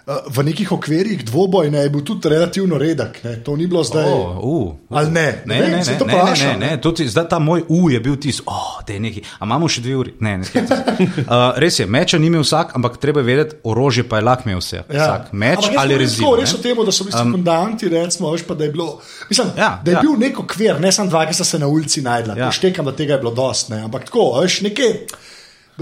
[0.09, 3.19] v nekih okvirjih dvoboj ne, je bil tudi relativno redek.
[3.23, 4.07] Ne, to ni bilo zdaj.
[4.09, 5.43] Oh, uh, Ali ne?
[5.45, 7.89] Ne, Ne ne, se ne, to ne, ne, ne, ne, tudi, zdaj ta moj U
[7.89, 10.13] je bil tis, oh, da je neki, a imamo še dve uri.
[10.19, 14.17] Ne, ne, uh, res je, meča ni imel vsak, ampak treba je vedeti, orožje pa
[14.17, 14.81] je lahko imel vse.
[14.81, 14.97] Ja.
[14.97, 16.25] Vsak meč Ampak ali rezil.
[16.25, 16.41] tako, ne.
[16.41, 18.89] Res o tem, da so bili um, sekundanti, recimo, veš, pa, da je, bilo,
[19.29, 20.01] mislim, Ja, da je ja.
[20.01, 22.39] bil nek okvir, ne samo dva, ki sta se na ulici najdla.
[22.39, 22.49] Ja.
[22.55, 23.83] Štekam, da tega je bilo dost, ne.
[23.85, 24.95] ampak tako, veš, nekaj,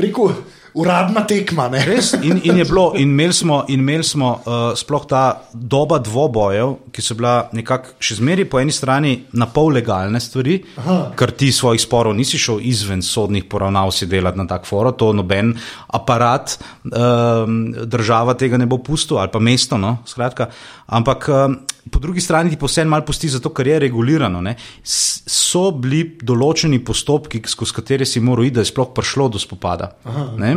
[0.04, 0.36] rekel,
[0.78, 1.68] uradna tekma.
[1.74, 1.82] Ne.
[1.86, 5.24] Res, in, in je bilo, in imeli smo, in imeli smo uh, sploh ta
[5.54, 10.60] doba dvobojev, ki so bila nekako še zmeraj po eni strani na pol legalne stvari,
[10.82, 10.98] Aha.
[11.18, 15.12] ker ti svojih sporov nisi šel izven sodnih poravnav si delati na tak foro, to
[15.18, 15.56] noben
[15.98, 20.52] aparat um, država tega ne bo pustil ali pa mesto, no, skratka.
[20.94, 21.60] Ampak um,
[21.92, 24.42] po drugi strani ti posebej malo pusti, zato ker je regulirano.
[24.42, 24.56] Ne.
[24.84, 29.92] So bili določeni postopki, skozi katere si moral iti, da je sploh prišlo do spopada.
[30.38, 30.54] Ne.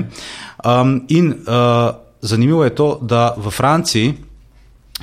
[0.65, 1.91] Um, in uh,
[2.23, 4.15] zanimivo je to, da v Franciji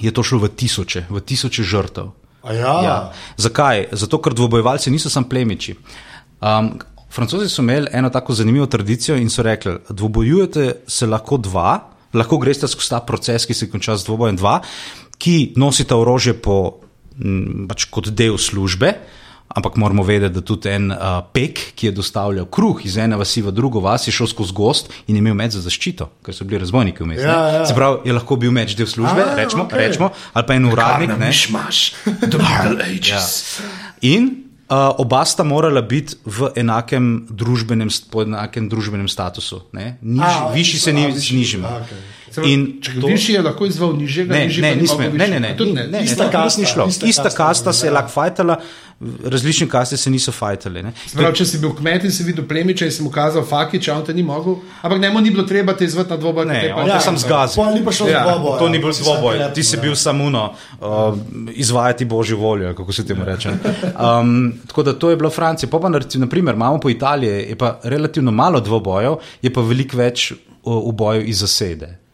[0.01, 2.13] je to šlo v tisoče, v tisoče žrtev.
[2.43, 2.97] A Ja, Ja.
[3.37, 3.89] Zakaj?
[3.91, 5.75] Zato, ker dvobojevalci niso samo plemiči.
[6.39, 6.77] Um,
[7.09, 11.79] Francozi so imeli eno tako zanimivo tradicijo in so rekli: dvobojujete se lahko dva,
[12.13, 14.61] lahko greste skozi ta proces, ki se konča z dvobojem dva,
[15.17, 16.79] ki nosita orožje po,
[17.69, 18.93] pač kot del službe.
[19.47, 23.39] Ampak moramo vedeti, da tudi en uh, pek, ki je dostavljal kruh iz ene vasi
[23.41, 26.59] v drugo vas, je šel skozi gost in imel meč za zaščito, ker so bili
[26.61, 27.21] razbojniki vmes.
[27.23, 27.61] Ja, ja.
[27.65, 29.79] Se pravi, je lahko bil meč del službe, A, rečemo, okej.
[29.79, 31.15] rečemo, ali pa en uradnik.
[31.15, 31.31] ne.
[31.31, 31.79] Mišmaš,
[32.31, 33.61] the Middle Ages.
[34.03, 34.27] In
[34.67, 39.63] uh, oba sta morala biti v enakem družbenem, po enakem družbenem statusu.
[39.71, 41.65] Niž, A, višji se ni višji, z nižjim.
[41.65, 42.03] a, okej.
[42.45, 45.17] In Če to- višji je lahko izval nižjega, Ne, nižji ne, pa ni nismo, mogel
[45.17, 46.85] ne, ne, ne, ne, ne, Ista ne, to kasta, ni šlo.
[46.87, 47.93] ista Ista kasta, kasta se je ja.
[47.93, 48.59] lahko fajtala,
[49.25, 50.83] različne kaste se niso fajtale.
[50.83, 50.91] ne.
[51.13, 54.05] Prav, če si bil kmet in si videl plemiča in si mu kazal fakič, on
[54.05, 56.45] te ni mogel, ampak njemu ni bilo treba te izvati na dvoboj.
[56.45, 57.63] Ne, on je sam zgazil.
[57.63, 58.59] Pol ni pa šlo Ja, ja, dvoboj.
[58.59, 61.17] To ni bil dvoboj, ti si bil samo uno, uh,
[61.53, 63.49] izvajati božjo voljo, kako se temu reče.
[63.49, 65.69] Um, tako da to je bilo v Franciji.
[65.69, 70.33] Pa pa naprimer, imamo po Italiji, je pa relativno malo dvobojev, je pa veliko več
[70.63, 72.06] ubojev iz zasede.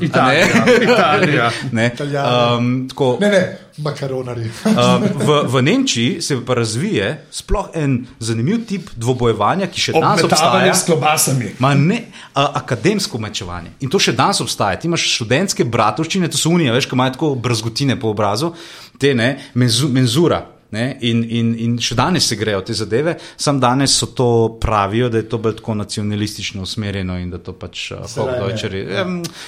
[0.00, 0.46] Italija.
[0.82, 1.50] Italija.
[1.72, 1.90] Ne?
[1.94, 2.56] Italijani.
[2.58, 3.42] Um, tako, Ne, ne,
[3.78, 4.50] makaronari.
[4.64, 10.24] Um, v, v Nemčiji se pa razvije sploh en zanimiv tip dvobojevanja, ki še danes
[10.24, 10.74] Obmetavanje obstaja.
[10.74, 11.52] s klobasami.
[11.58, 12.00] Ma ne,
[12.34, 13.70] a, akademsko mečevanje.
[13.80, 14.78] In to še danes obstaja.
[14.78, 18.52] Ti imaš študentske bratovščine, to so unije, veš, ki imajo tako brazgotine po obrazu,
[18.98, 20.42] te ne, menzu, menzura.
[20.74, 24.26] Ne, in, in, in še danes se grejo te zadeve, sam danes so to
[24.58, 28.80] pravijo, da je to bolj tako nacionalistično usmerjeno in da to pač Zaradi- Hogdojčeri.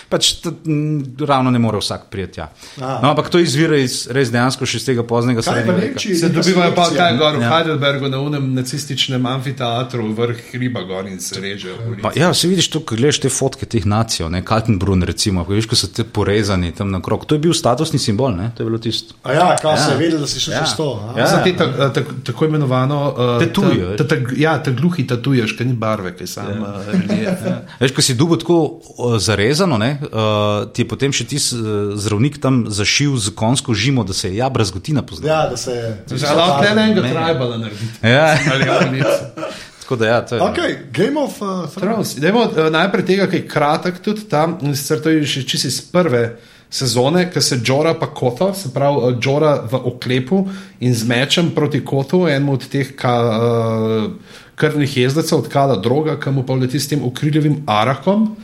[0.08, 0.76] Pač t, m,
[1.20, 2.40] ravno ne more vsak prijeti.
[2.40, 2.46] Ja.
[2.78, 5.98] No, ampak to izvira iz res dejansko še iz tega poznega srednjega?
[5.98, 7.50] Se dobivajo pa kaj gor v Ja.
[7.50, 11.96] Heidelbergu na unem nacističnem amfiteatru, vrh hriba gor in se režejo.
[12.02, 15.52] Pa, ja, se vidiš, to, ko gledaš te fotke teh nacijev, ne, Kaltenbrunn, recimo, ko
[15.52, 17.24] vidiš, ko so te porezani tam na krog.
[17.24, 19.18] To je bil statusni simbol, ne, to je bilo tisto.
[19.22, 19.92] A ja, kaj se Ja.
[19.92, 20.60] je vedel, da si šel Ja.
[20.60, 20.88] čez to.
[21.06, 21.15] a?
[21.16, 21.26] Ja.
[21.26, 25.56] Za te ta, ta, tako imenovano uh, Tatuje, ta, ta, ta, ja, ta gluhi tatuješ,
[25.56, 26.74] ki ni barve, ki sam ja.
[26.76, 27.16] uh.
[27.22, 27.36] Ja.
[27.80, 28.58] Veš, ko si dubo tako
[28.98, 33.74] uh, zarezano, ne, uh, ti je potem še ti uh, zdravnik tam zašil z konsko
[33.74, 35.32] žimo, da se je ja, brazgotina poznala.
[35.32, 35.94] Ja, da se je.
[36.36, 37.14] Lahko le enega Ne.
[37.14, 37.94] tribala narediti.
[38.02, 38.36] Ja.
[39.86, 40.40] Tako da ja, to je.
[40.42, 41.74] Okay, Game of uh, Thrones.
[41.74, 42.14] Thrones.
[42.16, 45.70] Dajmo uh, najprej tega, ki je kratek tudi tam, in sicer to je še čisto
[45.70, 46.24] iz prve
[46.70, 50.46] sezone, ki se Džora pa Kota, se pravi uh, Džora v oklepu
[50.80, 56.32] in z mečem proti Kotu, enemu od teh ka, uh, krvnih jezdecev, odkala droga, ki
[56.34, 58.34] mu pa leti s tem ukriljivim arakom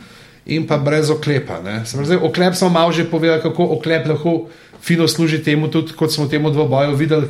[0.45, 1.59] in pa brez oklepa.
[1.85, 4.47] zdaj, oklep smo malo že povedali, kako oklep lahko
[4.81, 7.27] fino služi temu, tudi kot smo temu dvoboju videli,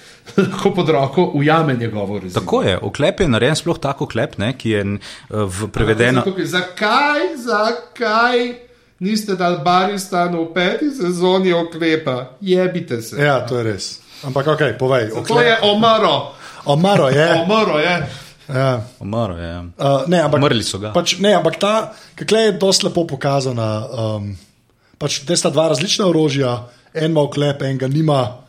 [0.36, 2.40] lahko pod roko ujame njegovo rezino.
[2.40, 4.98] Tako je, oklep je narejen sploh tako oklep, ne, ki je eh,
[5.30, 6.22] v prevedeno.
[6.38, 8.71] Zakaj, zakaj
[9.02, 12.38] niste dali baristanu v peti sezoni oklepa?
[12.40, 13.18] Jebite se.
[13.18, 13.98] Ja, to je res.
[14.22, 15.10] Ampak, ok, povej.
[15.26, 16.38] To je omaro.
[16.64, 17.26] Omaro je.
[17.42, 17.96] Omaro je.
[18.48, 18.86] Ja.
[19.02, 19.48] Omaro je.
[19.48, 19.60] ja.
[19.60, 20.92] Uh, ne, ampak, Umrli so ga.
[20.94, 23.70] Pač, ne, ampak ta, kako je dosti lepo pokazana.
[23.90, 24.36] Um,
[24.98, 26.54] pač, te sta dva različna orožja,
[26.94, 28.41] en ima oklep, en ga nima.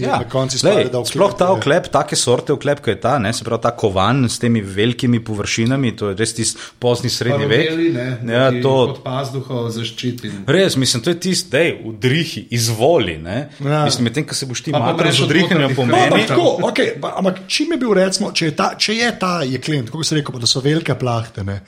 [0.00, 0.18] Ja.
[0.18, 3.32] na koncu da oklep sploh ta je- oklep, take sorte oklep, ki je ta, ne,
[3.32, 7.64] se pravi ta kovan s temi velikimi površinami, to je res tisti pozni srednji vek.
[7.64, 7.92] Paraleli,
[8.22, 10.44] ne, Ja, to, Pod pazduho zaščitim.
[10.48, 13.18] Res, mislim, to je tisti, da je vdrihi, izvoli.
[13.18, 13.48] Ne?
[13.60, 13.84] Ja.
[13.84, 16.26] Mislim, medtem, ko se boš ti malo pomreš z od vdrihanjem notranjih No, pomeni.
[16.26, 19.86] tako, okay, pa, ampak čim je bil, recimo, če je ta, če je ta jeklen,
[19.86, 21.60] kako se reče, da so velike plahte, ne,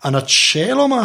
[0.00, 1.02] a načeloma,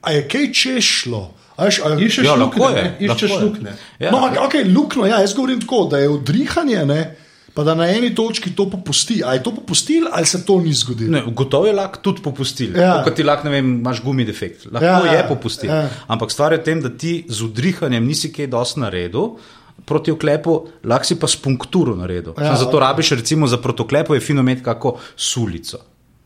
[0.00, 1.22] a je kaj češlo?
[1.62, 3.42] A veš, a, Iščeš Ja, lahko lukne, je, iščeš lahko je.
[3.44, 3.74] no, lukne.
[4.02, 4.10] Ja.
[4.10, 7.02] ampak, okay, lukno, ja, jaz govorim tako, da je vdrihanje, ne,
[7.54, 9.20] pa da na eni točki to popusti.
[9.22, 11.12] A je to popustil ali se to ni zgodilo?
[11.12, 12.74] Ne, gotovo je lak tudi popustil.
[12.80, 13.02] Ja.
[13.04, 14.64] Kot ti lak, ne vem, imaš gumi defekt.
[14.72, 15.70] Lahko Ja, ja, je popustil.
[15.70, 15.90] ja.
[16.08, 19.36] Ampak stvar je v tem, da ti z vdrihanjem nisi kaj dosti naredil.
[19.84, 22.32] Proti oklepu, lahko si pa s punkturo naredil.
[22.38, 22.74] Ja, zato ok.
[22.74, 22.80] okay.
[22.88, 25.78] rabiš, recimo, za protoklepo je fino imeti kako sulico.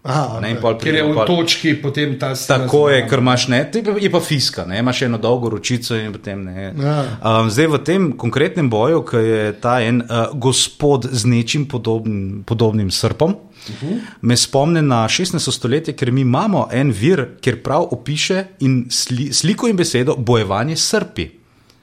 [0.07, 3.11] Aha, Ne, pol Ker je v pol- točki potem ta sila Tako je, zmaga.
[3.11, 3.70] ker imaš ne,
[4.01, 6.74] je pa fiska, ne, imaš eno dolgo ročico in potem ne.
[6.78, 6.97] Ja.
[7.41, 12.43] Um, zdaj v tem konkretnem boju, ki je ta en uh, gospod z nečim podobnim,
[12.47, 14.01] podobnim srpom, uh -huh.
[14.20, 15.53] me spomne na 16.
[15.53, 20.77] stoletje, ker mi imamo en vir, kjer prav opiše in sli, sliko in besedo bojevanje
[20.77, 21.31] srpi.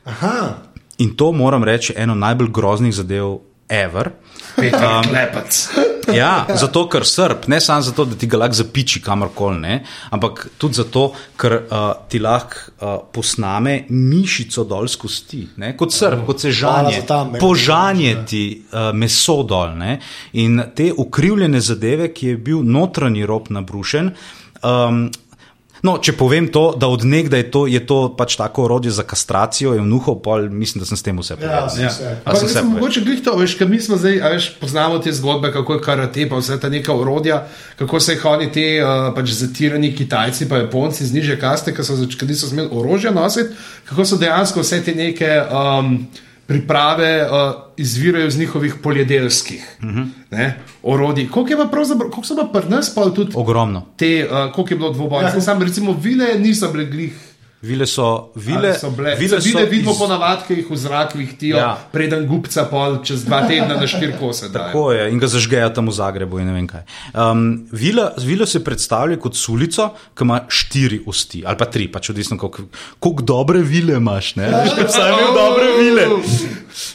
[0.06, 0.56] Aha,
[0.98, 3.38] In to moram reči, eno najbolj groznih zadev
[3.70, 4.12] ever.
[4.56, 4.80] Peter
[5.10, 5.70] Klepac.
[6.12, 9.78] Ja, zato ker srp, ne samo zato, da ti ga lahko zapiči kamorkoli,
[10.12, 11.06] ampak tudi zato,
[11.40, 16.52] ker uh, ti lahko uh, posname mišico dol z kosti, ne, kot srp, kot se
[16.52, 17.04] žanje,
[17.40, 19.78] požanje ti uh, meso dol.
[19.80, 19.98] Ne,
[20.40, 24.12] in te ukrivljene zadeve, ki je bil notranji rob nabrušen.
[24.64, 25.08] Um,
[25.84, 29.82] No, če povem to, da odnegdaj to, je to pač tako orodje za kastracijo, je
[29.84, 31.68] vnuhov, pol, mislim, da sem s tem vse povedal.
[31.68, 31.74] Ja, ne.
[31.76, 32.12] si vse.
[32.24, 32.70] A Ampak sem povedal?
[32.72, 35.84] mogoče glih to, veš, ker mi smo zdaj, a veš, poznamo te zgodbe, kako je
[35.84, 37.42] karate, pa vse ta neka urodja,
[37.76, 41.84] kako se jih oni te uh, pač zatirani Kitajci, pa Japonci z niže kaste, ki
[41.84, 43.52] so, niso smeli orožja nositi,
[43.92, 45.98] kako so dejansko vse te neke um,
[46.46, 47.30] priprave uh,
[47.78, 50.02] izvirajo iz njihovih poljedelskih uh Mhm.
[50.32, 50.52] -huh.
[50.84, 51.30] orodij.
[51.30, 53.86] Koliko je pa pravzaprav, koliko so pa pri nas pa tudi Ogromno.
[53.98, 55.24] te, uh, koliko je bilo dvobojov?
[55.26, 57.14] Ja, Sam recimo vile niso bile glih.
[57.64, 60.68] Vile so, vile, Ali so bile, vile so vile vidimo iz- po navadi, ki jih
[60.68, 61.64] v zrak vihtijo, ja.
[61.64, 61.78] Ja.
[61.92, 64.50] preden gubca pol čez dva tedna na štiri kose.
[64.52, 66.84] Tako je, in ga zažgejo tam v Zagrebu in ne vem kaj.
[67.16, 72.10] Um, vila, vilo se predstavlja kot sulico, ki ima štiri osti, ali pa tri, pač
[72.10, 72.68] odvisno, koliko
[73.00, 74.36] koliko dobre vile imaš.
[74.36, 76.08] Ne, Veš, kot sem imel dobre vile.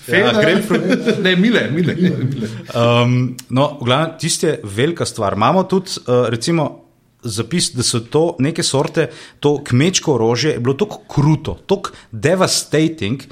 [0.09, 1.23] Ja, grapefruit.
[1.23, 1.95] Ne, mile, mile.
[1.97, 2.49] mile.
[2.74, 5.32] Um, no, v glavnem, tiste velika stvar.
[5.32, 6.88] Imamo tudi, uh, recimo,
[7.23, 9.09] zapis, da so to neke sorte,
[9.40, 13.23] to kmečko orožje je bilo tako kruto, tako devastating.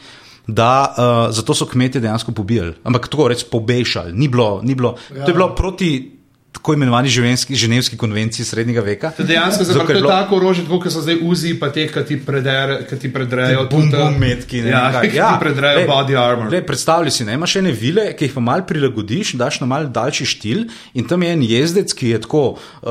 [0.46, 4.12] Da, uh, zato so kmetje dejansko pobijali, ampak tako reč pobešali.
[4.12, 5.24] Ni bilo, ni bilo, ja.
[5.24, 6.15] To je bilo proti
[6.66, 9.10] tako imenovani ženevski, ženevski konvenciji srednjega veka.
[9.10, 12.16] To Dejansko je je bilo- tako orožje, kot so zdaj uzi, pa te, ki ti,
[12.18, 13.68] predere, ki ti predrejo.
[13.70, 14.62] Bum, bum, metki.
[14.62, 16.48] ne Ja, ki ti predrejo glej, body armor.
[16.48, 19.86] glej, Predstavljaj si, ne, imaš ene vile, ki jih pa malo prilagodiš, daš na malo
[19.86, 20.64] daljši štil
[20.94, 22.42] in tam je en jezdec, ki je tako
[22.82, 22.90] uh,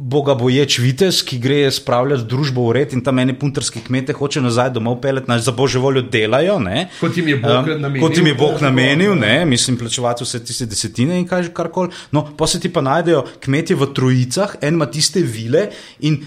[0.00, 4.70] bogaboječ vitez, ki gre spravljati družbo v red in tam ene punterske kmete hoče nazaj
[4.70, 6.56] domov pelet, naj za božjo voljo delajo.
[6.58, 8.00] Ne, Kot jim je Bog namenil.
[8.00, 11.92] Kot jim je Bog Ja, namenil, ne, mislim, plačevati vse tiste desetine in kaj, karkoli.
[12.10, 15.68] No, pa se ti pa najdejo kmetje v trojicah, en ima tiste vile
[16.00, 16.20] in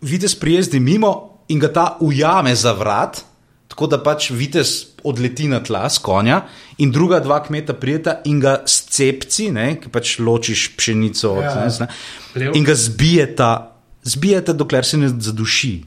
[0.00, 1.12] vidiš prijezdi mimo
[1.48, 3.20] in ga ta ujame za vrat,
[3.68, 4.68] tako da pač vidiš
[5.02, 6.42] odleti na tla s konja,
[6.78, 11.42] in druga dva kmeta prijeta in ga s cepci, ne, ki pač ločiš pšenico od,
[11.42, 11.68] Ja.
[11.80, 11.86] ne,
[12.32, 12.52] Plev.
[12.54, 13.50] in ga zbijeta,
[14.02, 15.82] zbijeta, dokler se ne zaduši.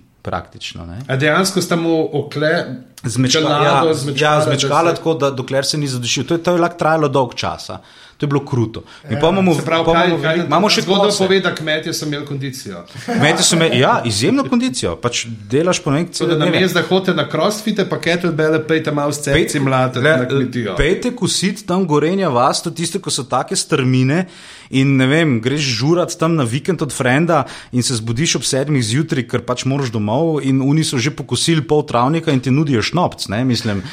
[0.76, 1.18] Ne.
[1.18, 2.65] Dejansko sta mu okle,
[3.03, 6.23] Zmečkala, čelado ja, zmečkala, ja, da zmečkala se- tako, da dokler se ni zadušil.
[6.23, 7.77] To je, to je lahko trajalo dolg časa.
[8.18, 8.84] To je bilo kruto.
[9.10, 11.24] In pa imamo, pravi, pa kaj, imamo, kaj, imamo še zgodba kose.
[11.26, 12.86] pove, da kmetje so imeli kondicijo.
[13.06, 16.84] Kmetje so imeli ja, izjemno kondicijo, pač delaš po nek Tako da na mestu, da
[16.88, 20.78] hodite na crossfite, pa kettlebelle, pejte malo s cepci mlate na kmetijo.
[20.80, 24.30] Pejte kusit tam gorenja vas, to tiste, ko so take strmine
[24.70, 27.44] in ne vem, greš žurat tam na vikend od frenda
[27.76, 31.68] in se zbudiš ob sedmih zjutraj, ker pač moraš domov in oni so že pokosili
[31.68, 33.84] pol travnika in ti nudijo šnopc, ne, mislim,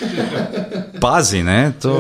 [1.03, 1.99] pazi, ne, to.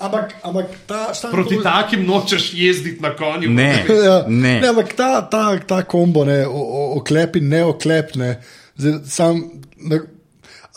[0.00, 3.50] Ampak, ampak ta stan, Proti takim nočeš jezditi na konju.
[3.50, 3.84] Ne.
[4.04, 4.60] Ja, Ne.
[4.60, 8.36] ne, ampak ta, ta, ta kombo, ne, o, o, oklep in ne oklep, ne,
[8.76, 9.42] zdaj, sam,
[9.76, 10.00] ne,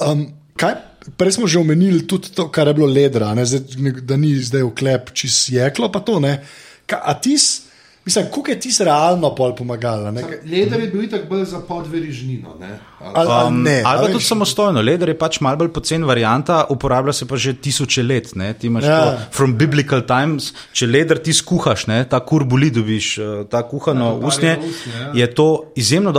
[0.06, 0.26] um,
[0.60, 0.76] kaj,
[1.18, 4.36] prej smo že omenili tudi to, kar je bilo ledra, ne, zdaj, ne, da ni
[4.38, 6.38] zdaj uklep čist jeklo, pa to ne.
[6.86, 7.38] Ka, a ti,
[8.06, 10.12] mislim, kako je ti realno pol pomagala?
[10.12, 10.24] Ne?
[10.46, 12.58] Leder je bil tako bolj za podverižnino.
[12.60, 12.80] Ne?
[13.04, 13.82] Ali- Ali, ali Um, ne?
[13.86, 14.82] ali pa tudi samostojno.
[14.82, 18.36] Leder je pač malce bolj pocen varianta, uporablja se pa že tisoče let.
[18.36, 18.54] Ne?
[18.54, 18.90] Ti imaš Ja.
[18.90, 19.18] ja.
[19.32, 22.06] from biblical times, če leder ti skuhaš, ne?
[22.06, 25.12] ta kur boli dobiš, eh, ta kuhano Ja, to usnje, usnje, ja.
[25.14, 26.12] je to izjemno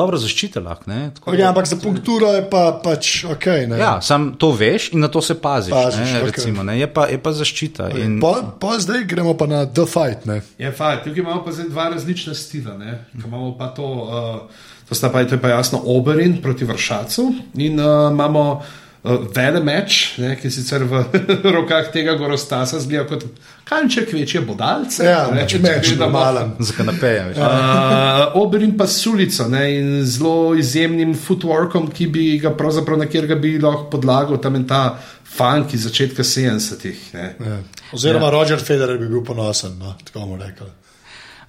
[0.87, 1.11] ne?
[1.15, 3.47] Tako Okay, ampak za punkturo je pa pač ok.
[3.69, 3.79] Ne?
[3.79, 5.73] Ja, sam to veš in na to se paziš.
[5.73, 6.27] Paziš, ne, okej.
[6.27, 7.91] recimo, ne, je, pa, je pa zaščita.
[7.97, 10.27] In, Pa, pa zdaj gremo pa na The Fight.
[10.27, 10.43] Ne?
[10.59, 12.75] Je fajn, tukaj imamo pa zdaj dva različna stila.
[13.15, 14.51] Imamo pa to, uh,
[14.89, 18.63] to, sta pa, to je pa jasno Oberin proti Vršacu in uh, imamo
[19.03, 21.05] uh, vele meč, ne, ki sicer v
[21.57, 23.25] rokah tega gorostasa zgleda kot
[23.69, 25.05] kanček večje bodalce.
[25.07, 26.11] Ja, ne, meč, če meč gledamo.
[26.11, 26.53] normalen.
[26.59, 27.25] za kanapeje.
[27.37, 33.09] Uh, Oberin pa s sulico ne, in zelo izjemnim footworkom, ki bi ga pravzaprav na
[33.11, 34.85] kjer ga bi lahko podlagal, tam je ta
[35.33, 37.09] funk iz začetka 70-ih.
[37.15, 37.35] ne.
[37.41, 37.59] Ja.
[37.93, 38.37] Oziroma, ja.
[38.37, 40.69] Roger Federer bi bil ponosen, no, tako bomo rekli.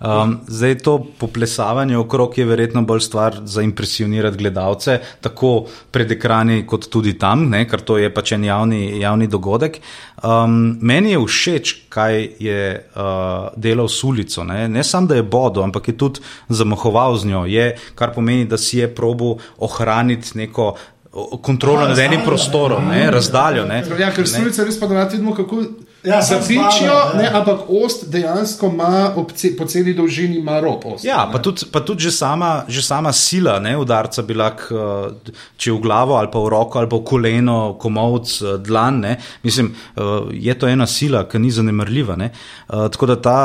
[0.04, 6.66] Um, zdaj to poplesavanje okrog je verjetno bolj stvar za impresionirati gledalce, tako pred ekrani,
[6.68, 9.80] kot tudi tam, ne, ker to je pač en javni, javni dogodek.
[10.24, 14.44] Um, meni je všeč, kaj je uh, delal s ulico.
[14.44, 16.20] Ne, ne samo, da je bodo, ampak je tudi
[16.50, 20.74] zamahoval z njo, je, kar pomeni, da si je probo ohraniti neko
[21.42, 23.66] kontrolo nad enim prostorom, ne, razdaljo.
[23.66, 23.84] Ne.
[24.00, 25.64] Ja, ker sulice res pa da vidimo, kako
[26.04, 27.40] Ja, zapičijo, ne, ja.
[27.40, 30.86] ampak ost dejansko ima ce, po celi dolžini ima rob.
[30.86, 31.32] Ost, Ja, ne.
[31.32, 35.72] pa tudi, pa tudi že, sama, že sama sila ne, udarca bi lahko, eh, če
[35.72, 39.00] v glavo ali pa v roko ali pa v koleno, komovc, eh, dlan.
[39.00, 40.04] Ne, mislim, eh,
[40.44, 42.18] je to ena sila, ki ni zanemrljiva.
[42.20, 42.32] Ne.
[42.68, 43.40] Tako da ta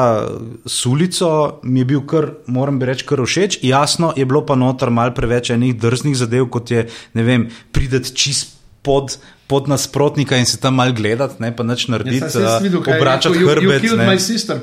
[0.66, 3.60] sulico mi je bil kar, moram bi reči, kar všeč.
[3.62, 8.14] Jasno je bilo pa noter mal preveč enih drznih zadev, kot je, ne vem, prideti
[8.14, 9.18] čist pod.
[9.48, 12.96] Pod nasprotnika in se tam mal gledati, ne pa nič narediti, se eh, videl, je
[12.98, 13.96] obračati rekel, "You- you hrbet.
[13.96, 14.60] ne." my sister.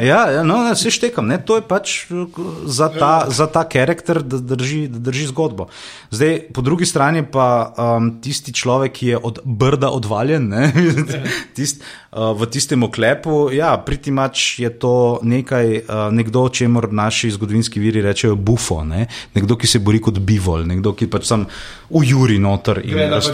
[0.00, 2.24] Ja, ja no, se štekam, ne, to je pač eh,
[2.64, 5.68] za ta, za ta karakter, da drži, da drži zgodbo.
[6.10, 10.72] Zdaj, po drugi strani pa um, tisti človek, ki je od brda odvaljen, ne,
[11.56, 17.80] tist, v tistem oklepu, ja, priti mač je to nekaj, uh, nekdo, čemur naši zgodovinski
[17.80, 19.04] viri rečejo bufo, ne,
[19.34, 21.44] nekdo, ki se bori kot bivol, nekdo, ki pač sam
[21.92, 23.28] ujuri noter in Gre na pač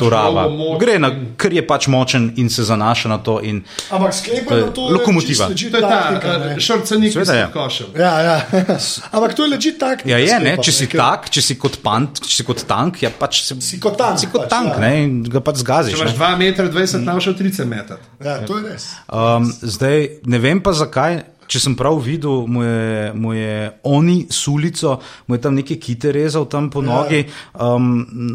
[0.81, 3.39] Gre na, ker je pač močen in se zanaša na to.
[3.47, 3.63] In,
[3.95, 5.49] Ampak sklepam, To to lokomotiva.
[5.55, 6.59] Je To je ta ne.
[6.59, 7.45] šrcenik, ki Seveda se je.
[7.47, 7.87] je košel.
[7.99, 8.37] Ja, ja.
[9.15, 10.11] Ampak to je ležit taktika.
[10.11, 13.11] Ja, je, ne, če si tak, če si kot, pant, če si kot tank, ja,
[13.11, 14.83] pač se, Si kot tank, si kot pač, tank ja.
[14.83, 15.95] ne, in ga pač zgaziš.
[15.95, 16.19] Če imaš Ne.
[16.19, 17.99] 2 metra, 20 našel 30 metrov.
[18.25, 18.89] Ja, to je res.
[19.13, 21.23] Um, zdaj ne vem pa zakaj.
[21.45, 23.57] Če sem prav videl, mu je, mu je
[23.93, 24.95] oni sulico,
[25.29, 27.21] mu je tam neke kite rezal tam po nogi,
[27.61, 27.91] um,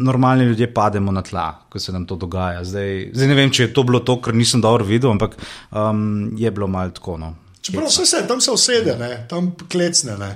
[0.06, 2.62] normalni ljudje pademo na tla, ko se nam to dogaja.
[2.64, 5.34] Zdaj, zdaj ne vem, če je to bilo to, ker nisem dobro videl, ampak
[5.74, 7.18] um, je bilo malo tako.
[7.18, 7.32] No.
[7.60, 10.14] Čeprav se tam se usede, ne, tam klecne.
[10.20, 10.30] Ne.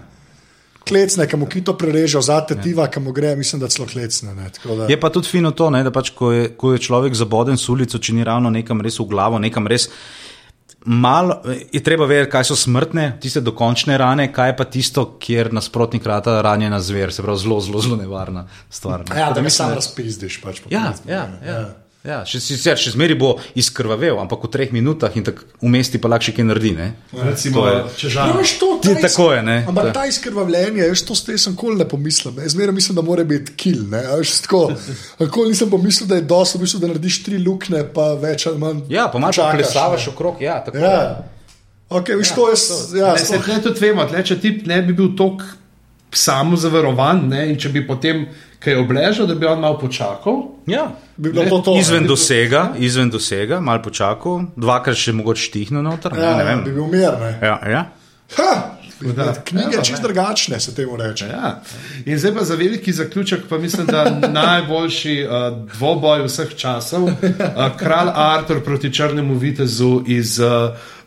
[0.85, 4.35] Klecne, ki mu kito prereže, zate tiva, ki mu gre, mislim, da celo klecne.
[4.35, 7.15] Ne, da- Je pa tudi fino to, ne, da pač, ko, je, ko je človek
[7.15, 9.89] zaboden s ulico, če ni ravno nekam res v glavo, nekam res.
[10.87, 11.41] Malo
[11.73, 16.43] je treba vedeti, kaj so smrtne, tiste dokončne rane, kaj pa tisto, kjer nasprotnik rata
[16.43, 19.01] ranjena zver, se pravi zelo, zelo, zelo nevarna stvar.
[19.01, 19.17] ne.
[19.17, 20.41] Ja, da mi sam razpizdiš.
[20.41, 21.49] Pač, po Ja, koncu, ja, ne.
[21.49, 21.84] ja.
[22.05, 26.05] Ja, še, sicer še zmeri bo izkrvavel, ampak v treh minutah in tako umesti pa
[26.07, 26.73] lahko še kaj naredi.
[26.73, 26.89] Ne?
[27.15, 28.33] Recimo, To je- če Ja, žal.
[28.37, 29.65] veš, to, Ti, ta iz- tako je, ne.
[29.65, 32.37] Ampak To- ta izkrvavljenje, jaz to zdaj sem kol ne pomislil.
[32.37, 33.89] Jaz zmeraj mislim, da mora biti kill.
[33.89, 34.77] ne, a veš, tako.
[35.49, 38.83] Nisem pomislil, da je dosto, v bistvu, da narediš tri lukne, pa več ali manj.
[38.91, 40.13] Ja, pa čakaš, plesavaš ne.
[40.13, 40.37] okrog.
[40.41, 40.77] Ja, tako.
[40.79, 41.25] Ja.
[41.91, 44.67] Okay, viš, to je, s- ja, Ne, se sploh- tle tudi vemo, tle, če tip
[44.67, 45.41] ne bi bil tako
[46.13, 48.27] samo zavarovan ne, in če bi potem
[48.65, 50.43] kaj obležal, da bi on malo počakal.
[50.67, 50.87] Ja.
[51.17, 51.77] bi bilo to to.
[51.81, 52.09] Izven ne.
[52.09, 56.13] dosega, izven dosega, malo počakal, dvakrat še mogoče štihno noter.
[56.13, 56.65] ne, Ja, ne ja, vem.
[56.65, 57.13] bi bil mir.
[57.21, 57.39] ne.
[57.43, 57.85] Ja, ja.
[58.39, 58.55] Ha!
[59.05, 59.35] Da.
[59.45, 61.27] Knjige Ja, čist drugačne, se temu reče.
[61.29, 61.61] Ja.
[62.07, 67.13] In zdaj pa za veliki zaključek, pa mislim, da najboljši uh, dvoboj vseh časov, uh,
[67.77, 70.47] kralj Artur proti črnemu vitezu iz uh,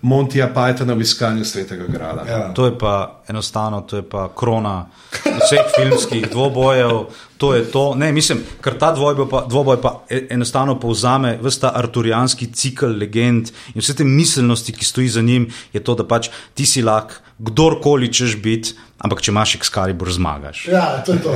[0.02, 2.26] Montija Pythona v iskanju svetega grala.
[2.30, 2.54] Ja.
[2.54, 4.86] To je pa enostavno, to je pa krona
[5.24, 7.06] vseh filmskih dvobojev.
[7.38, 7.96] To je to.
[7.96, 12.98] Ne, mislim, ker ta dvoboj pa, dvoboj pa e- enostavno povzame vse ta arturijanski cikl
[12.98, 16.82] legend in vse te miselnosti, ki stoji za njim, je to, da pač ti si
[16.82, 20.66] lahko kdorkoli češ biti, ampak če imaš Excalibur, zmagaš.
[20.72, 21.34] Ja, to je to.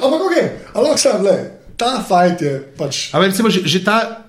[0.00, 0.36] Ampak, ok,
[0.72, 1.36] ampak sam, le,
[1.76, 3.02] ta fajt je pač.
[3.12, 4.24] Ampak recimo, že, že ta,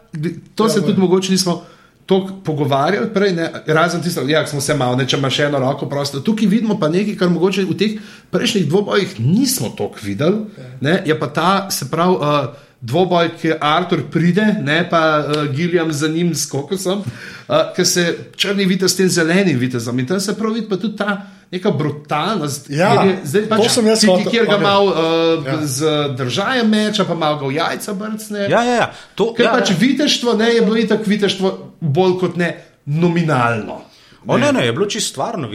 [0.56, 1.64] to se tudi mogoče nismo.
[2.06, 5.60] Tako pogovarjali prej, ne, razen tisto, da ja, smo se malo, ne, če imaš eno
[5.60, 6.20] roko prosto.
[6.20, 7.94] Tukaj vidimo pa nekaj, kar mogoče v teh
[8.32, 10.46] prejšnjih dvobojih nismo tako videli.
[10.82, 15.94] Ne, je pa ta, se pravi, uh, dvoboj, ki Artur pride, ne pa uh, Gilliam
[15.94, 18.04] za njim s kokosom, uh, ker se
[18.36, 20.00] črni vidi s tem zelenim vitezom.
[20.00, 22.70] In tam se pravi pa tudi ta neka brutalnost.
[22.70, 24.64] Ja, je zdaj pač sem jaz ti, kjer ga okej.
[24.64, 25.58] malo uh, Ja.
[25.66, 28.48] z držajem meča, pa malo ga v jajca brcne.
[28.50, 28.92] Ja, ja, ja.
[29.16, 29.80] To, Ker ja, pač ja.
[29.80, 32.52] viteštvo ne, je bilo itak viteštvo bolj kot ne
[32.86, 33.82] nominalno.
[34.28, 35.48] O, ne, ne, je bilo čisto stvarno,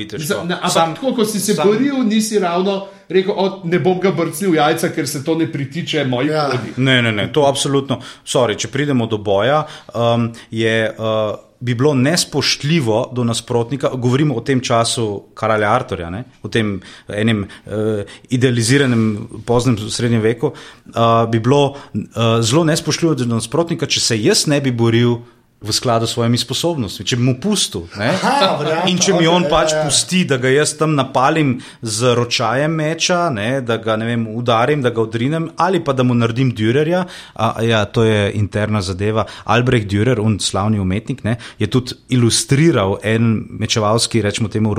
[0.44, 4.12] ne, ampak tako, kot si se sam, boril, nisi ravno rekel, o, ne bom ga
[4.12, 6.48] brcnil v jajca, ker se to ne pritiče moji Ja.
[6.50, 6.76] kodi.
[6.76, 8.00] Ne, ne, ne, to absolutno.
[8.24, 10.94] Sorry, če pridemo do boja, um, je.
[10.98, 16.20] Uh, Bi bilo nespoštljivo do nasprotnika, govorimo o tem času kralja Arturja, ne?
[16.42, 16.76] o tem
[17.10, 24.00] enem uh, idealiziranem poznem srednjem veku, uh, bi bilo uh, zelo nespoštljivo do nasprotnika, če
[24.00, 25.16] se jaz ne bi boril
[25.60, 27.88] v skladu s svojimi sposobnostmi, če bi mu pustil.
[27.98, 28.12] ne.
[28.14, 29.80] Aha, varianta, In če mi okej, on ja, pač ja.
[29.82, 34.82] pusti, da ga jaz tam napalim z ročajem meča, ne, da ga ne vem, udarim,
[34.82, 37.04] da ga odrinem, ali pa da mu naredim Dürerja.
[37.34, 39.26] A, ja, to je interna zadeva.
[39.44, 43.26] Albrecht Dürer, un slavni umetnik, ne, je tudi ilustriral en
[43.58, 44.76] mečevalski, rečemo temu,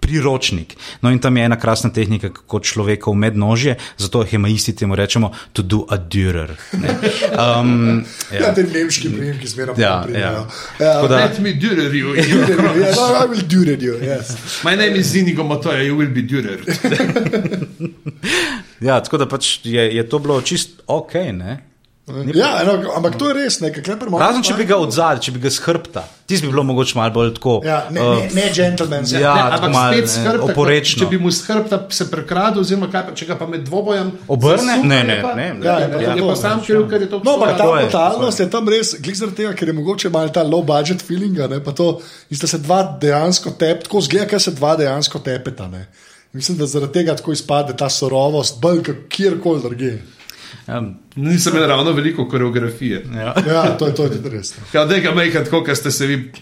[0.00, 0.76] priročnik.
[1.02, 5.62] No in tam je ena krasna tehnika, kako človekov mednožje, zato hemaisti temu rečemo to
[5.62, 6.54] do a Dürer.
[6.78, 6.88] ne.
[7.32, 10.24] Um, Ja, ja te nemški prijemki zmeraj Ja, pridejo.
[10.24, 10.46] ja.
[10.78, 12.14] Tako da- Let me Dürer you.
[12.16, 12.24] Ja,
[12.94, 14.62] no, I will do it, you, yes.
[14.64, 16.60] My name is Inigo Matoja, you will be Dürer.
[18.80, 21.14] ja, tako da pač je, je to bilo čist ok.
[21.32, 21.71] Ne?
[22.34, 23.84] Ja, no, ampak to je res, nekaj.
[24.18, 26.00] Razen če bi ga odzadil, če bi ga skrbta.
[26.26, 27.52] Tisti bi bilo mogoče malo bolj tako.
[27.62, 29.06] Ja, ne, uh, ne, ne gentleman.
[29.06, 30.98] Ja, ne, tako ampak malo, spet ne, skrbta, oporečno.
[31.04, 34.64] Če bi mu skrbta se prekradel, oziroma kaj, pa, če ga pa med dvobojem Obrne?
[34.66, 37.04] zasuka, Ne, je ne, pa- ne, Ja, Ja, ne, je to, pa sam kriv, ker
[37.06, 40.10] je to No, ampak ta brutalnost je tam res, glede zaradi tega, ker je mogoče
[40.10, 42.00] malo ta low budget feeling, ne, pa to,
[42.30, 45.70] in sta se dva dejansko tep, tako zgleda, ker se dva dejansko tepeta.
[45.70, 45.86] Ne.
[46.34, 49.94] Mislim, da zaradi tega tako izpade ta sorovost, bolj kot kjerkoli drugje.
[50.72, 53.04] Um, Nisem imel ravno veliko koreografije.
[53.14, 53.34] ja.
[53.46, 54.52] Ja, to je, to je tudi res.
[54.52, 54.64] ne.
[54.72, 56.32] Ja, da ga mejka tako, ker ste se vi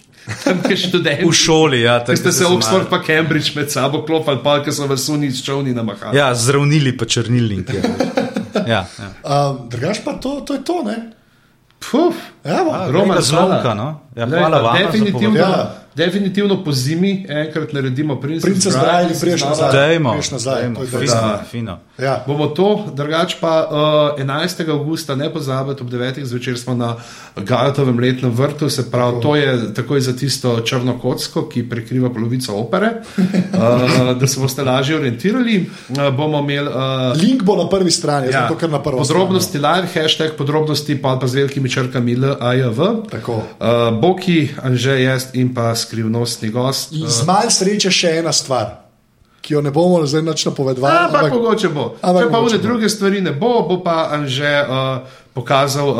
[0.44, 1.24] tam, ki študenti.
[1.24, 1.98] V šoli, ja.
[2.00, 5.42] Tako ste se Oxford pa Cambridge med sabo klopali, pa ker so vas suni iz
[5.42, 6.16] čovni namahali.
[6.16, 7.76] Ja, zdravnili pa črnilniki.
[8.66, 9.10] Ja, ja.
[9.22, 10.98] Um, Drugač pa to, to je to, ne?
[11.80, 12.70] Puf, Ja, bo.
[12.70, 14.00] A, Roman zlomka, no.
[14.14, 14.76] Ja, Glej, hvala vam.
[14.76, 15.79] definitivno, Ja.
[15.94, 19.72] Definitivno po zimi enkrat naredimo Princess, Princess Bride in priješ nazaj.
[19.72, 21.44] Dajmo, Greš nazaj, dajmo, to je fino, Da.
[21.50, 21.78] fino.
[21.98, 22.24] Ja.
[22.26, 23.68] Bomo to, drugače pa
[24.16, 24.70] uh, 11.
[24.70, 26.24] augusta, ne pozabite, ob 9.
[26.24, 26.96] zvečer smo na
[27.36, 32.54] Gajatovem letnem vrtu, se pravi, to je takoj za tisto črno kocko, ki prekriva polovico
[32.54, 35.70] opere, uh, da se boste lažje orientirali.
[35.88, 36.74] Uh, bomo imeli uh,
[37.22, 38.98] Link bo na prvi strani, ja, to kar na prvo.
[38.98, 42.78] podrobnosti live, hashtag podrobnosti pa, pa z velikimi črkami LAJV.
[43.10, 43.34] Tako.
[43.34, 46.92] Uh, Boki, Anže, jaz in pa skrivnostni gost.
[46.92, 48.76] In z malo sreče še ena stvar,
[49.40, 50.96] ki jo ne bomo zdaj nič napovedovali.
[51.08, 51.96] Ampak ampak- mogoče bo.
[51.98, 52.48] ampak Če pa bo.
[52.58, 55.00] druge stvari ne bo, bo pa Anže uh,
[55.32, 55.96] pokazal uh,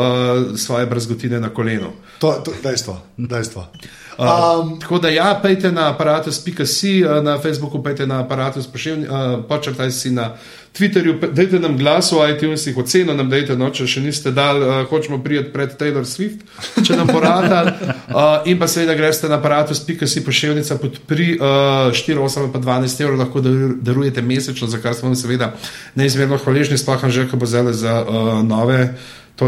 [0.55, 1.89] svoje brazgotine na kolenu.
[2.21, 3.01] To je dejstvo.
[3.17, 3.65] dejstvo.
[3.65, 3.89] Um,
[4.21, 9.41] Um, tako da, ja, pejte na aparatus.si, uh, na Facebooku pejte na aparatus, pošilj, uh,
[9.49, 10.35] počrtaj si na
[10.71, 14.75] Twitterju, dajte nam glas v iTunesih, oceno nam dajte, no, če še niste dal, uh,
[14.87, 16.45] hočemo prijeti pred Taylor Swift,
[16.79, 17.59] če nam porata.
[18.07, 23.19] Uh, in pa seveda greste na aparatus.si, pošiljnica podpri uh, 4, 8 pa 12 evrov,
[23.19, 25.51] lahko daru- darujete mesečno, za kar smo vam seveda
[25.99, 28.93] neizmerno hvaležni, sploh že, ko bo zele za uh, nove.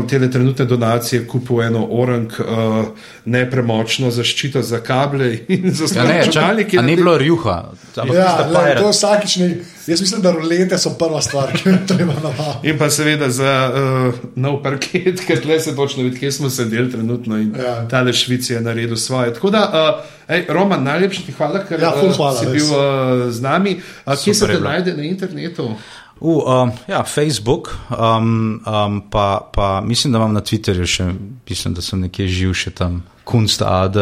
[0.10, 2.88] Tele trenutne donacije kupil eno orang, uh,
[3.30, 7.58] nepremočno zaščito za kable in za Ja, ne, čak, ni bilo rjuha.
[7.96, 9.48] Ja, le, to vsakič ne.
[9.88, 12.70] Jaz mislim, da rolete so prva stvar, ki jo treba navaditi.
[12.70, 16.92] In pa seveda za uh, nov parket, ker tle se točno vidi, kje smo sedeli
[16.92, 17.64] trenutno in Ja.
[17.64, 17.88] ja.
[17.88, 19.34] tale Švic je naredil svoje.
[19.34, 23.32] Tako da, uh, ej, Roman, najlepša ti hvala, ker Ja, uh, hvala, si bil uh,
[23.32, 23.82] z nami.
[24.06, 25.76] Uh, kje se te najde na internetu?
[26.20, 31.10] Uh, um, ja, Facebook, um, um, pa, pa mislim, da imam na Twitterju še,
[31.50, 33.98] mislim, da sem nekje živ še tam, Kunst AD.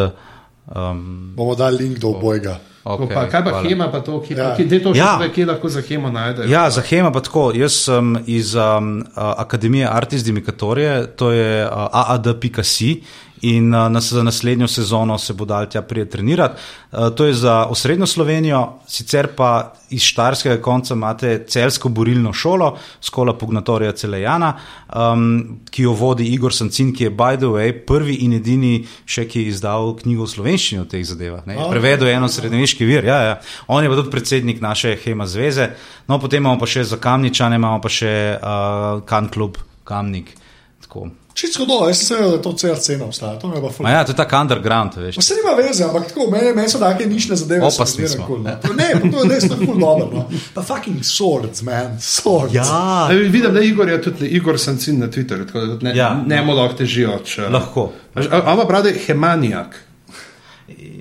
[0.67, 2.59] Um, Bomo dali link do obojega.
[2.83, 3.69] Okay, okay, pa, kaj pa hvala.
[3.69, 4.55] Hema, pa to, kje, Ja.
[4.57, 5.19] kje to Ja.
[5.21, 5.29] ja.
[5.29, 6.49] kje lahko za Hemo najdeš?
[6.49, 7.51] Ja, za Hema pa tako.
[7.55, 13.03] Jaz sem iz um, Akademije Artis Dimikatorije, to je uh, aad.si.
[13.41, 16.61] In uh, nas, za naslednjo sezono se bo dal tja prije trenirati.
[16.91, 22.77] Uh, to je za osrednjo Slovenijo, sicer pa iz Štarskega konca imate celsko borilno šolo,
[23.01, 24.53] skola Pugnatorija Celejana,
[24.95, 29.25] um, ki jo vodi Igor Sancin, ki je, by the way, prvi in edini še,
[29.27, 31.45] ki je izdal knjigo v slovenščini o teh zadevah.
[31.47, 31.57] ne.
[31.69, 33.05] Prevedel je eno srednješki vir.
[33.05, 33.39] Ja, ja.
[33.67, 35.71] On je pa tudi predsednik naše Hema zveze.
[36.07, 40.35] No, potem imamo pa še za Kamničane, imamo pa še uh, Kan klub Kamnik.
[40.81, 41.09] Tako.
[41.33, 43.39] Čisto do, jaz sem se zavedal, da to CRC ne obstaja.
[43.39, 43.47] To
[43.87, 45.15] ja, to je tako underground, veš.
[45.15, 47.65] Pa se nima veze, ampak tako, meni, meni so take nišne zadeve.
[47.65, 48.25] Opasni smo.
[48.27, 48.55] Cool, no.
[48.57, 50.09] To- ne, pa to je res ful dobro.
[50.13, 50.25] No.
[50.53, 52.53] Pa fucking swords, man, swords.
[52.53, 56.21] Ja, E, Vidim, da Igor, je tudi Igor Sancin na Twitterju, tako da ne, Ja.
[56.25, 57.19] ne mu lahko težijo.
[57.25, 57.91] Če, lahko.
[58.15, 59.75] Ampak pravi hemanijak.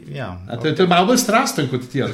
[0.08, 0.38] Ja.
[0.48, 2.02] A To je, to je malo bolj strasten kot ti.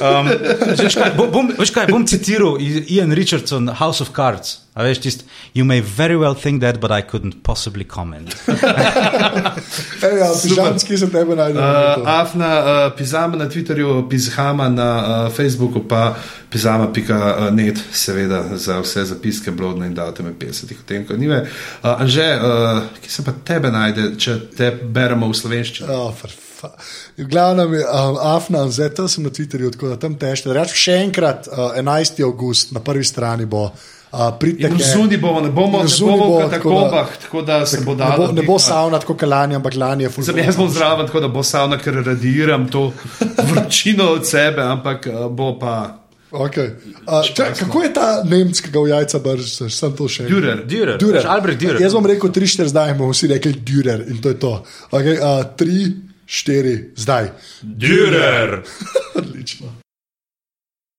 [0.00, 0.28] Um,
[0.76, 4.58] veš, kaj, bo- bom, veš kaj, bom citiral Ian Richardson, House of Cards.
[4.74, 5.24] A veš, tist,
[5.54, 8.30] you may very well think that, but I couldn't possibly comment.
[10.06, 11.58] Ej, ja, pižamski se tebe najde.
[11.58, 14.90] Uh, Afna, uh, pizama na Twitterju, pizhama na
[15.26, 16.14] uh, Facebooku, pa
[16.50, 21.42] pizama.net, seveda za vse zapiske, blodne in datume 50 v tem, ko nive.
[21.82, 25.90] Uh, Anže, uh, ki se pa tebe najde, če te beremo v slovenščini?
[25.90, 26.30] Oh, fu-
[27.18, 30.52] v glavnem je um, Afna, zdaj to sem na Twitterju, tako da tam tešte.
[30.54, 32.22] Reč še enkrat, uh, 11.
[32.22, 33.72] august na prvi strani bo.
[34.12, 37.42] Uh, pridite, v zuni bomo, ne bomo, ne bomo bo, v tako da- katakombah, tako
[37.42, 38.26] da se bo Ne dalo.
[38.26, 40.38] bo, ne bo savna tako kot lani, ampak lani je fulano.
[40.40, 42.92] jaz bom zraven, tako da bo savna, ker radiram to
[43.48, 45.96] vročino od sebe, ampak uh, bo pa.
[46.32, 46.74] Okay.
[47.04, 50.62] Uh, čak, kako je ta nemškega v jajca brž, sem to še Dürer.
[50.64, 51.26] Dürer, Dürer.
[51.26, 51.80] Albrecht Dürer.
[51.80, 54.52] Jaz bom rekel 3-4, zdaj bomo vsi rekli Dürer in to je to.
[54.90, 57.30] Okay, uh, 3-4, zdaj.
[57.62, 58.62] Dürer.
[59.16, 59.79] Odlično.